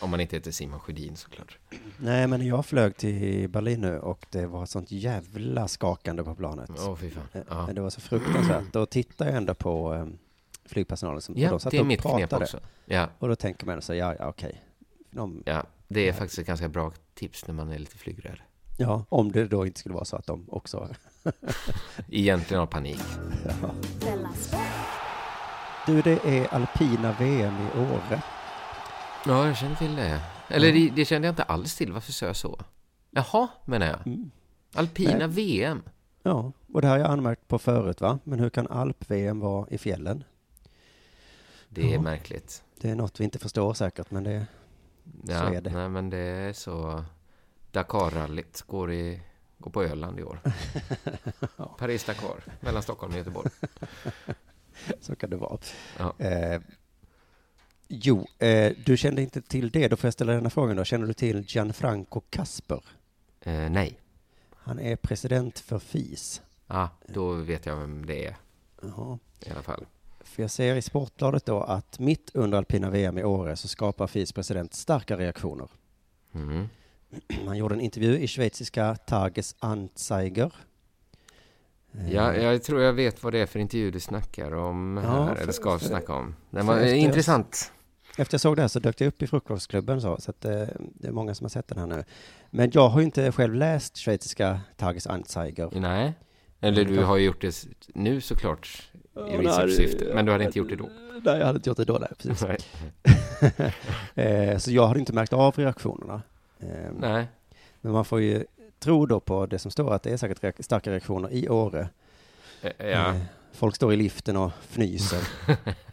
Om 0.00 0.10
man 0.10 0.20
inte 0.20 0.36
heter 0.36 0.50
Simon 0.50 0.80
Sjödin 0.80 1.16
såklart. 1.16 1.58
Nej, 1.98 2.26
men 2.26 2.46
jag 2.46 2.66
flög 2.66 2.96
till 2.96 3.48
Berlin 3.48 3.80
nu 3.80 3.98
och 3.98 4.26
det 4.30 4.46
var 4.46 4.66
sånt 4.66 4.90
jävla 4.90 5.68
skakande 5.68 6.22
på 6.24 6.34
planet. 6.34 6.70
Åh, 6.78 6.96
fy 6.96 7.10
fan. 7.10 7.24
Eh, 7.32 7.40
Ja, 7.48 7.68
Det 7.74 7.80
var 7.80 7.90
så 7.90 8.00
fruktansvärt. 8.00 8.72
Då 8.72 8.86
tittar 8.86 9.26
jag 9.26 9.36
ändå 9.36 9.54
på 9.54 9.94
eh, 9.94 10.06
flygpersonalen 10.68 11.20
som 11.20 11.34
och 11.34 11.40
ja 11.40 11.50
de 11.50 11.60
satt 11.60 11.70
det 11.70 11.76
är 11.76 11.80
och 11.80 11.86
mitt 11.86 12.00
knep 12.00 12.12
pratade. 12.30 12.44
också. 12.44 12.60
Ja, 12.84 13.08
Och 13.18 13.28
då 13.28 13.36
tänker 13.36 13.66
man 13.66 13.82
så, 13.82 13.94
ja, 13.94 14.14
ja 14.18 14.28
okej. 14.28 14.62
De, 15.10 15.42
ja, 15.46 15.64
det 15.88 16.08
är 16.08 16.12
faktiskt 16.12 16.38
ett 16.38 16.46
ganska 16.46 16.68
bra 16.68 16.92
tips 17.14 17.46
när 17.46 17.54
man 17.54 17.70
är 17.72 17.78
lite 17.78 17.96
flygrädd. 17.98 18.38
ja, 18.76 19.04
om 19.08 19.32
det 19.32 19.46
då 19.46 19.66
inte 19.66 19.80
skulle 19.80 19.94
vara 19.94 20.04
så 20.04 20.16
att 20.16 20.26
de 20.26 20.46
också... 20.50 20.88
Egentligen 22.08 22.58
har 22.60 22.66
panik. 22.66 23.00
Ja. 23.62 23.70
Du, 25.86 26.02
det 26.02 26.24
är 26.24 26.54
alpina 26.54 27.12
VM 27.18 27.54
i 27.54 27.78
Åre. 27.80 28.22
Ja, 29.26 29.46
jag 29.46 29.56
känner 29.56 29.74
till 29.76 29.96
det. 29.96 30.20
Eller 30.48 30.72
det, 30.72 30.90
det 30.96 31.04
kände 31.04 31.28
jag 31.28 31.32
inte 31.32 31.42
alls 31.42 31.76
till. 31.76 31.92
Varför 31.92 32.12
sa 32.12 32.26
jag 32.26 32.36
så? 32.36 32.58
Jaha, 33.10 33.48
menar 33.64 33.86
jag. 33.86 34.06
Mm. 34.06 34.30
Alpina 34.74 35.16
Nej. 35.18 35.28
VM. 35.28 35.82
Ja, 36.22 36.52
och 36.72 36.82
det 36.82 36.88
har 36.88 36.98
jag 36.98 37.10
anmärkt 37.10 37.48
på 37.48 37.58
förut 37.58 38.00
va? 38.00 38.18
Men 38.24 38.40
hur 38.40 38.50
kan 38.50 38.66
alp-VM 38.66 39.40
vara 39.40 39.68
i 39.70 39.78
fjällen? 39.78 40.24
Det 41.76 41.90
är 41.90 41.94
Ja. 41.94 42.00
märkligt. 42.00 42.62
Det 42.80 42.90
är 42.90 42.94
något 42.94 43.20
vi 43.20 43.24
inte 43.24 43.38
förstår 43.38 43.74
säkert, 43.74 44.10
men 44.10 44.24
det... 44.24 44.46
Ja, 45.24 45.34
är 45.54 45.60
det. 45.60 45.70
Nej, 45.70 45.88
men 45.88 46.10
det 46.10 46.18
är 46.18 46.52
så. 46.52 47.04
Dakar-rallyt 47.72 48.62
går, 48.66 48.92
i, 48.92 49.20
går 49.58 49.70
på 49.70 49.82
Öland 49.82 50.18
i 50.20 50.22
år. 50.22 50.40
Paris-Dakar, 51.78 52.44
mellan 52.60 52.82
Stockholm 52.82 53.12
och 53.12 53.18
Göteborg. 53.18 53.50
Så 55.00 55.16
kan 55.16 55.30
det 55.30 55.36
vara. 55.36 55.58
Ja. 55.98 56.14
Eh, 56.18 56.60
jo, 57.88 58.26
eh, 58.38 58.72
du 58.86 58.96
kände 58.96 59.22
inte 59.22 59.42
till 59.42 59.70
det. 59.70 59.88
Då 59.88 59.96
får 59.96 60.06
jag 60.08 60.14
ställa 60.14 60.32
den 60.32 60.42
här 60.42 60.50
frågan 60.50 60.76
då. 60.76 60.84
Känner 60.84 61.06
du 61.06 61.12
till 61.14 61.44
Gianfranco 61.48 62.20
Casper? 62.30 62.84
Eh, 63.40 63.70
nej. 63.70 64.00
Han 64.50 64.78
är 64.78 64.96
president 64.96 65.58
för 65.58 65.78
FIS. 65.78 66.42
Ah, 66.66 66.88
då 67.08 67.32
vet 67.32 67.66
jag 67.66 67.76
vem 67.76 68.06
det 68.06 68.26
är 68.26 68.36
Jaha. 68.82 69.18
i 69.40 69.50
alla 69.50 69.62
fall. 69.62 69.86
För 70.26 70.42
jag 70.42 70.50
ser 70.50 70.76
i 70.76 70.82
Sportbladet 70.82 71.46
då 71.46 71.60
att 71.60 71.98
mitt 71.98 72.30
under 72.34 72.58
alpina 72.58 72.90
VM 72.90 73.18
i 73.18 73.24
Åre 73.24 73.56
så 73.56 73.68
skapar 73.68 74.06
FIS 74.06 74.32
president 74.32 74.74
starka 74.74 75.16
reaktioner. 75.16 75.68
Mm. 76.34 76.68
Han 77.46 77.56
gjorde 77.56 77.74
en 77.74 77.80
intervju 77.80 78.18
i 78.18 78.26
schweiziska 78.28 78.94
Tages 78.96 79.54
Anzeiger. 79.58 80.52
Eh, 81.94 82.12
Ja, 82.14 82.34
jag 82.36 82.62
tror 82.62 82.80
jag 82.82 82.92
vet 82.92 83.22
vad 83.22 83.32
det 83.32 83.38
är 83.38 83.46
för 83.46 83.58
intervju 83.58 83.90
du 83.90 84.00
snackar 84.00 84.54
om 84.54 85.00
Ja, 85.04 85.10
här, 85.10 85.34
för- 85.34 85.42
eller 85.42 85.52
ska 85.52 85.78
för- 85.78 85.86
snacka 85.86 86.12
om. 86.14 86.34
Den 86.50 86.66
var 86.66 86.76
jag- 86.78 86.96
intressant. 86.96 87.72
Efter 88.18 88.34
jag 88.34 88.40
såg 88.40 88.56
det 88.56 88.62
här 88.62 88.68
så 88.68 88.78
dök 88.78 88.98
det 88.98 89.06
upp 89.06 89.22
i 89.22 89.26
frukostklubben 89.26 90.00
så, 90.00 90.16
så 90.20 90.30
att 90.30 90.44
eh, 90.44 90.50
det 90.94 91.08
är 91.08 91.12
många 91.12 91.34
som 91.34 91.44
har 91.44 91.48
sett 91.48 91.68
den 91.68 91.78
här 91.78 91.86
nu. 91.86 92.04
Men 92.50 92.70
jag 92.74 92.88
har 92.88 93.00
ju 93.00 93.04
inte 93.06 93.32
själv 93.32 93.54
läst 93.54 93.96
schweiziska 93.96 94.60
Tages 94.76 95.06
Anzeiger. 95.06 95.70
Nej. 95.72 96.12
Eller 96.60 96.84
du 96.84 97.02
har 97.04 97.16
ju 97.16 97.24
gjort 97.24 97.40
det 97.40 97.66
nu 97.94 98.20
såklart 98.20 98.90
i 99.16 99.36
research-syfte, 99.36 100.04
men 100.14 100.26
du 100.26 100.32
hade 100.32 100.44
inte 100.44 100.58
gjort 100.58 100.68
det 100.68 100.76
då. 100.76 100.88
Nej, 101.24 101.38
jag 101.38 101.46
hade 101.46 101.56
inte 101.56 101.70
gjort 101.70 101.76
det 101.76 101.84
då, 101.84 101.98
nej, 102.00 102.10
precis. 102.18 102.46
Nej. 102.48 102.58
Eh, 104.14 104.58
så 104.58 104.72
jag 104.72 104.86
hade 104.86 105.00
inte 105.00 105.12
märkt 105.12 105.32
av 105.32 105.54
reaktionerna. 105.56 106.22
Eh, 106.60 106.68
Nej. 106.98 107.26
Men 107.80 107.92
man 107.92 108.04
får 108.04 108.20
ju 108.20 108.44
tro 108.78 109.06
då 109.06 109.20
på 109.20 109.46
det 109.46 109.58
som 109.58 109.70
står 109.70 109.92
att 109.94 110.02
det 110.02 110.10
är 110.12 110.16
säkert 110.16 110.42
reak- 110.42 110.62
starka 110.62 110.90
reaktioner 110.90 111.32
i 111.32 111.48
Åre. 111.48 111.88
Eh, 112.62 112.72
Ja. 112.78 113.14
Eh, 113.14 113.16
Folk 113.52 113.76
står 113.76 113.92
i 113.92 113.96
liften 113.96 114.36
och 114.36 114.52
fnyser. 114.70 115.28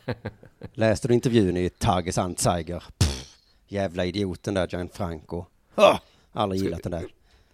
Läste 0.73 1.07
du 1.07 1.13
intervjun 1.13 1.57
i 1.57 1.69
Tages 1.69 2.17
Anzeiger? 2.17 2.83
Pff, 2.97 3.35
jävla 3.67 4.05
idioten 4.05 4.53
där, 4.53 4.67
Gianfranco. 4.67 5.45
Ah, 5.75 5.97
Ska- 6.33 6.55
gillat 6.55 6.83
den 6.83 6.91
där. 6.91 7.05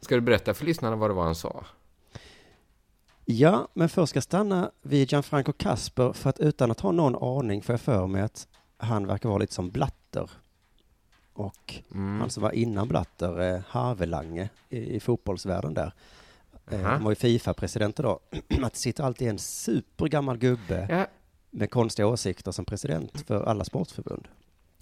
Ska 0.01 0.15
du 0.15 0.21
berätta 0.21 0.53
för 0.53 0.65
lyssnarna 0.65 0.95
vad 0.95 1.09
det 1.09 1.13
var 1.13 1.23
han 1.23 1.35
sa? 1.35 1.65
Ja, 3.31 3.67
men 3.73 3.89
först 3.89 4.09
ska 4.09 4.17
jag 4.17 4.23
stanna 4.23 4.71
vid 4.81 5.11
Gianfranco 5.11 5.53
Casper 5.53 6.13
för 6.13 6.29
att 6.29 6.39
utan 6.39 6.71
att 6.71 6.79
ha 6.79 6.91
någon 6.91 7.37
aning 7.39 7.61
får 7.61 7.73
jag 7.73 7.81
för 7.81 8.07
mig 8.07 8.21
att 8.21 8.47
han 8.77 9.07
verkar 9.07 9.29
vara 9.29 9.39
lite 9.39 9.53
som 9.53 9.69
Blatter. 9.69 10.31
Och 11.33 11.73
Mm. 11.91 12.19
han 12.19 12.29
som 12.29 12.43
var 12.43 12.51
innan 12.51 12.87
Blatter, 12.87 13.41
eh, 13.55 13.61
Havelange 13.67 14.49
i, 14.69 14.95
i 14.95 14.99
fotbollsvärlden 14.99 15.73
där. 15.73 15.93
Eh, 16.71 16.81
de 16.93 17.03
var 17.03 17.11
ju 17.11 17.15
Fifa-presidenter 17.15 18.03
då. 18.03 18.19
att 18.63 18.73
det 18.73 18.79
sitter 18.79 19.03
alltid 19.03 19.27
en 19.27 19.39
supergammal 19.39 20.37
gubbe 20.37 20.87
Ja, 20.89 21.07
med 21.51 21.71
konstiga 21.71 22.07
åsikter 22.07 22.51
som 22.51 22.65
president 22.65 23.21
för 23.27 23.43
alla 23.43 23.63
sportförbund. 23.63 24.27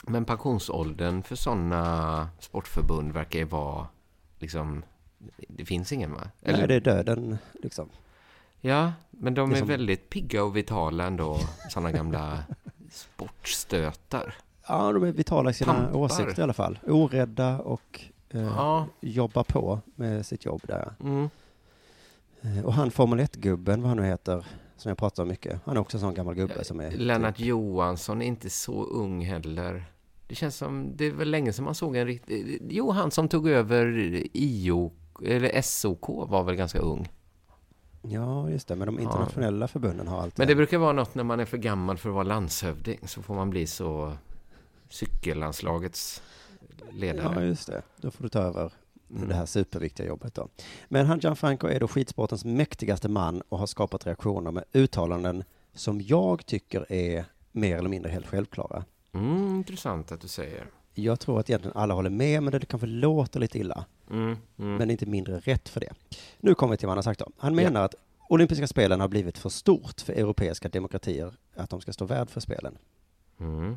men 0.03 0.25
pensionsåldern 0.25 1.23
för 1.23 1.35
sådana 1.35 2.29
sportförbund 2.39 3.11
verkar 3.11 3.39
ju 3.39 3.45
vara 3.45 3.87
liksom... 4.39 4.83
Det 5.47 5.65
finns 5.65 5.91
ingen 5.91 6.13
va? 6.13 6.21
Nej, 6.41 6.67
det 6.67 6.75
är 6.75 6.79
döden 6.81 7.37
liksom. 7.53 7.89
Ja, 8.61 8.93
men 9.11 9.33
de 9.33 9.51
är 9.51 9.55
är 9.55 9.59
som- 9.59 9.67
väldigt 9.67 10.09
pigga 10.09 10.43
och 10.43 10.55
vitala 10.55 11.03
ändå, 11.07 11.37
sådana 11.69 11.91
gamla 11.91 12.43
sportstötar. 12.91 14.33
Ja, 14.67 14.91
de 14.91 15.03
är 15.03 15.11
vitala 15.11 15.49
i 15.49 15.53
sina 15.53 15.73
Pampar. 15.73 15.95
åsikter 15.95 16.39
i 16.39 16.43
alla 16.43 16.53
fall. 16.53 16.79
Orädda 16.87 17.59
och 17.59 18.01
eh, 18.29 18.41
Ja. 18.41 18.87
jobbar 18.99 19.43
på 19.43 19.79
med 19.95 20.25
sitt 20.25 20.45
jobb 20.45 20.61
där. 20.67 20.93
Mm. 20.99 21.29
Eh, 22.41 22.65
och 22.65 22.73
han 22.73 22.91
Formel 22.91 23.19
1-gubben, 23.19 23.81
vad 23.81 23.89
han 23.89 23.97
nu 23.97 24.03
heter, 24.05 24.45
som 24.77 24.89
jag 24.89 24.97
pratar 24.97 25.23
om 25.23 25.29
mycket, 25.29 25.59
han 25.65 25.75
är 25.77 25.81
också 25.81 25.97
en 25.97 26.01
sån 26.01 26.13
gammal 26.13 26.35
gubbe 26.35 26.63
som 26.63 26.79
är... 26.79 26.91
Lennart 26.91 27.39
Johansson 27.39 28.21
är 28.21 28.25
inte 28.25 28.49
så 28.49 28.83
ung 28.83 29.25
heller. 29.25 29.85
Det 30.27 30.35
känns 30.35 30.55
som, 30.55 30.91
det 30.95 31.05
är 31.05 31.11
väl 31.11 31.31
länge 31.31 31.53
sedan 31.53 31.65
man 31.65 31.75
såg 31.75 31.95
en 31.95 32.05
riktig... 32.07 32.61
Jo, 32.69 32.91
han 32.91 33.11
som 33.11 33.27
tog 33.29 33.47
över 33.49 33.87
IO, 34.33 34.91
eller 35.25 35.61
SOK 35.61 36.07
var 36.07 36.43
väl 36.43 36.55
ganska 36.55 36.79
ung. 36.79 37.09
Ja, 38.09 38.49
just 38.49 38.67
det, 38.67 38.75
men 38.75 38.85
de 38.85 38.99
internationella 38.99 39.67
förbunden 39.67 40.07
har 40.07 40.21
alltid... 40.21 40.39
Men 40.39 40.47
det 40.47 40.55
brukar 40.55 40.77
vara 40.77 40.93
något 40.93 41.15
när 41.15 41.23
man 41.23 41.39
är 41.39 41.45
för 41.45 41.57
gammal 41.57 41.97
för 41.97 42.09
att 42.09 42.15
vara 42.15 42.23
landshövding, 42.23 42.99
så 43.07 43.21
får 43.21 43.35
man 43.35 43.49
bli 43.49 43.67
så 43.67 44.13
cykellandslagets 44.89 46.21
Ja, 46.79 46.85
ledare. 46.91 47.45
just 47.45 47.67
det. 47.67 47.81
Då 48.01 48.11
får 48.11 48.23
du 48.23 48.29
ta 48.29 48.39
över 48.39 48.71
Mm. 49.11 49.27
det 49.27 49.35
här 49.35 49.45
superviktiga 49.45 50.07
jobbet 50.07 50.33
då. 50.35 50.47
Men 50.87 51.05
han 51.05 51.19
Gianfranco 51.19 51.67
är 51.67 51.79
då 51.79 51.87
skidsportens 51.87 52.45
mäktigaste 52.45 53.09
man 53.09 53.41
och 53.49 53.59
har 53.59 53.67
skapat 53.67 54.05
reaktioner 54.07 54.51
med 54.51 54.63
uttalanden 54.73 55.43
som 55.73 56.01
jag 56.01 56.45
tycker 56.45 56.91
är 56.91 57.25
mer 57.51 57.77
eller 57.77 57.89
mindre 57.89 58.11
helt 58.11 58.27
självklara. 58.27 58.83
Mm, 59.13 59.55
intressant 59.55 60.11
att 60.11 60.21
du 60.21 60.27
säger. 60.27 60.65
Jag 60.93 61.19
tror 61.19 61.39
att 61.39 61.49
egentligen 61.49 61.77
alla 61.77 61.93
håller 61.93 62.09
med, 62.09 62.43
men 62.43 62.51
det 62.51 62.65
kanske 62.65 62.87
låter 62.87 63.39
lite 63.39 63.59
illa. 63.59 63.85
Mm, 64.09 64.25
mm. 64.25 64.37
Men 64.57 64.77
det 64.77 64.83
är 64.83 64.91
inte 64.91 65.05
mindre 65.05 65.39
rätt 65.39 65.69
för 65.69 65.79
det. 65.79 65.93
Nu 66.39 66.55
kommer 66.55 66.71
vi 66.71 66.77
till 66.77 66.87
vad 66.87 66.91
han 66.91 66.97
har 66.97 67.03
sagt 67.03 67.19
då. 67.19 67.31
Han 67.37 67.55
menar 67.55 67.83
att 67.83 67.95
olympiska 68.29 68.67
spelen 68.67 68.99
har 68.99 69.07
blivit 69.07 69.37
för 69.37 69.49
stort 69.49 70.01
för 70.01 70.13
europeiska 70.13 70.69
demokratier 70.69 71.33
att 71.55 71.69
de 71.69 71.81
ska 71.81 71.93
stå 71.93 72.05
värd 72.05 72.29
för 72.29 72.39
spelen. 72.39 72.77
Mm. 73.39 73.75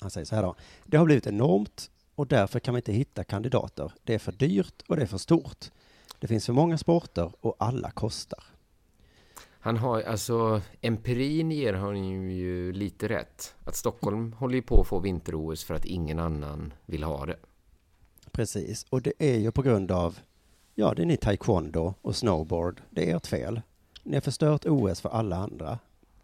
Han 0.00 0.10
säger 0.10 0.24
så 0.24 0.34
här 0.34 0.42
då. 0.42 0.54
Det 0.84 0.96
har 0.96 1.04
blivit 1.04 1.26
enormt 1.26 1.90
och 2.14 2.26
därför 2.26 2.60
kan 2.60 2.74
vi 2.74 2.78
inte 2.78 2.92
hitta 2.92 3.24
kandidater. 3.24 3.92
Det 4.04 4.14
är 4.14 4.18
för 4.18 4.32
dyrt 4.32 4.82
och 4.86 4.96
det 4.96 5.02
är 5.02 5.06
för 5.06 5.18
stort. 5.18 5.70
Det 6.18 6.28
finns 6.28 6.46
för 6.46 6.52
många 6.52 6.78
sporter 6.78 7.32
och 7.40 7.56
alla 7.58 7.90
kostar. 7.90 8.44
Han 9.60 9.76
har, 9.76 10.02
alltså, 10.02 10.60
empirin 10.80 11.50
ger 11.50 11.74
honom 11.74 12.30
ju 12.30 12.72
lite 12.72 13.08
rätt. 13.08 13.54
Att 13.64 13.76
Stockholm 13.76 14.32
håller 14.32 14.54
ju 14.54 14.62
på 14.62 14.80
att 14.80 14.86
få 14.86 14.98
vinter-OS 14.98 15.64
för 15.64 15.74
att 15.74 15.84
ingen 15.84 16.18
annan 16.18 16.72
vill 16.86 17.02
ha 17.02 17.26
det. 17.26 17.36
Precis, 18.32 18.86
och 18.90 19.02
det 19.02 19.12
är 19.18 19.38
ju 19.38 19.50
på 19.52 19.62
grund 19.62 19.90
av, 19.90 20.18
ja, 20.74 20.94
det 20.94 21.02
är 21.02 21.06
ni 21.06 21.16
taekwondo 21.16 21.94
och 22.02 22.16
snowboard. 22.16 22.80
Det 22.90 23.10
är 23.10 23.16
ert 23.16 23.26
fel. 23.26 23.60
Ni 24.02 24.14
har 24.14 24.20
förstört 24.20 24.66
OS 24.66 25.00
för 25.00 25.08
alla 25.08 25.36
andra. 25.36 25.78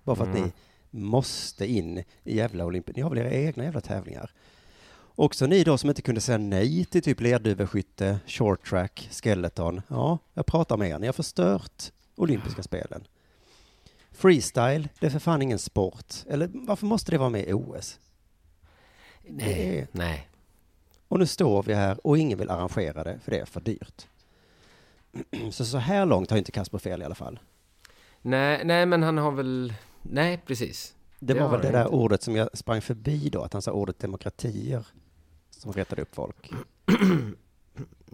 Bara 0.04 0.16
för 0.16 0.22
att 0.24 0.36
Mm. 0.36 0.42
ni 0.90 1.00
måste 1.00 1.66
in 1.66 1.98
i 2.24 2.36
jävla 2.36 2.64
olympi. 2.64 2.92
Ni 2.96 3.02
har 3.02 3.10
väl 3.10 3.18
era 3.18 3.30
egna 3.30 3.64
jävla 3.64 3.80
tävlingar. 3.80 4.30
Också 5.14 5.46
ni 5.46 5.64
då 5.64 5.78
som 5.78 5.88
inte 5.90 6.02
kunde 6.02 6.20
säga 6.20 6.38
nej 6.38 6.84
till 6.84 7.02
typ 7.02 7.20
lerduveskytte, 7.20 8.20
short 8.26 8.66
track, 8.68 9.08
skeleton. 9.12 9.82
Ja, 9.88 10.18
jag 10.34 10.46
pratar 10.46 10.76
med 10.76 10.88
er. 10.90 10.98
Ni 10.98 11.06
har 11.06 11.12
förstört 11.12 11.92
olympiska 12.16 12.62
spelen. 12.62 13.06
Freestyle, 14.10 14.88
det 15.00 15.06
är 15.06 15.10
för 15.10 15.18
fan 15.18 15.42
ingen 15.42 15.58
sport. 15.58 16.14
Eller 16.28 16.50
varför 16.52 16.86
måste 16.86 17.10
det 17.10 17.18
vara 17.18 17.30
med 17.30 17.48
i 17.48 17.52
OS? 17.52 17.98
Nej, 19.26 19.78
är- 19.78 19.86
nej. 19.92 20.28
Och 21.08 21.18
nu 21.18 21.26
står 21.26 21.62
vi 21.62 21.74
här 21.74 22.06
och 22.06 22.18
ingen 22.18 22.38
vill 22.38 22.50
arrangera 22.50 23.04
det 23.04 23.18
för 23.24 23.30
det 23.30 23.38
är 23.38 23.44
för 23.44 23.60
dyrt. 23.60 24.06
Så 25.52 25.64
så 25.64 25.78
här 25.78 26.06
långt 26.06 26.30
har 26.30 26.38
inte 26.38 26.52
Kasper 26.52 26.78
fel 26.78 27.02
i 27.02 27.04
alla 27.04 27.14
fall. 27.14 27.38
Nej, 28.22 28.64
nej, 28.64 28.86
men 28.86 29.02
han 29.02 29.18
har 29.18 29.30
väl... 29.32 29.72
Nej, 30.02 30.42
precis. 30.46 30.94
Det, 31.18 31.34
Det 31.34 31.40
var 31.40 31.48
väl 31.48 31.60
det 31.60 31.70
där 31.70 31.82
inte. 31.84 31.94
ordet 31.96 32.22
som 32.22 32.36
jag 32.36 32.58
sprang 32.58 32.80
förbi 32.80 33.28
då, 33.28 33.42
att 33.42 33.52
han 33.52 33.62
sa 33.62 33.72
ordet 33.72 33.98
demokratier 33.98 34.86
som 35.50 35.72
retade 35.72 36.02
upp 36.02 36.14
folk. 36.14 36.50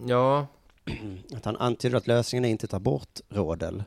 Ja, 0.07 0.46
Att 1.37 1.44
han 1.44 1.57
antyder 1.57 1.96
att 1.96 2.07
lösningen 2.07 2.44
är 2.44 2.48
inte 2.48 2.64
att 2.64 2.70
ta 2.70 2.78
bort 2.78 3.20
rådel, 3.28 3.85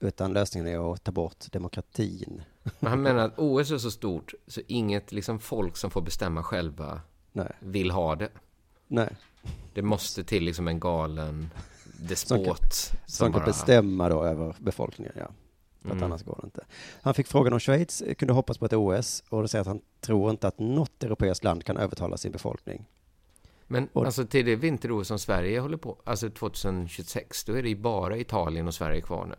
utan 0.00 0.32
lösningen 0.32 0.66
är 0.66 0.92
att 0.92 1.04
ta 1.04 1.12
bort 1.12 1.52
demokratin. 1.52 2.42
men 2.80 2.90
han 2.90 3.02
menar 3.02 3.24
att 3.24 3.32
OS 3.38 3.70
är 3.70 3.78
så 3.78 3.90
stort 3.90 4.34
så 4.46 4.60
inget 4.66 5.12
liksom 5.12 5.38
folk 5.40 5.76
som 5.76 5.90
får 5.90 6.00
bestämma 6.02 6.42
själva 6.42 7.00
Nej, 7.32 7.52
vill 7.60 7.90
ha 7.90 8.14
det. 8.16 8.28
nej. 8.88 9.08
Det 9.74 9.82
måste 9.82 10.24
till 10.24 10.44
liksom 10.44 10.68
en 10.68 10.80
galen 10.80 11.50
Som 11.96 12.06
despot 12.08 12.72
som, 12.72 12.96
Som 13.06 13.32
kan 13.32 13.44
bestämma 13.44 14.08
då 14.08 14.24
över 14.24 14.54
befolkningen, 14.58 15.12
ja. 15.16 15.26
För 15.80 15.88
att 15.88 15.92
Mm. 15.96 16.04
annars 16.04 16.22
går 16.22 16.38
det 16.42 16.46
inte. 16.46 16.64
Han 17.02 17.14
fick 17.14 17.26
frågan 17.26 17.52
om 17.52 17.60
Schweiz 17.60 18.02
kunde 18.18 18.34
hoppas 18.34 18.58
på 18.58 18.66
ett 18.66 18.72
OS 18.72 19.24
och 19.28 19.42
då 19.42 19.48
säger 19.48 19.60
att 19.60 19.66
han 19.66 19.80
tror 20.00 20.30
inte 20.30 20.48
att 20.48 20.58
något 20.58 21.04
europeiskt 21.04 21.44
land 21.44 21.64
kan 21.64 21.76
övertala 21.76 22.16
sin 22.16 22.32
befolkning. 22.32 22.84
Men 23.66 23.88
Och- 23.92 24.04
alltså 24.06 24.26
till 24.26 24.46
det 24.46 24.56
vinter 24.56 25.02
som 25.02 25.18
Sverige 25.18 25.60
håller 25.60 25.76
på, 25.76 25.96
alltså 26.04 26.30
2026, 26.30 27.44
då 27.44 27.52
är 27.52 27.62
det 27.62 27.68
ju 27.68 27.76
bara 27.76 28.16
Italien 28.16 28.66
och 28.68 28.74
Sverige 28.74 29.00
kvar 29.00 29.26
nu. 29.26 29.34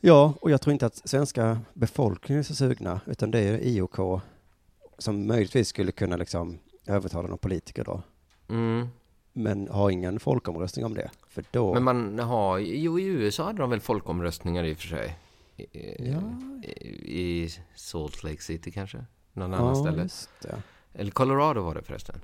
Ja, 0.00 0.34
och 0.40 0.50
jag 0.50 0.60
tror 0.60 0.72
inte 0.72 0.86
att 0.86 1.08
svenska 1.08 1.60
befolkningen 1.74 2.38
är 2.38 2.42
så 2.44 2.54
sugna, 2.54 3.00
utan 3.06 3.30
det 3.30 3.38
är 3.40 3.58
IOK 3.66 4.20
som 4.98 5.26
möjligtvis 5.26 5.68
skulle 5.68 5.92
kunna 5.92 6.16
liksom 6.16 6.58
övertala 6.86 7.28
någon 7.28 7.38
politiker 7.38 7.84
då. 7.84 8.02
Mm. 8.48 8.88
Men 9.32 9.68
har 9.68 9.90
ingen 9.90 10.20
folkomröstning 10.20 10.84
om 10.86 10.94
det, 10.94 11.10
för 11.28 11.44
då... 11.50 11.74
Men 11.74 11.82
man 11.82 12.18
har, 12.18 12.58
jo 12.58 12.98
i 13.00 13.04
USA 13.04 13.44
hade 13.44 13.58
de 13.58 13.70
väl 13.70 13.80
folkomröstningar 13.80 14.64
i 14.64 14.72
och 14.74 14.76
för 14.78 14.88
sig. 14.88 15.18
I, 15.56 16.10
Ja. 16.10 16.22
i, 16.62 17.44
i 17.44 17.50
Salt 17.74 18.22
Lake 18.24 18.42
City 18.42 18.70
kanske? 18.70 19.04
Någon 19.32 19.50
ja, 19.52 19.58
annan 19.58 19.76
ställe? 19.76 20.02
just 20.02 20.30
det. 20.42 20.62
Eller 20.94 21.10
Colorado 21.10 21.62
var 21.62 21.74
det 21.74 21.82
förresten. 21.82 22.20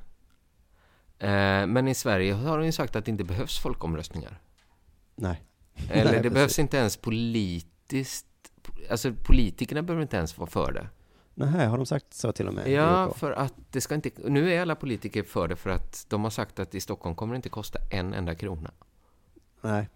Eh, 1.19 1.67
men 1.67 1.89
i 1.89 1.95
Sverige 1.95 2.33
har 2.33 2.59
de 2.59 2.67
ju 2.67 2.73
sagt 2.73 2.97
att 2.97 3.05
det 3.05 3.11
inte 3.11 3.25
behövs 3.25 3.59
folkomröstningar. 3.59 4.41
Nej. 5.15 5.43
Eller 5.91 6.05
Nej, 6.13 6.23
det 6.23 6.31
behövs 6.31 6.49
precis. 6.51 6.59
inte 6.59 6.77
ens 6.77 6.97
politiskt, 6.97 8.27
alltså 8.91 9.13
politikerna 9.25 9.83
behöver 9.83 10.03
inte 10.03 10.17
ens 10.17 10.39
vara 10.39 10.51
för 10.51 10.73
det. 10.73 10.89
Nej, 11.41 11.67
har 11.67 11.77
de 11.77 11.87
sagt 11.87 12.15
så 12.15 12.33
till 12.33 12.49
och 12.49 12.55
med? 12.55 12.69
Ja, 12.71 13.13
för 13.15 13.33
att 13.33 13.55
det 13.71 13.81
ska 13.81 13.95
inte... 13.95 14.11
Nu 14.25 14.53
är 14.55 14.61
alla 14.63 14.75
politiker 14.75 15.23
för 15.23 15.49
det 15.49 15.57
för 15.57 15.71
att 15.71 16.07
de 16.09 16.25
har 16.25 16.31
sagt 16.31 16.59
att 16.59 16.75
i 16.75 16.81
Stockholm 16.81 17.15
kommer 17.17 17.35
det 17.35 17.37
inte 17.37 17.49
kosta 17.49 17.79
en 17.91 18.15
enda 18.15 18.35
krona. 18.35 18.71
Nej, 19.61 19.89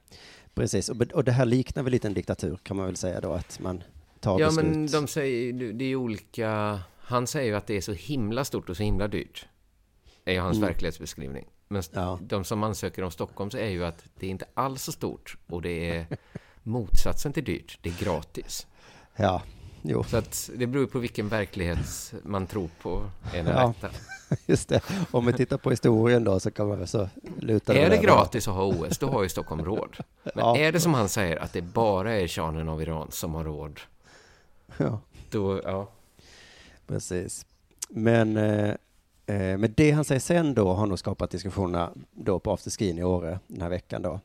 precis. 0.55 0.89
Och, 0.89 1.25
det 1.25 1.33
här 1.33 1.45
liknar 1.45 1.83
väl 1.83 1.93
lite 1.93 2.09
en 2.09 2.15
diktatur, 2.15 2.59
kan 2.63 2.77
man 2.77 2.87
väl 2.87 2.97
säga 2.97 3.21
då, 3.21 3.33
att 3.33 3.61
man 3.61 3.83
tar 4.21 4.41
Ja, 4.41 4.47
beslut. 4.47 4.65
men 4.67 4.87
de 4.87 5.07
säger 5.07 5.73
det 5.73 5.85
är 5.85 5.97
olika... 5.97 6.81
Han 6.99 7.27
säger 7.27 7.47
ju 7.51 7.57
att 7.57 7.67
det 7.67 7.77
är 7.77 7.81
så 7.81 7.93
himla 7.93 8.45
stort 8.45 8.69
och 8.69 8.77
så 8.77 8.83
himla 8.83 9.09
dyrt. 9.09 9.47
är 10.25 10.33
ju 10.33 10.41
hans 10.41 10.57
Mm. 10.57 10.69
verklighetsbeskrivning. 10.69 11.47
Men 11.69 11.83
Ja. 11.93 12.19
de 12.23 12.45
som 12.45 12.63
ansöker 12.63 13.03
om 13.03 13.11
Stockholm 13.11 13.51
så 13.51 13.59
är 13.59 13.69
ju 13.69 13.85
att 13.85 14.05
det 14.19 14.27
är 14.27 14.31
inte 14.31 14.45
alls 14.55 14.83
så 14.83 14.93
stort 14.93 15.37
och 15.47 15.63
det 15.63 15.91
är 15.91 16.07
motsatsen 16.63 17.33
till 17.33 17.45
dyrt. 17.45 17.79
Det 17.83 17.89
är 17.89 18.05
gratis. 18.05 18.67
Ja, 19.17 19.43
jo, 19.83 20.05
Så 20.05 20.17
att 20.17 20.51
det 20.57 20.67
beror 20.67 20.87
på 20.87 20.99
vilken 20.99 21.29
verklighet 21.29 22.13
man 22.23 22.47
tror 22.47 22.69
på 22.83 23.05
är 23.35 23.43
den 23.43 23.47
rätta. 23.47 23.89
just 24.47 24.69
det. 24.69 24.81
Om 25.11 25.27
vi 25.27 25.33
tittar 25.33 25.57
på 25.59 25.71
historien 25.71 26.25
då 26.25 26.41
så 26.41 26.51
kan 26.51 26.69
man 26.69 26.79
väl 26.79 26.89
så 26.89 27.09
luta 27.41 27.75
Är 27.75 27.91
det 27.91 27.97
gratis 27.97 28.49
att 28.49 28.55
ha 28.55 28.65
OS, 28.65 28.99
då 28.99 29.07
har 29.11 29.23
ju 29.23 29.29
Stockholm 29.29 29.65
råd. 29.65 29.97
Men 30.23 30.33
Ja. 30.37 30.57
är 30.57 30.73
det 30.73 30.81
som 30.81 30.95
han 30.95 31.09
säger, 31.09 31.37
att 31.37 31.53
det 31.53 31.63
bara 31.63 32.13
är 32.13 32.29
shahen 32.29 32.69
av 32.69 32.83
Iran 32.83 33.11
som 33.11 33.35
har 33.35 33.45
råd, 33.45 33.81
Ja, 34.79 35.01
då, 35.31 35.61
ja. 35.65 35.89
precis. 36.87 37.47
Men 37.89 38.37
eh, 38.37 38.69
eh, 39.27 39.59
med 39.59 39.71
det 39.77 39.91
han 39.91 40.05
säger 40.05 40.21
sen 40.21 40.55
då 40.55 40.73
har 40.73 40.87
nog 40.87 40.99
skapat 40.99 41.31
diskussionerna 41.31 41.91
då 42.11 42.39
på 42.39 42.53
afterskin 42.53 42.99
i 42.99 43.05
Åre 43.05 43.39
den 43.47 43.61
här 43.63 43.69
veckan 43.69 44.03
då. 44.03 44.21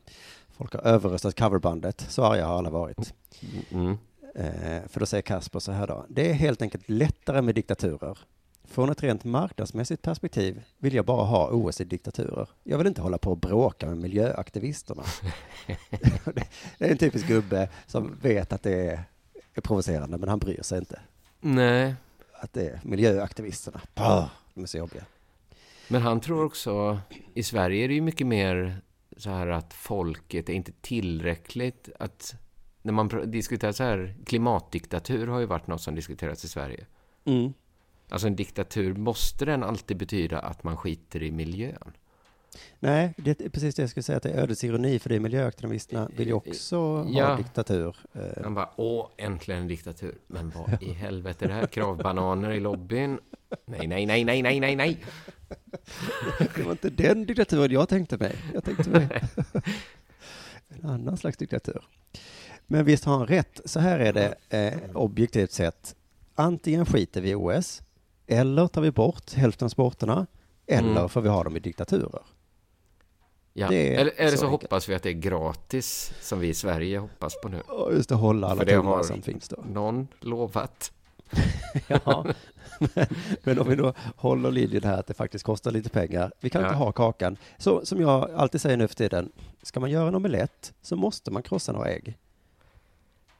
Folk 0.56 0.72
har 0.74 0.80
överröstat 0.80 1.38
coverbandet, 1.38 2.06
så 2.08 2.24
arga 2.24 2.46
har 2.46 2.58
alla 2.58 2.70
varit. 2.70 3.14
Mm. 3.70 3.98
Eh, 4.38 4.88
för 4.88 5.00
då 5.00 5.06
säger 5.06 5.22
Kasper 5.22 5.58
så 5.58 5.72
här 5.72 5.86
då. 5.86 6.06
Det 6.08 6.30
är 6.30 6.34
helt 6.34 6.62
enkelt 6.62 6.88
lättare 6.88 7.42
med 7.42 7.54
diktaturer. 7.54 8.18
Från 8.64 8.90
ett 8.90 9.02
rent 9.02 9.24
marknadsmässigt 9.24 10.02
perspektiv 10.02 10.62
vill 10.78 10.94
jag 10.94 11.04
bara 11.04 11.24
ha 11.24 11.50
OS 11.50 11.80
i 11.80 11.84
diktaturer. 11.84 12.48
Jag 12.64 12.78
vill 12.78 12.86
inte 12.86 13.02
hålla 13.02 13.18
på 13.18 13.30
och 13.30 13.38
bråka 13.38 13.86
med 13.86 13.96
miljöaktivisterna. 13.98 15.02
det 16.78 16.84
är 16.84 16.90
en 16.90 16.98
typisk 16.98 17.26
gubbe 17.26 17.68
som 17.86 18.18
vet 18.22 18.52
att 18.52 18.62
det 18.62 18.90
är, 18.90 19.04
provocerande, 19.62 20.18
men 20.18 20.28
han 20.28 20.38
bryr 20.38 20.62
sig 20.62 20.78
inte. 20.78 21.00
Nej, 21.40 21.94
Att 22.32 22.52
det 22.52 22.68
är 22.68 22.80
miljöaktivisterna. 22.84 23.80
Bah, 23.94 24.28
de 24.54 24.62
är 24.62 24.66
så 24.66 24.78
jobbiga. 24.78 25.04
men 25.88 26.02
han 26.02 26.20
tror 26.20 26.44
också, 26.44 27.00
i 27.34 27.42
Sverige 27.42 27.84
är 27.84 27.88
det 27.88 27.94
ju 27.94 28.00
mycket 28.00 28.26
mer 28.26 28.80
så 29.16 29.30
här 29.30 29.46
att 29.46 29.74
folket 29.74 30.48
är 30.48 30.52
inte 30.52 30.72
tillräckligt 30.80 31.88
att 31.98 32.34
när 32.82 32.92
man 32.92 33.30
diskuterar 33.30 33.72
så 33.72 33.82
här, 33.84 34.14
klimatdiktatur 34.26 35.26
har 35.26 35.40
ju 35.40 35.46
varit 35.46 35.66
något 35.66 35.82
som 35.82 35.94
diskuterats 35.94 36.44
i 36.44 36.48
Sverige. 36.48 36.86
Mm. 37.24 37.52
Alltså 38.08 38.26
en 38.26 38.36
diktatur, 38.36 38.94
måste 38.94 39.44
den 39.44 39.62
alltid 39.62 39.96
betyda 39.96 40.38
att 40.38 40.64
man 40.64 40.76
skiter 40.76 41.22
i 41.22 41.30
miljön? 41.30 41.92
Nej, 42.80 43.14
det 43.16 43.40
är 43.40 43.48
precis 43.48 43.74
det 43.74 43.82
jag 43.82 43.90
skulle 43.90 44.02
säga, 44.02 44.16
att 44.16 44.22
det 44.22 44.30
är 44.30 44.42
ödets 44.42 44.64
ironi, 44.64 44.98
för 44.98 45.08
det 45.08 45.14
är 45.16 45.20
miljöaktivisterna 45.20 46.10
vill 46.16 46.26
ju 46.28 46.32
också 46.34 47.06
Ja. 47.10 47.26
ha 47.28 47.36
diktatur. 47.36 47.96
Eh, 48.12 48.42
Han 48.42 48.54
bara, 48.54 48.70
åh, 48.76 49.08
äntligen 49.16 49.60
en 49.60 49.68
diktatur. 49.68 50.14
Men 50.26 50.50
vad 50.50 50.82
i 50.82 50.92
helvete 50.92 51.44
är 51.44 51.48
det 51.48 51.54
här? 51.54 51.66
Kravbananer 51.66 52.50
i 52.50 52.60
lobbyn? 52.60 53.18
Nej, 53.66 53.86
nej, 53.86 54.06
nej, 54.06 54.24
nej, 54.24 54.42
nej, 54.42 54.60
nej, 54.60 54.76
nej. 54.76 55.04
Det 56.56 56.62
var 56.62 56.72
inte 56.72 56.90
den 56.90 57.26
diktaturen 57.26 57.70
jag 57.70 57.88
tänkte 57.88 58.16
mig. 58.16 58.36
Jag 58.54 58.64
tänkte 58.64 58.90
mig 58.90 59.08
en 60.68 60.90
annan 60.90 61.16
slags 61.16 61.36
diktatur. 61.36 61.82
Men 62.70 62.84
visst 62.84 63.04
har 63.04 63.18
han 63.18 63.26
rätt. 63.26 63.60
Så 63.64 63.80
här 63.80 63.98
är 63.98 64.12
det 64.12 64.34
eh, 64.50 64.96
objektivt 64.96 65.52
sett. 65.52 65.94
Antingen 66.34 66.86
skiter 66.86 67.20
vi 67.20 67.30
i 67.30 67.34
OS, 67.34 67.82
eller 68.26 68.66
tar 68.66 68.82
vi 68.82 68.90
bort 68.90 69.32
hälften 69.32 69.64
av 69.66 69.68
sporterna, 69.68 70.26
eller 70.66 70.90
Mm. 70.90 71.08
får 71.08 71.20
vi 71.20 71.28
ha 71.28 71.44
dem 71.44 71.56
i 71.56 71.60
diktaturer. 71.60 72.22
Ja. 73.52 73.72
Är 73.72 73.98
eller 73.98 74.12
eller 74.16 74.30
så, 74.30 74.36
så 74.36 74.46
hoppas 74.46 74.88
vi 74.88 74.94
att 74.94 75.02
det 75.02 75.08
är 75.08 75.12
gratis, 75.12 76.12
som 76.20 76.40
vi 76.40 76.48
i 76.48 76.54
Sverige 76.54 76.98
hoppas 76.98 77.34
på 77.42 77.48
nu. 77.48 77.62
Just 77.92 78.08
det, 78.08 78.14
hålla 78.14 78.46
alla 78.48 78.64
tummar 78.64 79.02
som 79.02 79.22
finns 79.22 79.48
då. 79.48 79.64
Någon 79.72 80.08
lovat. 80.20 80.92
Ja, 81.88 82.26
men, 82.94 83.06
men 83.42 83.58
om 83.58 83.68
vi 83.68 83.76
då 83.76 83.94
håller 84.16 84.50
linjen 84.50 84.84
här 84.84 84.98
att 85.00 85.06
det 85.06 85.14
faktiskt 85.14 85.44
kostar 85.44 85.70
lite 85.70 85.90
pengar. 85.90 86.32
Vi 86.40 86.50
kan 86.50 86.62
Ja. 86.62 86.68
inte 86.68 86.78
ha 86.78 86.92
kakan. 86.92 87.36
Så 87.58 87.86
som 87.86 88.00
jag 88.00 88.30
alltid 88.30 88.60
säger 88.60 88.76
nu 88.76 88.88
för 88.88 88.94
tiden, 88.94 89.32
ska 89.62 89.80
man 89.80 89.90
göra 89.90 90.08
en 90.08 90.14
omelett 90.14 90.72
så 90.82 90.96
måste 90.96 91.30
man 91.30 91.42
krossa 91.42 91.72
några 91.72 91.88
ägg. 91.90 92.16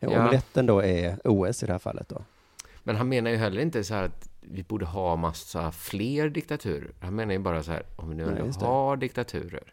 Ja. 0.01 0.09
Omeletten 0.09 0.67
då 0.67 0.83
är 0.83 1.19
OS 1.25 1.63
i 1.63 1.67
det 1.67 1.73
här 1.73 1.79
fallet 1.79 2.09
då. 2.09 2.23
Men 2.83 2.97
han 2.97 3.09
menar 3.09 3.31
ju 3.31 3.37
heller 3.37 3.63
inte 3.63 3.85
så 3.85 3.95
här 3.95 4.03
att 4.05 4.29
vi 4.41 4.63
borde 4.63 4.87
ha 4.87 5.17
massa 5.17 5.73
fler 5.73 6.29
diktaturer. 6.29 6.91
Han 7.01 7.15
menar 7.15 7.33
ju 7.33 7.39
bara 7.39 7.63
så 7.63 7.71
här, 7.73 7.83
om 7.97 8.09
vi 8.09 8.15
nu 8.15 8.27
Nej, 8.27 8.53
har 8.69 8.97
diktaturer, 8.97 9.73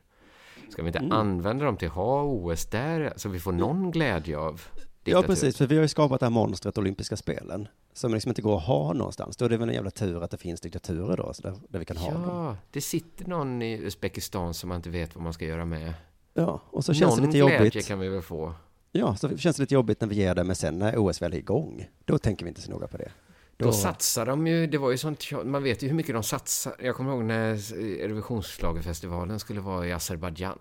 ska 0.69 0.81
vi 0.81 0.87
inte 0.87 0.99
Mm. 0.99 1.11
använda 1.11 1.65
dem 1.65 1.77
till 1.77 1.87
att 1.87 1.93
ha 1.93 2.23
OS 2.23 2.65
där, 2.65 3.13
så 3.15 3.29
vi 3.29 3.39
får 3.39 3.51
någon 3.51 3.91
glädje 3.91 4.37
av 4.37 4.61
Ja, 4.73 4.81
diktatur? 5.03 5.27
precis, 5.27 5.57
för 5.57 5.67
vi 5.67 5.75
har 5.75 5.81
ju 5.81 5.87
skapat 5.87 6.19
det 6.19 6.25
här 6.25 6.31
monstret 6.31 6.77
olympiska 6.77 7.17
spelen 7.17 7.67
som 7.93 8.13
liksom 8.13 8.29
inte 8.29 8.41
går 8.41 8.57
att 8.57 8.63
ha 8.65 8.93
någonstans. 8.93 9.37
Då 9.37 9.45
är 9.45 9.49
det 9.49 9.57
väl 9.57 9.69
en 9.69 9.75
jävla 9.75 9.91
tur 9.91 10.23
att 10.23 10.31
det 10.31 10.37
finns 10.37 10.61
diktaturer 10.61 11.17
då, 11.17 11.33
så 11.33 11.41
där, 11.41 11.53
där 11.69 11.79
vi 11.79 11.85
kan 11.85 11.97
ha 11.97 12.11
dem. 12.11 12.21
Ja, 12.23 12.57
det 12.71 12.81
sitter 12.81 13.27
någon 13.27 13.61
i 13.61 13.73
Uzbekistan 13.77 14.53
som 14.53 14.69
man 14.69 14.75
inte 14.75 14.89
vet 14.89 15.15
vad 15.15 15.23
man 15.23 15.33
ska 15.33 15.45
göra 15.45 15.65
med. 15.65 15.93
Ja, 16.33 16.61
och 16.69 16.85
så 16.85 16.93
känns 16.93 17.11
någon 17.11 17.19
det 17.19 17.25
lite 17.37 17.37
glädje 17.47 17.65
jobbigt. 17.65 17.87
kan 17.87 17.99
vi 17.99 18.07
väl 18.09 18.21
få. 18.21 18.53
Ja, 18.97 19.15
så 19.15 19.37
känns 19.37 19.55
det 19.57 19.63
lite 19.63 19.73
jobbigt 19.73 20.01
när 20.01 20.07
vi 20.07 20.15
ger 20.15 20.35
det, 20.35 20.43
men 20.43 20.55
sen 20.55 20.79
när 20.79 20.97
OS 20.97 21.21
väl 21.21 21.33
är 21.33 21.37
igång, 21.37 21.89
då 22.05 22.17
tänker 22.17 22.45
vi 22.45 22.49
inte 22.49 22.61
så 22.61 22.71
noga 22.71 22.87
på 22.87 22.97
det. 22.97 23.11
Då 23.57 23.71
satsar 23.71 24.25
de 24.25 24.47
ju, 24.47 24.67
det 24.67 24.77
var 24.77 24.91
ju 24.91 24.97
sånt, 24.97 25.23
man 25.45 25.63
vet 25.63 25.83
ju 25.83 25.87
hur 25.87 25.95
mycket 25.95 26.15
de 26.15 26.23
satsar. 26.23 26.75
Jag 26.79 26.95
kommer 26.95 27.11
ihåg 27.11 27.23
när 27.23 27.73
Eurovisionsschlagerfestivalen 28.03 29.39
skulle 29.39 29.61
vara 29.61 29.87
i 29.87 29.93
Azerbajdzjan. 29.93 30.59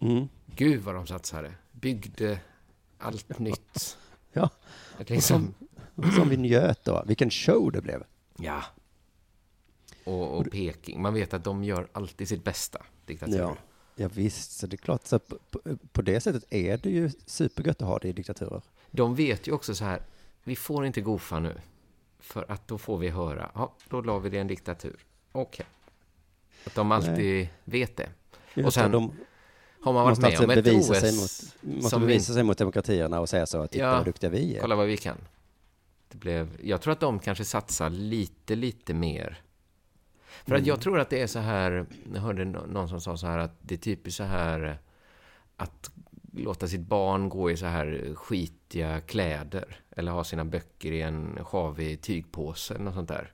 Mm. 0.00 0.28
Gud 0.46 0.82
vad 0.82 0.94
de 0.94 1.06
satsade. 1.06 1.52
Byggde 1.72 2.38
allt 2.98 3.38
nytt. 3.38 3.96
Ja. 4.34 4.50
Liksom, 5.06 5.54
Som 6.16 6.28
vi 6.28 6.36
njöt 6.36 6.84
då. 6.84 7.04
Vilken 7.06 7.30
show 7.30 7.72
det 7.72 7.80
blev. 7.80 8.02
ja. 8.38 8.62
Och, 10.04 10.38
och 10.38 10.50
Peking, 10.50 11.02
man 11.02 11.14
vet 11.14 11.34
att 11.34 11.44
de 11.44 11.64
gör 11.64 11.88
alltid 11.92 12.28
sitt 12.28 12.44
bästa, 12.44 12.82
diktaturer. 13.06 13.40
Ja. 13.42 13.56
Ja 13.96 14.08
visst, 14.14 14.58
så 14.58 14.66
det 14.66 14.74
är 14.74 14.78
klart. 14.78 15.06
Så 15.06 15.18
på, 15.18 15.38
på, 15.92 16.02
det 16.02 16.20
sättet 16.20 16.44
är 16.50 16.76
det 16.76 16.90
ju 16.90 17.10
supergött 17.26 17.82
att 17.82 17.88
ha 17.88 17.98
det 17.98 18.08
i 18.08 18.12
diktaturer. 18.12 18.62
De 18.90 19.14
vet 19.14 19.46
ju 19.48 19.52
också 19.52 19.74
så 19.74 19.84
här, 19.84 20.02
vi 20.44 20.56
får 20.56 20.86
inte 20.86 21.00
gofa 21.00 21.38
nu. 21.38 21.60
För 22.20 22.44
att 22.48 22.68
då 22.68 22.78
får 22.78 22.98
vi 22.98 23.08
höra, 23.08 23.50
ja, 23.54 23.72
då 23.88 24.00
la 24.00 24.18
vi 24.18 24.30
det 24.30 24.36
i 24.36 24.40
en 24.40 24.46
diktatur. 24.46 24.96
Okej. 25.32 25.66
Att 26.64 26.74
de 26.74 26.92
alltid 26.92 27.48
vet 27.64 27.96
det. 27.96 28.08
Just 28.54 28.66
Och 28.66 28.74
sen 28.74 28.90
de 28.90 29.12
Har 29.82 29.92
man 29.92 30.04
varit 30.04 30.18
med 30.18 30.26
alltså 30.26 30.44
om 30.44 30.50
ett 30.50 30.64
bevisa 30.64 30.92
OS 30.92 31.00
sig 31.00 31.12
mot, 31.12 31.74
måste 31.76 31.90
som 31.90 32.00
bevisa 32.00 32.32
sig 32.32 32.42
mot 32.42 32.58
demokratierna 32.58 33.20
och 33.20 33.28
säga 33.28 33.46
så 33.46 33.62
att 33.62 33.70
titta 33.70 33.84
Ja. 33.84 33.94
vad 33.94 34.04
duktiga 34.04 34.30
vi 34.30 34.56
är. 34.56 34.60
Kolla 34.60 34.76
vad 34.76 34.86
vi 34.86 34.96
kan. 34.96 35.16
Det 36.08 36.18
blev, 36.18 36.48
jag 36.62 36.80
tror 36.80 36.92
att 36.92 37.00
de 37.00 37.18
kanske 37.18 37.44
satsar 37.44 37.90
lite, 37.90 38.54
lite 38.54 38.94
mer. 38.94 39.42
För 40.44 40.54
att 40.54 40.66
jag 40.66 40.80
tror 40.80 41.00
att 41.00 41.10
det 41.10 41.22
är 41.22 41.26
så 41.26 41.38
här, 41.38 41.86
jag 42.14 42.20
hörde 42.20 42.44
nå- 42.44 42.66
någon 42.66 42.88
som 42.88 43.00
sa 43.00 43.16
så 43.16 43.26
här 43.26 43.38
att 43.38 43.56
det 43.60 43.74
är 43.74 43.78
typiskt 43.78 44.16
så 44.16 44.24
här 44.24 44.78
att 45.56 45.90
låta 46.32 46.68
sitt 46.68 46.80
barn 46.80 47.28
gå 47.28 47.50
i 47.50 47.56
så 47.56 47.66
här 47.66 48.14
skitiga 48.14 49.00
kläder 49.00 49.80
eller 49.96 50.12
ha 50.12 50.24
sina 50.24 50.44
böcker 50.44 50.92
i 50.92 51.02
en 51.02 51.44
sjavig 51.44 52.00
tygpåse 52.00 52.74
eller 52.74 52.84
något 52.84 52.94
sånt 52.94 53.08
där. 53.08 53.32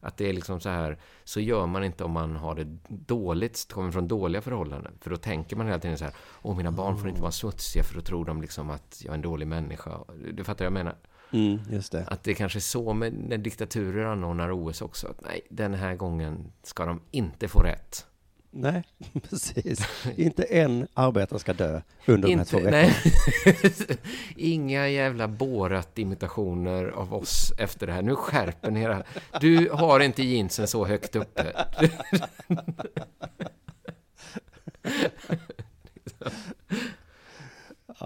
Att 0.00 0.16
det 0.16 0.28
är 0.28 0.32
liksom 0.32 0.60
så 0.60 0.68
här, 0.68 0.98
så 1.24 1.40
gör 1.40 1.66
man 1.66 1.84
inte 1.84 2.04
om 2.04 2.10
man 2.10 2.36
har 2.36 2.54
det 2.54 2.78
dåligt, 2.88 3.72
kommer 3.72 3.90
från 3.90 4.08
dåliga 4.08 4.42
förhållanden. 4.42 4.92
För 5.00 5.10
då 5.10 5.16
tänker 5.16 5.56
man 5.56 5.66
hela 5.66 5.78
tiden 5.78 5.98
så 5.98 6.04
här, 6.04 6.14
åh 6.42 6.56
mina 6.56 6.70
barn 6.70 6.98
får 6.98 7.08
inte 7.08 7.22
vara 7.22 7.32
smutsiga 7.32 7.82
för 7.84 7.94
då 7.94 8.00
tror 8.00 8.24
de 8.24 8.42
liksom 8.42 8.70
att 8.70 9.02
jag 9.04 9.10
är 9.10 9.14
en 9.14 9.22
dålig 9.22 9.46
människa. 9.46 10.00
Du 10.32 10.44
fattar 10.44 10.64
vad 10.64 10.66
jag 10.66 10.84
menar? 10.84 10.96
Mm, 11.30 11.58
just 11.70 11.92
det. 11.92 12.04
Att 12.06 12.24
det 12.24 12.34
kanske 12.34 12.58
är 12.58 12.60
så 12.60 12.92
med 12.92 13.12
när 13.12 13.38
diktaturer 13.38 14.04
anordnar 14.04 14.50
OS 14.52 14.82
också. 14.82 15.08
Att 15.08 15.20
nej, 15.24 15.40
den 15.48 15.74
här 15.74 15.94
gången 15.94 16.52
ska 16.62 16.84
de 16.84 17.00
inte 17.10 17.48
få 17.48 17.62
rätt. 17.62 18.06
Nej, 18.50 18.84
precis. 19.30 19.88
inte 20.16 20.42
en 20.42 20.86
arbetare 20.94 21.38
ska 21.38 21.52
dö 21.52 21.80
under 22.06 22.28
de 22.28 22.36
här 22.36 22.44
två 22.44 22.58
Inte, 22.58 22.70
veckorna. 22.70 23.96
Inga 24.36 24.88
jävla 24.88 25.28
Borat-imitationer 25.28 26.88
av 26.88 27.14
oss 27.14 27.52
efter 27.58 27.86
det 27.86 27.92
här. 27.92 28.02
Nu 28.02 28.16
skärper 28.16 28.70
ni 28.70 28.82
er. 28.82 29.04
Du 29.40 29.70
har 29.72 30.00
inte 30.00 30.22
jeansen 30.22 30.68
så 30.68 30.84
högt 30.84 31.16
uppe. 31.16 31.66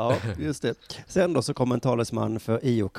Ja, 0.01 0.17
just 0.39 0.63
det. 0.63 0.75
Sen 1.07 1.33
då 1.33 1.43
så 1.43 1.55
kom 1.55 1.73
en 1.73 1.81
talesman 1.81 2.41
för 2.41 2.61
IOK 2.63 2.99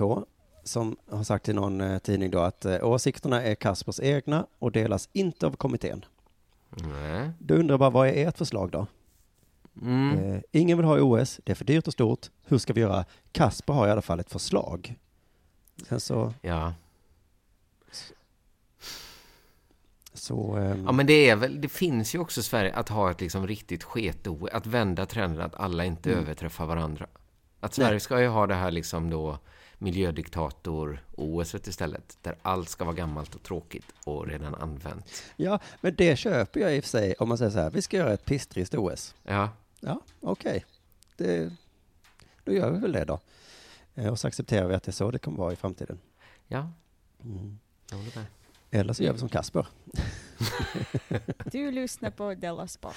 som 0.63 0.97
har 1.09 1.23
sagt 1.23 1.45
till 1.45 1.55
någon 1.55 1.81
eh, 1.81 1.99
tidning 1.99 2.31
då 2.31 2.39
att 2.39 2.65
eh, 2.65 2.83
åsikterna 2.83 3.43
är 3.43 3.55
Kaspers 3.55 3.99
egna 3.99 4.45
och 4.59 4.71
delas 4.71 5.09
inte 5.13 5.47
av 5.47 5.55
kommittén. 5.55 6.05
Nej. 6.69 7.31
Då 7.39 7.53
undrar 7.53 7.77
bara, 7.77 7.89
vad 7.89 8.07
är 8.07 8.27
ert 8.27 8.37
förslag 8.37 8.71
då? 8.71 8.87
Mm. 9.81 10.33
Eh, 10.33 10.41
ingen 10.51 10.77
vill 10.77 10.85
ha 10.85 10.99
OS, 11.01 11.39
det 11.43 11.51
är 11.51 11.55
för 11.55 11.65
dyrt 11.65 11.87
och 11.87 11.93
stort. 11.93 12.29
Hur 12.45 12.57
ska 12.57 12.73
vi 12.73 12.81
göra? 12.81 13.05
Kasper 13.31 13.73
har 13.73 13.87
i 13.87 13.91
alla 13.91 14.01
fall 14.01 14.19
ett 14.19 14.31
förslag. 14.31 14.95
Sen 15.87 15.99
så, 15.99 16.33
Ja. 16.41 16.73
Så 20.13 20.55
ehm, 20.55 20.85
ja, 20.85 20.91
men 20.91 21.05
det 21.05 21.29
är 21.29 21.35
väl, 21.35 21.61
det 21.61 21.69
finns 21.69 22.15
ju 22.15 22.19
också 22.19 22.39
i 22.39 22.43
Sverige 22.43 22.73
att 22.73 22.89
ha 22.89 23.11
ett 23.11 23.21
liksom 23.21 23.47
riktigt 23.47 23.83
sket 23.83 24.27
att 24.51 24.65
vända 24.65 25.05
trenden 25.05 25.41
att 25.41 25.55
alla 25.55 25.85
inte 25.85 26.11
Mm. 26.11 26.23
överträffar 26.23 26.65
varandra. 26.65 27.07
Att 27.59 27.73
Sverige 27.73 27.99
ska 27.99 28.21
ju 28.21 28.27
ha 28.27 28.47
det 28.47 28.55
här 28.55 28.71
liksom 28.71 29.09
då 29.09 29.39
miljödiktator-OS 29.77 31.55
istället, 31.67 32.17
där 32.21 32.35
allt 32.41 32.69
ska 32.69 32.83
vara 32.85 32.95
gammalt 32.95 33.35
och 33.35 33.43
tråkigt 33.43 33.85
och 34.03 34.27
redan 34.27 34.55
använt. 34.55 35.23
ja, 35.35 35.59
men 35.81 35.95
det 35.95 36.15
köper 36.15 36.59
jag 36.59 36.75
i 36.75 36.79
och 36.79 36.83
för 36.83 36.89
sig 36.89 37.15
om 37.19 37.29
man 37.29 37.37
säger 37.37 37.51
så 37.51 37.59
här, 37.59 37.69
vi 37.69 37.81
ska 37.81 37.97
göra 37.97 38.13
ett 38.13 38.25
pisstrist 38.25 38.73
OS. 38.75 39.15
Ja, 39.23 39.49
Ja, 39.79 39.99
okej. 40.19 40.65
Det, 41.17 41.51
då 42.43 42.53
gör 42.53 42.71
vi 42.71 42.79
väl 42.79 42.91
det 42.91 43.05
då. 43.05 43.19
Eh, 43.95 44.07
och 44.07 44.19
så 44.19 44.27
accepterar 44.27 44.67
vi 44.67 44.75
att 44.75 44.83
det 44.83 44.89
är 44.89 44.93
så 44.93 45.11
det 45.11 45.19
kommer 45.19 45.37
vara 45.37 45.53
i 45.53 45.55
framtiden. 45.55 45.99
ja, 46.47 46.71
Mm. 47.23 47.59
jag 47.89 47.97
håller 47.97 48.15
med. 48.15 48.25
Eller 48.71 48.93
så 48.93 49.03
gör 49.03 49.13
vi 49.13 49.19
som 49.19 49.29
Kasper. 49.29 49.67
Du 51.51 51.71
lyssnar 51.71 52.11
på 52.11 52.33
Della 52.35 52.67
Sport. 52.67 52.95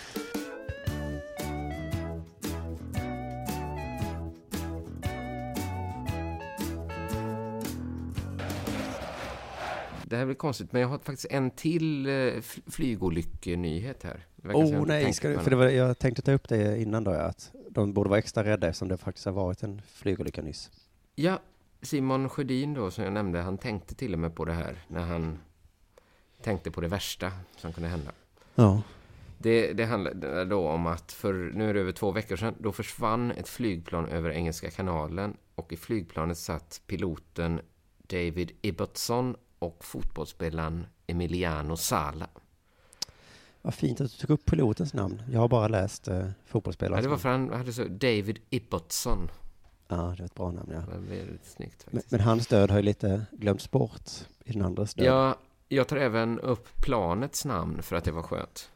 Det 10.07 10.17
här 10.17 10.25
blir 10.25 10.35
konstigt, 10.35 10.73
men 10.73 10.83
jag 10.83 10.89
har 10.89 10.99
faktiskt 10.99 11.27
en 11.31 11.51
till 11.51 12.07
eh, 12.07 12.11
fl- 12.11 12.71
flygolyckenyhet 12.71 14.03
här. 14.03 14.27
Jag 14.43 14.57
Oh 14.57 14.87
nej, 14.87 15.13
du- 15.23 15.39
för 15.39 15.51
det 15.51 15.57
var, 15.57 15.67
jag 15.69 15.99
tänkte 15.99 16.23
ta 16.23 16.33
upp 16.33 16.49
det 16.49 16.79
innan 16.83 17.05
då, 17.05 17.11
att 17.11 17.53
de 17.71 17.93
borde 17.93 18.11
vara 18.11 18.19
extra 18.19 18.45
rädda 18.45 18.69
eftersom 18.69 18.89
det 18.89 18.97
faktiskt 18.97 19.25
har 19.27 19.33
varit 19.33 19.63
en 19.63 19.83
flygolycka 19.87 20.43
nyss. 20.43 20.71
Ja, 21.15 21.39
Simon 21.83 22.29
Sjödin 22.29 22.75
då, 22.75 22.91
som 22.91 23.05
jag 23.05 23.13
nämnde, 23.13 23.41
han 23.41 23.59
tänkte 23.59 23.95
till 23.95 24.13
och 24.13 24.19
med 24.19 24.35
på 24.35 24.45
det 24.45 24.53
här 24.53 24.85
när 24.89 25.01
han 25.01 25.39
tänkte 26.45 26.71
på 26.71 26.81
det 26.81 26.89
värsta 26.89 27.33
som 27.57 27.73
kunde 27.73 27.89
hända. 27.89 28.13
Ja. 28.55 28.83
Det, 29.39 29.73
det 29.73 29.85
handlar 29.85 30.45
då 30.45 30.69
om 30.69 30.87
att 30.87 31.13
för 31.13 31.33
nu 31.33 31.71
är 31.71 31.75
det 31.75 31.81
över 31.81 31.93
två 31.93 32.11
veckor 32.11 32.37
sedan, 32.37 32.55
då 32.59 32.73
försvann 32.73 33.31
ett 33.31 33.49
flygplan 33.49 34.09
över 34.09 34.31
Engelska 34.31 34.71
kanalen 34.71 35.37
och 35.55 35.73
i 35.73 35.77
flygplanet 35.77 36.39
satt 36.39 36.81
piloten 36.87 37.61
David 37.99 38.53
Ibbotson 38.63 39.37
och 39.59 39.85
fotbollsspelaren 39.85 40.87
Emiliano 41.07 41.77
Sala. 41.77 42.29
Vad 43.63 43.75
fint 43.75 44.01
att 44.01 44.11
du 44.11 44.17
tog 44.17 44.31
upp 44.31 44.45
pilotens 44.45 44.95
namn. 44.95 45.23
Jag 45.31 45.41
har 45.41 45.49
bara 45.49 45.69
läst 45.69 46.09
eh, 46.09 46.29
fotbollsspelare. 46.47 46.99
Ja, 46.99 47.03
det 47.03 47.09
var 47.09 47.17
för 47.17 47.29
han 47.29 47.53
hade 47.53 47.73
så 47.73 47.85
David 47.85 48.39
Ibbotson. 48.51 49.31
Ja, 49.89 50.15
det 50.17 50.23
är 50.23 50.27
ett 50.27 50.35
bra 50.35 50.51
namn, 50.51 50.71
ja. 50.73 50.81
Det 50.81 50.87
var 50.87 51.17
väldigt 51.17 51.47
snyggt 51.47 51.87
Men, 51.87 51.93
faktiskt. 51.93 52.13
men 52.13 52.21
hans 52.21 52.47
död 52.47 52.71
har 52.71 52.77
ju 52.79 52.83
lite 52.83 53.27
glömts 53.33 53.71
bort 53.71 54.11
i 54.45 54.53
den 54.53 54.63
andres 54.63 54.95
död. 54.95 55.07
Ja, 55.07 55.37
jag 55.69 55.89
tar 55.89 55.97
även 55.97 56.41
upp 56.41 56.69
planets 56.83 57.45
namn 57.45 57.83
för 57.83 57.97
att 57.97 58.05
det 58.05 58.13
var 58.13 58.23
skönt. 58.23 58.71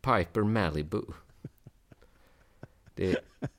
Piper 0.00 0.42
Malibu. 0.42 1.02
Det 2.94 3.18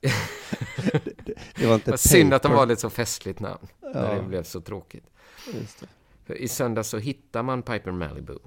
det 1.56 1.66
var 1.66 1.74
inte 1.74 1.98
synd 1.98 2.34
att 2.34 2.42
de 2.42 2.52
valde 2.52 2.72
ett 2.72 2.80
så 2.80 2.90
festligt 2.90 3.40
namn. 3.40 3.66
När 3.80 4.10
det 4.10 4.16
Ja, 4.16 4.22
blev 4.22 4.42
så 4.42 4.60
tråkigt. 4.60 5.04
I 6.26 6.48
söndags 6.48 6.88
så 6.88 6.98
hittar 6.98 7.42
man 7.42 7.62
Piper 7.62 7.90
Malibu. 7.92 8.38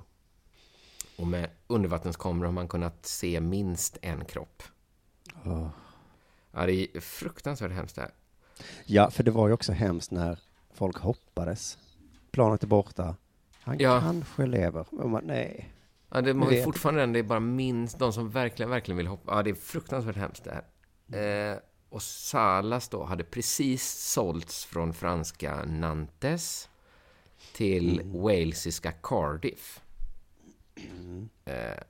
Och 1.17 1.27
med 1.27 1.49
undervattenskameror 1.67 2.45
har 2.45 2.51
man 2.51 2.67
kunnat 2.67 3.05
se 3.05 3.41
minst 3.41 3.97
en 4.01 4.25
kropp. 4.25 4.63
Åh. 5.45 5.67
Ja, 6.51 6.65
det 6.65 6.73
är 6.95 6.99
fruktansvärt 6.99 7.71
hemskt 7.71 7.95
det 7.95 8.01
här. 8.01 8.11
Ja, 8.85 9.11
för 9.11 9.23
det 9.23 9.31
var 9.31 9.47
ju 9.47 9.53
också 9.53 9.71
hemskt 9.71 10.11
när 10.11 10.39
folk 10.73 10.97
hoppades. 10.97 11.77
Planet 12.31 12.63
är 12.63 12.67
borta. 12.67 13.15
Han 13.63 13.77
Ja. 13.79 13.99
kanske 14.01 14.45
lever. 14.45 14.85
Och 14.91 15.09
man, 15.09 15.23
nej. 15.25 15.73
Ja, 16.09 16.21
det 16.21 16.33
vet. 16.33 16.63
fortfarande 16.63 17.01
den, 17.01 17.13
det 17.13 17.19
är 17.19 17.23
bara 17.23 17.39
minst 17.39 17.99
de 17.99 18.13
som 18.13 18.29
verkligen, 18.29 18.69
verkligen 18.69 18.97
vill 18.97 19.07
hoppa. 19.07 19.35
Ja, 19.35 19.43
det 19.43 19.49
är 19.49 19.55
fruktansvärt 19.55 20.15
hemskt 20.15 20.43
det 20.43 20.63
här. 21.07 21.51
Eh, 21.53 21.57
och 21.89 22.01
Salas 22.01 22.89
då 22.89 23.03
hade 23.03 23.23
precis 23.23 23.91
sålts 23.91 24.65
från 24.65 24.93
franska 24.93 25.65
Nantes 25.65 26.69
till 27.55 28.01
walesiska 28.05 28.91
Cardiff. 28.91 29.81
Eh, 31.45 31.83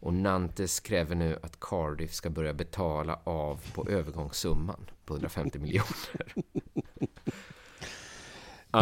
och 0.00 0.14
Nantes 0.14 0.80
kräver 0.80 1.14
nu 1.14 1.38
att 1.42 1.60
Cardiff 1.60 2.12
ska 2.14 2.30
börja 2.30 2.52
betala 2.54 3.20
av 3.24 3.60
på 3.74 3.88
övergångssumman 3.88 4.90
på 5.04 5.14
150 5.14 5.58
miljoner. 5.58 6.34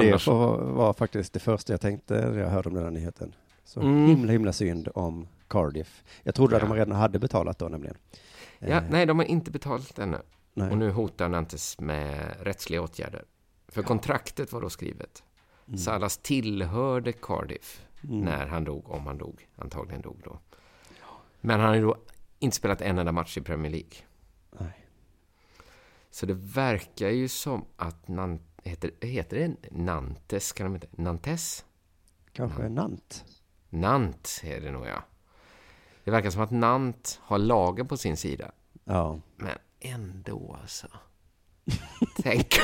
Det 0.01 0.09
Annars, 0.11 0.25
får 0.25 0.57
vara 0.59 0.93
faktiskt 0.93 1.33
det 1.33 1.41
första 1.41 1.73
jag 1.73 1.81
tänkte 1.81 2.31
när 2.31 2.39
jag 2.39 2.49
hörde 2.51 2.69
om 2.69 2.75
den 2.75 2.85
här 2.85 2.91
nyheten. 2.91 3.35
Så 3.65 3.81
Mm. 3.81 4.07
himla, 4.07 4.33
himla 4.33 4.53
synd 4.53 4.89
om 4.95 5.29
Cardiff. 5.49 6.05
Jag 6.23 6.35
trodde 6.35 6.57
att 6.57 6.63
Ja. 6.63 6.69
de 6.69 6.75
redan 6.75 6.97
hade 6.97 7.19
betalat 7.19 7.59
då 7.59 7.69
nämligen. 7.69 7.97
ja, 8.59 8.67
Eh, 8.69 8.83
nej, 8.91 9.07
de 9.07 9.19
har 9.19 9.27
inte 9.27 9.51
betalat 9.51 9.99
ännu. 9.99 10.19
nej. 10.55 10.71
Och 10.71 10.79
nu 10.79 10.91
hotar 10.91 11.29
Nantes 11.29 11.81
med 11.81 12.37
rättsliga 12.41 12.83
åtgärder. 12.83 13.25
För 13.69 13.83
kontraktet 13.83 14.53
var 14.53 14.61
då 14.61 14.71
skrivet. 14.71 15.23
Mm. 15.69 15.79
Salas 15.79 16.19
tillhörde 16.19 17.13
Cardiff 17.13 17.81
Mm. 18.05 18.21
när 18.21 18.47
han 18.47 18.65
dog, 18.65 18.91
om 18.91 19.07
han 19.07 19.19
dog. 19.19 19.49
Antagligen 19.57 20.03
dog 20.03 20.21
då. 20.25 20.39
Men 21.41 21.61
han 21.61 21.69
har 21.69 21.77
ju 21.77 21.83
då 21.83 21.97
inte 22.39 22.57
spelat 22.57 22.81
en 22.81 22.99
enda 22.99 23.13
match 23.13 23.37
i 23.39 23.41
Premier 23.41 23.73
League. 23.73 23.93
Nej. 24.59 24.87
Så 26.11 26.27
det 26.27 26.35
verkar 26.35 27.09
ju 27.09 27.29
som 27.29 27.65
att 27.77 28.09
Nan 28.09 28.41
heter, 28.65 28.91
heter 29.01 29.37
det 29.37 29.71
Nantes? 29.71 30.53
Kan 30.53 30.67
de 30.67 30.75
inte? 30.75 30.87
Nantes? 30.91 31.65
Kanske 32.33 32.69
Nant. 32.69 33.25
Nant 33.71 34.41
är 34.45 34.61
det 34.61 34.71
nog, 34.71 34.87
ja. 34.87 35.05
Det 36.05 36.11
verkar 36.11 36.31
som 36.31 36.43
att 36.43 36.51
Nant 36.51 37.21
har 37.23 37.39
lagen 37.39 37.89
på 37.89 37.97
sin 37.97 38.17
sida. 38.17 38.51
Ja. 38.85 39.21
Men 39.37 39.59
ändå 39.81 40.57
alltså. 40.63 40.87
Tänk. 42.23 42.55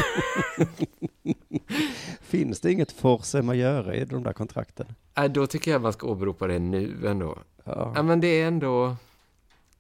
Finns 2.20 2.60
det 2.60 2.72
inget 2.72 2.92
force 2.92 3.42
majeure 3.42 3.96
i 3.96 4.04
de 4.04 4.22
där 4.22 4.32
kontrakten? 4.32 4.94
Äh, 5.14 5.24
då 5.24 5.46
tycker 5.46 5.70
jag 5.70 5.82
man 5.82 5.92
ska 5.92 6.06
åberopa 6.06 6.46
det 6.46 6.58
nu 6.58 7.06
ändå. 7.06 7.38
Ja. 7.64 7.92
Ja, 7.96 8.02
men 8.02 8.20
det 8.20 8.26
är 8.40 8.48
ändå... 8.48 8.96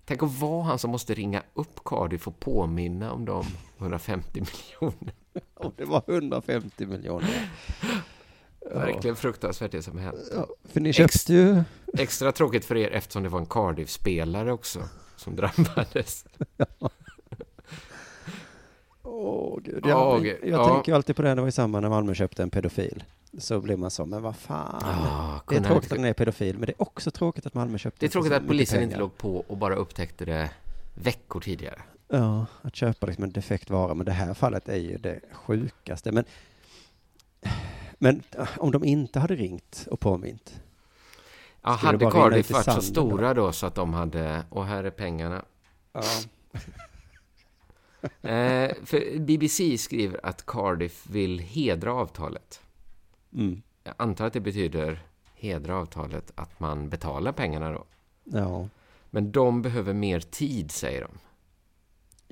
Tänk 0.04 0.22
att 0.22 0.40
vara 0.40 0.62
han 0.62 0.78
som 0.78 0.90
måste 0.90 1.14
ringa 1.14 1.42
upp 1.54 1.84
Cardiff 1.84 2.28
och 2.28 2.40
påminna 2.40 3.12
om 3.12 3.24
de 3.24 3.44
150 3.78 4.40
miljoner. 4.40 5.14
Om 5.54 5.72
det 5.76 5.84
var 5.84 6.02
150 6.06 6.86
miljoner. 6.86 7.50
Verkligen 8.74 9.16
fruktansvärt 9.16 9.72
det 9.72 9.82
som 9.82 9.98
hänt. 9.98 10.16
Ja, 10.34 10.46
för 10.64 10.80
ni 10.80 10.88
Ex- 10.88 10.96
köpte 10.98 11.32
ju... 11.34 11.62
Extra 11.98 12.32
tråkigt 12.32 12.64
för 12.64 12.76
er 12.76 12.90
eftersom 12.90 13.22
det 13.22 13.28
var 13.28 13.38
en 13.38 13.46
Cardiff-spelare 13.46 14.52
också 14.52 14.80
som 15.16 15.36
drabbades. 15.36 16.24
Åh 19.02 19.58
gud. 19.62 19.84
Jag, 19.86 20.22
gud. 20.22 20.36
jag 20.42 20.50
Ja. 20.60 20.68
tänker 20.74 20.94
alltid 20.94 21.16
på 21.16 21.22
det, 21.22 21.34
det 21.34 21.40
var 21.40 21.48
i 21.48 21.52
samband 21.52 21.82
när 21.82 21.90
Malmö 21.90 22.14
köpte 22.14 22.42
en 22.42 22.50
pedofil. 22.50 23.04
Så 23.38 23.60
blir 23.60 23.76
man 23.76 23.90
så, 23.90 24.06
men 24.06 24.22
vad 24.22 24.36
fan. 24.36 24.82
Ah, 24.84 25.40
det 25.48 25.56
är 25.56 25.60
tråkigt 25.60 25.92
att 25.92 25.96
den 25.98 26.04
är 26.06 26.12
pedofil, 26.12 26.58
men 26.58 26.66
det 26.66 26.72
är 26.72 26.82
också 26.82 27.10
tråkigt 27.10 27.46
att 27.46 27.54
Malmö 27.54 27.78
köpte 27.78 27.98
Det 28.00 28.06
är 28.06 28.10
tråkigt 28.10 28.32
att 28.32 28.46
polisen 28.46 28.82
inte 28.82 28.96
låg 28.98 29.16
på 29.18 29.44
och 29.48 29.56
bara 29.56 29.74
upptäckte 29.74 30.24
det 30.24 30.50
veckor 30.94 31.40
tidigare. 31.40 31.82
Ja, 32.12 32.46
att 32.62 32.76
köpa 32.76 33.06
liksom 33.06 33.24
en 33.24 33.30
defekt 33.32 33.70
vara, 33.70 33.94
men 33.94 34.06
det 34.06 34.12
här 34.12 34.34
fallet 34.34 34.68
är 34.68 34.76
ju 34.76 34.96
det 34.96 35.20
sjukaste. 35.32 36.12
Men, 36.12 36.24
men 37.98 38.22
äh, 38.38 38.48
om 38.58 38.70
de 38.70 38.84
inte 38.84 39.20
hade 39.20 39.34
ringt 39.36 39.86
och 39.90 40.00
påmint, 40.00 40.60
Ja, 41.62 41.70
hade 41.70 42.10
Cardiff 42.10 42.50
varit 42.50 42.64
så 42.64 42.72
sanden 42.72 42.84
då? 42.94 43.08
stora 43.10 43.34
då 43.34 43.52
så 43.52 43.66
att 43.66 43.74
de 43.74 43.94
hade, 43.94 44.42
och 44.50 44.66
här 44.66 44.84
är 44.84 44.90
pengarna. 44.90 45.44
ja. 45.92 46.02
Eh, 48.22 48.74
för 48.84 49.18
BBC 49.18 49.78
skriver 49.78 50.20
att 50.26 50.46
Cardiff 50.46 51.06
vill 51.10 51.38
hedra 51.38 51.94
avtalet. 51.94 52.60
Mm. 53.34 53.62
Jag 53.84 53.94
antar 53.96 54.26
att 54.26 54.32
det 54.32 54.40
betyder 54.40 55.02
hedra 55.34 55.76
avtalet 55.76 56.32
att 56.34 56.60
man 56.60 56.88
betalar 56.88 57.32
pengarna 57.32 57.70
då. 57.72 57.84
ja. 58.24 58.68
Men 59.10 59.32
de 59.32 59.62
behöver 59.62 59.92
mer 59.92 60.20
tid, 60.20 60.70
säger 60.70 61.00
de. 61.02 61.10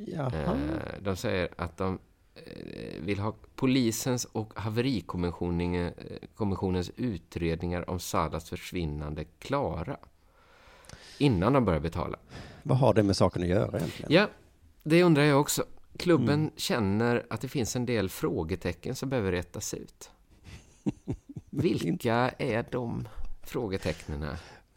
Jaha. 0.06 0.32
Eh, 0.32 1.02
de 1.02 1.16
säger 1.16 1.48
att 1.56 1.76
de 1.76 1.98
eh, 2.34 3.02
vill 3.02 3.18
ha 3.18 3.34
polisens 3.56 4.24
och 4.24 4.52
haverikommissionen- 4.54 5.92
eh, 5.96 6.88
utredningar 6.96 7.90
om 7.90 8.00
Salas 8.00 8.48
försvinnande 8.50 9.24
klara. 9.24 9.96
Innan 11.18 11.52
de 11.52 11.64
börjar 11.64 11.80
betala. 11.80 12.18
Vad 12.62 12.78
har 12.78 12.94
det 12.94 13.02
med 13.02 13.16
saken 13.16 13.42
att 13.42 13.48
göra 13.48 13.78
egentligen? 13.78 14.12
Ja, 14.12 14.28
det 14.82 15.02
undrar 15.02 15.22
jag 15.22 15.40
också. 15.40 15.64
Klubben 15.96 16.40
Mm. 16.40 16.50
känner 16.56 17.26
att 17.30 17.40
det 17.40 17.48
finns 17.48 17.76
en 17.76 17.86
del 17.86 18.08
frågetecken 18.08 18.94
som 18.94 19.08
behöver 19.08 19.32
rättas 19.32 19.74
ut. 19.74 20.10
Vilka 21.50 22.14
är 22.38 22.66
de 22.70 23.08
frågetecknen? 23.42 24.26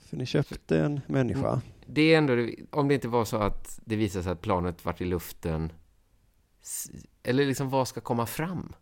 För 0.09 0.17
ni 0.17 0.25
köpte 0.25 0.79
en 0.79 1.01
människa. 1.07 1.61
Det 1.93 2.13
är 2.13 2.17
ändå, 2.17 2.49
om 2.69 2.87
det 2.87 2.93
inte 2.93 3.07
var 3.07 3.25
så 3.25 3.37
att 3.37 3.79
det 3.85 3.95
visade 3.95 4.23
sig 4.23 4.31
att 4.31 4.41
planet 4.41 4.85
vart 4.85 5.01
i 5.01 5.05
luften, 5.05 5.71
eller 7.23 7.45
liksom 7.45 7.69
vad 7.69 7.87
ska 7.87 8.01
komma 8.01 8.25
fram? 8.25 8.73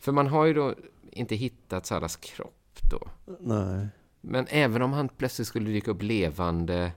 För 0.00 0.12
man 0.12 0.26
har 0.26 0.44
ju 0.44 0.54
då 0.54 0.74
inte 1.10 1.34
hittat 1.34 1.86
Salas 1.86 2.16
kropp 2.16 2.78
då. 2.90 3.08
Nej. 3.40 3.88
Men 4.20 4.46
även 4.48 4.82
om 4.82 4.92
han 4.92 5.08
plötsligt 5.08 5.48
skulle 5.48 5.70
dyka 5.70 5.90
upp 5.90 6.02
levande, 6.02 6.92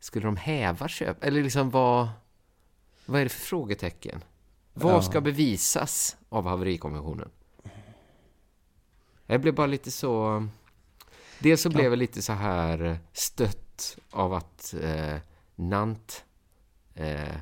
skulle 0.00 0.26
de 0.26 0.36
häva 0.36 0.88
köp? 0.88 1.24
Eller 1.24 1.42
liksom 1.42 1.70
vad, 1.70 2.08
vad 3.06 3.20
är 3.20 3.24
det 3.24 3.30
för 3.30 3.40
frågetecken? 3.40 4.24
Vad 4.74 4.94
Ja. 4.94 5.02
ska 5.02 5.20
bevisas 5.20 6.16
av 6.28 6.44
haverikommissionen? 6.46 7.30
Jag 9.26 9.40
blev 9.40 9.54
bara 9.54 9.66
lite 9.66 9.90
så... 9.90 10.46
Dels 11.42 11.62
så 11.62 11.70
blev 11.70 11.84
jag 11.84 11.98
lite 11.98 12.22
så 12.22 12.32
här 12.32 12.98
stött 13.12 13.98
av 14.10 14.34
att 14.34 14.74
eh, 14.82 15.16
Nant 15.54 16.24
eh, 16.94 17.36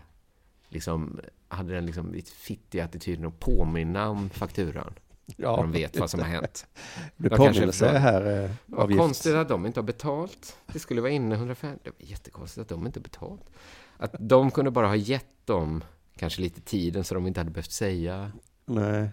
liksom 0.68 1.20
hade 1.48 1.74
den 1.74 1.86
liksom 1.86 2.12
lite 2.12 2.30
fittiga 2.30 2.84
attityden 2.84 3.26
att 3.26 3.40
påminna 3.40 4.08
om 4.08 4.30
fakturan. 4.30 4.94
Ja, 5.36 5.56
När 5.56 5.62
de 5.62 5.72
vet 5.72 5.98
vad 5.98 6.10
som 6.10 6.20
har 6.20 6.26
hänt. 6.26 6.66
det 7.16 7.28
kanske 7.28 7.46
påminnelse 7.46 7.98
här 7.98 8.44
eh, 8.44 8.50
Vad 8.66 8.96
konstigt 8.96 9.34
att 9.34 9.48
de 9.48 9.66
inte 9.66 9.80
har 9.80 9.84
betalt. 9.84 10.56
Det 10.66 10.78
skulle 10.78 11.00
vara 11.00 11.12
inne 11.12 11.34
150. 11.34 11.80
Det 11.84 11.90
var 11.90 12.10
jättekonstigt 12.10 12.62
att 12.62 12.68
de 12.68 12.86
inte 12.86 12.98
har 12.98 13.02
betalt. 13.02 13.50
Att 13.96 14.14
de 14.18 14.50
kunde 14.50 14.70
bara 14.70 14.86
ha 14.86 14.96
gett 14.96 15.46
dem 15.46 15.84
kanske 16.16 16.42
lite 16.42 16.60
tiden 16.60 17.04
så 17.04 17.14
de 17.14 17.26
inte 17.26 17.40
hade 17.40 17.50
behövt 17.50 17.72
säga. 17.72 18.32
Nej. 18.64 19.08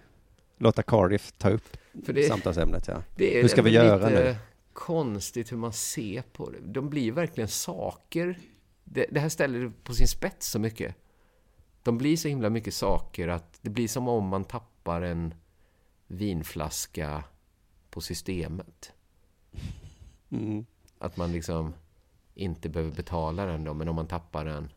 Låta 0.57 0.83
Cardiff 0.83 1.33
ta 1.37 1.49
upp 1.49 1.77
det, 1.91 2.27
samtalsämnet, 2.27 2.87
ja. 2.87 3.03
det 3.15 3.41
Hur 3.41 3.47
ska 3.47 3.61
vi 3.61 3.69
göra 3.69 4.09
lite 4.09 4.23
nu? 4.23 4.35
Konstigt 4.77 5.51
hur 5.51 5.57
man 5.57 5.73
ser 5.73 6.21
på 6.21 6.49
det. 6.49 6.59
De 6.61 6.89
blir 6.89 7.11
verkligen 7.11 7.47
saker. 7.47 8.39
Det, 8.83 9.05
det 9.11 9.19
här 9.19 9.29
ställer 9.29 9.59
det 9.59 9.71
på 9.83 9.93
sin 9.93 10.07
spets 10.07 10.47
så 10.47 10.59
mycket. 10.59 10.95
De 11.83 11.97
blir 11.97 12.17
så 12.17 12.27
himla 12.27 12.49
mycket 12.49 12.73
saker 12.73 13.27
att 13.27 13.59
det 13.61 13.69
blir 13.69 13.87
som 13.87 14.07
om 14.07 14.27
man 14.27 14.43
tappar 14.43 15.01
en 15.01 15.33
vinflaska 16.07 17.23
på 17.89 18.01
systemet. 18.01 18.91
Mm. 20.29 20.65
Att 20.99 21.17
man 21.17 21.31
liksom 21.31 21.73
inte 22.33 22.69
behöver 22.69 22.95
betala 22.95 23.45
den 23.45 23.63
då, 23.63 23.73
men 23.73 23.87
om 23.89 23.95
man 23.95 24.07
tappar 24.07 24.45
den 24.45 24.71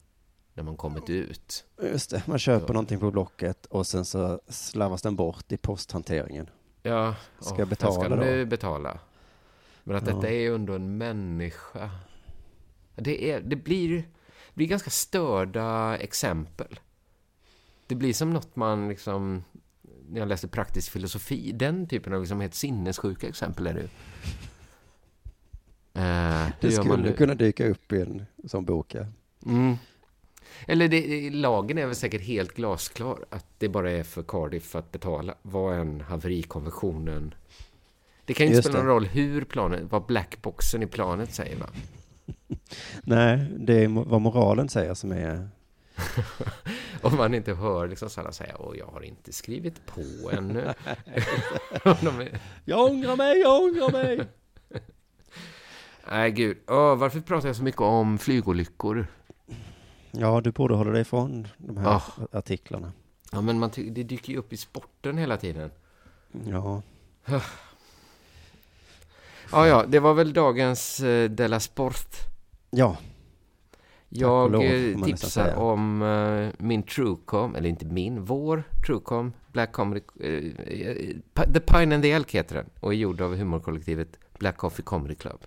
när 0.55 0.63
man 0.63 0.77
kommit 0.77 1.11
ut. 1.11 1.65
Just 1.83 2.11
det, 2.11 2.23
man 2.27 2.39
köper 2.39 2.67
Ja. 2.67 2.73
någonting 2.73 2.99
på 3.01 3.11
Blocket 3.11 3.67
och 3.67 3.87
sen 3.87 4.05
så 4.05 4.41
slarvas 4.49 5.03
den 5.03 5.17
bort 5.17 5.53
i 5.53 5.57
posthanteringen. 5.57 6.51
Ja, 6.83 7.15
Ska 7.41 7.59
jag 7.59 7.69
betala 7.69 7.93
Ska 7.93 8.09
då? 8.09 8.17
nu 8.17 8.47
betala. 8.47 8.99
Men 9.85 9.97
att 9.97 10.07
Ja. 10.07 10.15
detta 10.15 10.31
är 10.31 10.55
ändå 10.55 10.75
en 10.75 10.99
människa. 10.99 11.91
Det, 12.97 13.31
är, 13.31 13.41
det 13.41 13.57
blir, 13.57 14.09
blir 14.55 14.67
ganska 14.67 14.91
störda 14.91 15.97
exempel. 15.97 16.81
Det 17.87 17.95
blir 17.95 18.13
som 18.13 18.33
något 18.33 18.57
man 18.57 18.89
liksom, 18.89 19.45
när 20.09 20.21
jag 20.21 20.29
läste 20.29 20.49
praktisk 20.49 20.93
filosofi, 20.93 21.53
den 21.53 21.87
typen 21.89 22.13
av 22.15 22.21
liksom 22.21 22.41
helt 22.41 22.55
sinnessjuka 22.55 23.29
exempel 23.29 23.67
är 23.67 23.75
det 23.75 23.81
ju. 23.81 23.89
Hur 25.93 26.53
Det 26.61 26.77
man 26.77 26.85
skulle 26.87 27.03
nu? 27.11 27.13
kunna 27.17 27.35
dyka 27.35 27.67
upp 27.69 27.93
i 27.93 28.01
en 28.01 28.27
sån 28.49 28.65
bok, 28.65 28.95
ja. 28.95 29.07
Mm. 29.47 29.77
Eller 30.67 30.89
det, 30.89 31.31
lagen 31.31 31.79
är 31.79 31.87
väl 31.87 31.95
säkert 31.95 32.23
helt 32.23 32.55
glasklar 32.55 33.25
att 33.31 33.47
det 33.59 33.69
bara 33.69 33.91
är 33.91 34.03
för 34.03 34.23
Cardiff 34.23 34.75
att 34.75 34.93
betala 34.93 35.35
vad 35.43 35.77
än 35.77 36.01
haverikonventionen... 36.01 37.35
Det 38.31 38.35
kan 38.35 38.47
ju 38.47 38.53
inte 38.57 38.63
spela 38.69 38.79
någon 38.79 38.87
roll 38.93 39.05
hur 39.07 39.45
planet, 39.45 39.83
vad 39.91 40.07
blackboxen 40.07 40.83
i 40.83 40.87
planet 40.87 41.35
säger 41.35 41.57
va? 41.57 41.67
Nej, 43.03 43.47
det 43.59 43.85
är 43.85 43.89
vad 43.89 44.21
moralen 44.21 44.69
säger 44.69 44.95
som 44.95 45.13
är... 45.13 45.49
Om 47.03 47.17
man 47.17 47.35
inte 47.35 47.55
hör 47.55 47.89
liksom 47.89 48.11
sådana 48.11 48.33
säga 48.33 48.57
åh 48.59 48.77
jag 48.79 48.87
har 48.87 49.01
inte 49.01 49.33
skrivit 49.33 49.87
på 49.87 50.31
ännu. 50.33 50.61
Är- 51.85 52.41
Jag 52.65 52.91
ångrar 52.91 53.17
mig, 53.17 53.41
jag 53.41 53.63
ångrar 53.63 53.93
mig! 53.93 54.27
Nej 56.11 56.31
gud, 56.31 56.59
Åh, 56.69 56.97
varför 56.97 57.21
pratar 57.21 57.49
jag 57.49 57.57
så 57.57 57.63
mycket 57.63 57.81
om 57.81 58.19
flygolyckor? 58.19 59.07
Ja, 60.11 60.41
du 60.41 60.53
borde 60.53 60.75
hålla 60.75 60.91
dig 60.91 61.01
ifrån 61.03 61.49
de 61.59 61.77
här 61.77 61.89
Ah. 61.89 62.03
artiklarna. 62.33 62.93
Ja 63.33 63.41
men 63.41 63.59
man 63.59 63.71
det 63.77 64.03
dyker 64.03 64.33
ju 64.33 64.39
upp 64.39 64.53
i 64.53 64.57
sporten 64.57 65.19
hela 65.19 65.37
tiden. 65.37 65.71
Ja, 66.47 66.83
Ja 69.53 69.67
ja, 69.69 69.85
det 69.89 69.99
var 70.01 70.15
väl 70.15 70.33
dagens 70.33 71.01
eh, 71.01 71.31
Della 71.31 71.61
Sport. 71.61 72.17
ja, 72.71 72.97
Jag 74.09 74.53
lov, 74.53 74.63
eh, 74.63 75.03
tipsar 75.03 75.55
om 75.55 76.03
eh, 76.03 76.49
min 76.59 76.83
Truecom, 76.83 77.55
eller 77.55 77.69
inte 77.69 77.85
min, 77.87 78.25
vår 78.25 78.63
Truecom, 78.87 79.33
Black 79.53 79.73
Comedy, 79.73 80.01
eh, 80.21 80.31
eh, 80.31 81.07
The 81.53 81.61
Pine 81.61 81.95
and 81.95 82.03
the 82.03 82.11
Elk 82.13 82.35
heter 82.35 82.55
den 82.55 82.67
och 82.81 82.93
är 82.93 82.97
gjord 82.97 83.21
av 83.21 83.37
humorkollektivet 83.37 84.19
Black 84.39 84.57
Coffee 84.57 84.83
Comedy 84.83 85.15
Club. 85.15 85.41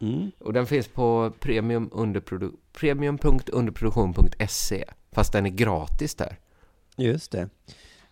mm. 0.00 0.30
Och 0.38 0.52
den 0.52 0.66
finns 0.66 0.88
på 0.88 1.32
premium 1.40 1.90
underprodu- 1.92 2.56
premium.underproduktion.se 2.72 4.84
fast 5.12 5.32
den 5.32 5.46
är 5.46 5.50
gratis 5.50 6.14
där. 6.14 6.36
just 6.96 7.32
det. 7.32 7.48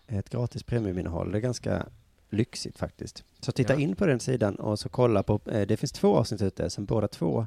Ett 0.07 0.29
gratis 0.29 0.63
premiuminnehåll, 0.63 1.31
det 1.31 1.37
är 1.37 1.41
ganska 1.41 1.85
lyxigt 2.29 2.77
faktiskt. 2.79 3.23
Så 3.39 3.51
titta 3.51 3.73
Ja. 3.73 3.79
in 3.79 3.95
på 3.95 4.05
den 4.05 4.19
sidan 4.19 4.55
och 4.55 4.79
så 4.79 4.89
kolla 4.89 5.23
på, 5.23 5.39
eh, 5.45 5.61
det 5.67 5.77
finns 5.77 5.91
två 5.91 6.15
avsnitt 6.17 6.41
ute 6.41 6.69
som 6.69 6.85
båda 6.85 7.07
två 7.07 7.45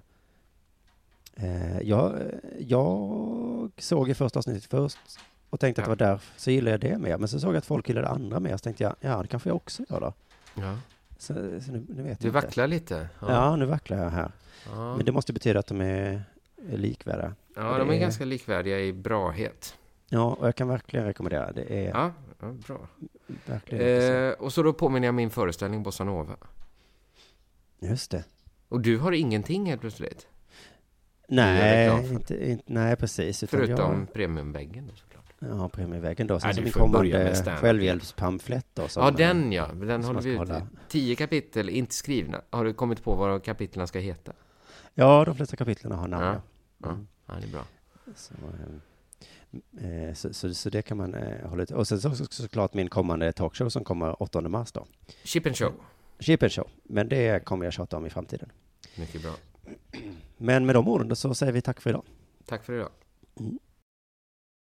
eh, 1.36 1.80
jag, 1.80 2.14
jag 2.58 3.70
såg 3.78 4.08
i 4.10 4.14
första 4.14 4.38
avsnittet 4.38 4.64
först 4.64 4.98
och 5.50 5.60
tänkte 5.60 5.82
att 5.82 5.88
Ja. 5.88 5.94
det 5.94 6.04
var 6.04 6.10
där, 6.12 6.20
så 6.36 6.50
gillade 6.50 6.70
jag 6.70 6.80
det 6.80 6.98
mer. 6.98 7.18
Men 7.18 7.28
så 7.28 7.40
såg 7.40 7.50
jag 7.52 7.58
att 7.58 7.66
folk 7.66 7.88
gillade 7.88 8.08
andra 8.08 8.40
mer, 8.40 8.56
så 8.56 8.58
tänkte 8.62 8.82
jag, 8.84 8.94
ja 9.00 9.22
det 9.22 9.28
kanske 9.28 9.48
jag 9.48 9.56
också 9.56 9.82
gör 9.88 10.00
då. 10.00 10.12
Ja. 10.54 10.78
Så, 11.18 11.34
så 11.34 11.72
nu, 11.72 11.84
nu 11.88 12.02
vet 12.02 12.20
Du 12.20 12.28
jag 12.28 12.36
inte. 12.36 12.46
vacklar 12.46 12.66
lite. 12.66 13.08
Ja. 13.20 13.56
nu 13.56 13.64
vacklar 13.66 13.98
jag 13.98 14.10
här. 14.10 14.32
ja. 14.66 14.96
Men 14.96 15.04
det 15.06 15.12
måste 15.12 15.32
betyda 15.32 15.58
att 15.58 15.66
de 15.66 15.80
är, 15.80 16.24
är 16.70 16.76
likvärdiga. 16.78 17.34
ja 17.56 17.78
de 17.78 17.88
det 17.88 17.94
är 17.94 17.96
är- 17.96 18.00
ganska 18.00 18.24
likvärdiga 18.24 18.80
i 18.80 18.92
brahet. 18.92 19.76
Ja, 20.08 20.34
och 20.34 20.46
jag 20.46 20.56
kan 20.56 20.68
verkligen 20.68 21.06
rekommendera. 21.06 21.52
Det 21.52 21.86
är 21.86 21.88
Ja, 21.90 22.12
ja 22.42 22.52
bra. 22.66 22.88
Eh, 23.78 24.32
och 24.32 24.52
så 24.52 24.62
då 24.62 24.72
påminner 24.72 25.08
jag 25.08 25.14
min 25.14 25.30
föreställning 25.30 25.82
Bossa 25.82 26.04
Nova. 26.04 26.36
Just 27.80 28.10
det. 28.10 28.24
Och 28.68 28.80
du 28.80 28.98
har 28.98 29.12
ingenting 29.12 29.66
helt 29.66 29.80
plötsligt? 29.80 30.26
Nej, 31.28 32.08
inte, 32.12 32.50
inte, 32.50 32.64
nej 32.72 32.96
precis. 32.96 33.44
Förutom 33.48 34.06
premiumväggen 34.06 34.86
då 34.86 34.94
såklart. 34.94 35.24
Jag, 35.38 35.50
ja, 35.50 35.68
premiumväggen 35.68 36.26
då. 36.26 36.40
Sen 36.40 36.54
som 36.54 36.60
du 36.60 36.64
min 36.64 36.72
kommande 36.72 37.34
självhjälpspamflett 37.60 38.66
då. 38.74 38.86
Ja, 38.96 39.08
eh, 39.08 39.14
den 39.16 39.52
ja. 39.52 39.66
Den 39.66 40.04
håller 40.04 40.20
vi 40.20 40.30
ut. 40.30 40.50
Tio 40.88 41.16
kapitel, 41.16 41.68
inte 41.68 41.94
skrivna. 41.94 42.40
Har 42.50 42.64
du 42.64 42.74
kommit 42.74 43.04
på 43.04 43.14
vad 43.14 43.44
kapitlen 43.44 43.88
ska 43.88 43.98
heta? 43.98 44.32
Ja, 44.94 45.24
de 45.24 45.34
flesta 45.36 45.56
kapitlen 45.56 45.92
har 45.92 46.08
namn. 46.08 46.24
Ja, 46.24 46.32
Ja. 46.34 46.42
Ja, 46.78 46.90
Mm. 46.90 47.06
ja 47.26 47.34
det 47.40 47.46
är 47.46 47.52
bra. 47.52 47.64
Så, 48.16 48.34
eh, 48.34 48.74
så, 50.14 50.34
så, 50.34 50.54
så 50.54 50.70
det 50.70 50.82
kan 50.82 50.96
man 50.96 51.14
eh, 51.14 51.48
hålla 51.48 51.62
ut. 51.62 51.70
Och 51.70 51.88
sen 51.88 52.00
så, 52.00 52.14
så, 52.14 52.24
såklart 52.24 52.74
min 52.74 52.88
kommande 52.88 53.32
talkshow 53.32 53.68
som 53.68 53.84
kommer 53.84 54.22
8 54.22 54.40
mars 54.40 54.72
då. 54.72 54.86
Chip 55.24 55.46
and 55.46 55.56
show. 55.56 55.72
Chip 56.18 56.42
and 56.42 56.52
show. 56.52 56.68
Men 56.82 57.08
det 57.08 57.44
kommer 57.44 57.64
jag 57.64 57.72
tjata 57.72 57.96
om 57.96 58.06
i 58.06 58.10
framtiden. 58.10 58.52
Mycket 58.96 59.22
bra. 59.22 59.32
Men 60.36 60.66
med 60.66 60.74
de 60.74 60.88
orden 60.88 61.16
så 61.16 61.34
säger 61.34 61.52
vi 61.52 61.60
tack 61.60 61.80
för 61.80 61.90
idag. 61.90 62.04
Tack 62.46 62.64
för 62.64 62.72
idag. 62.72 62.90
Mm. 63.40 63.58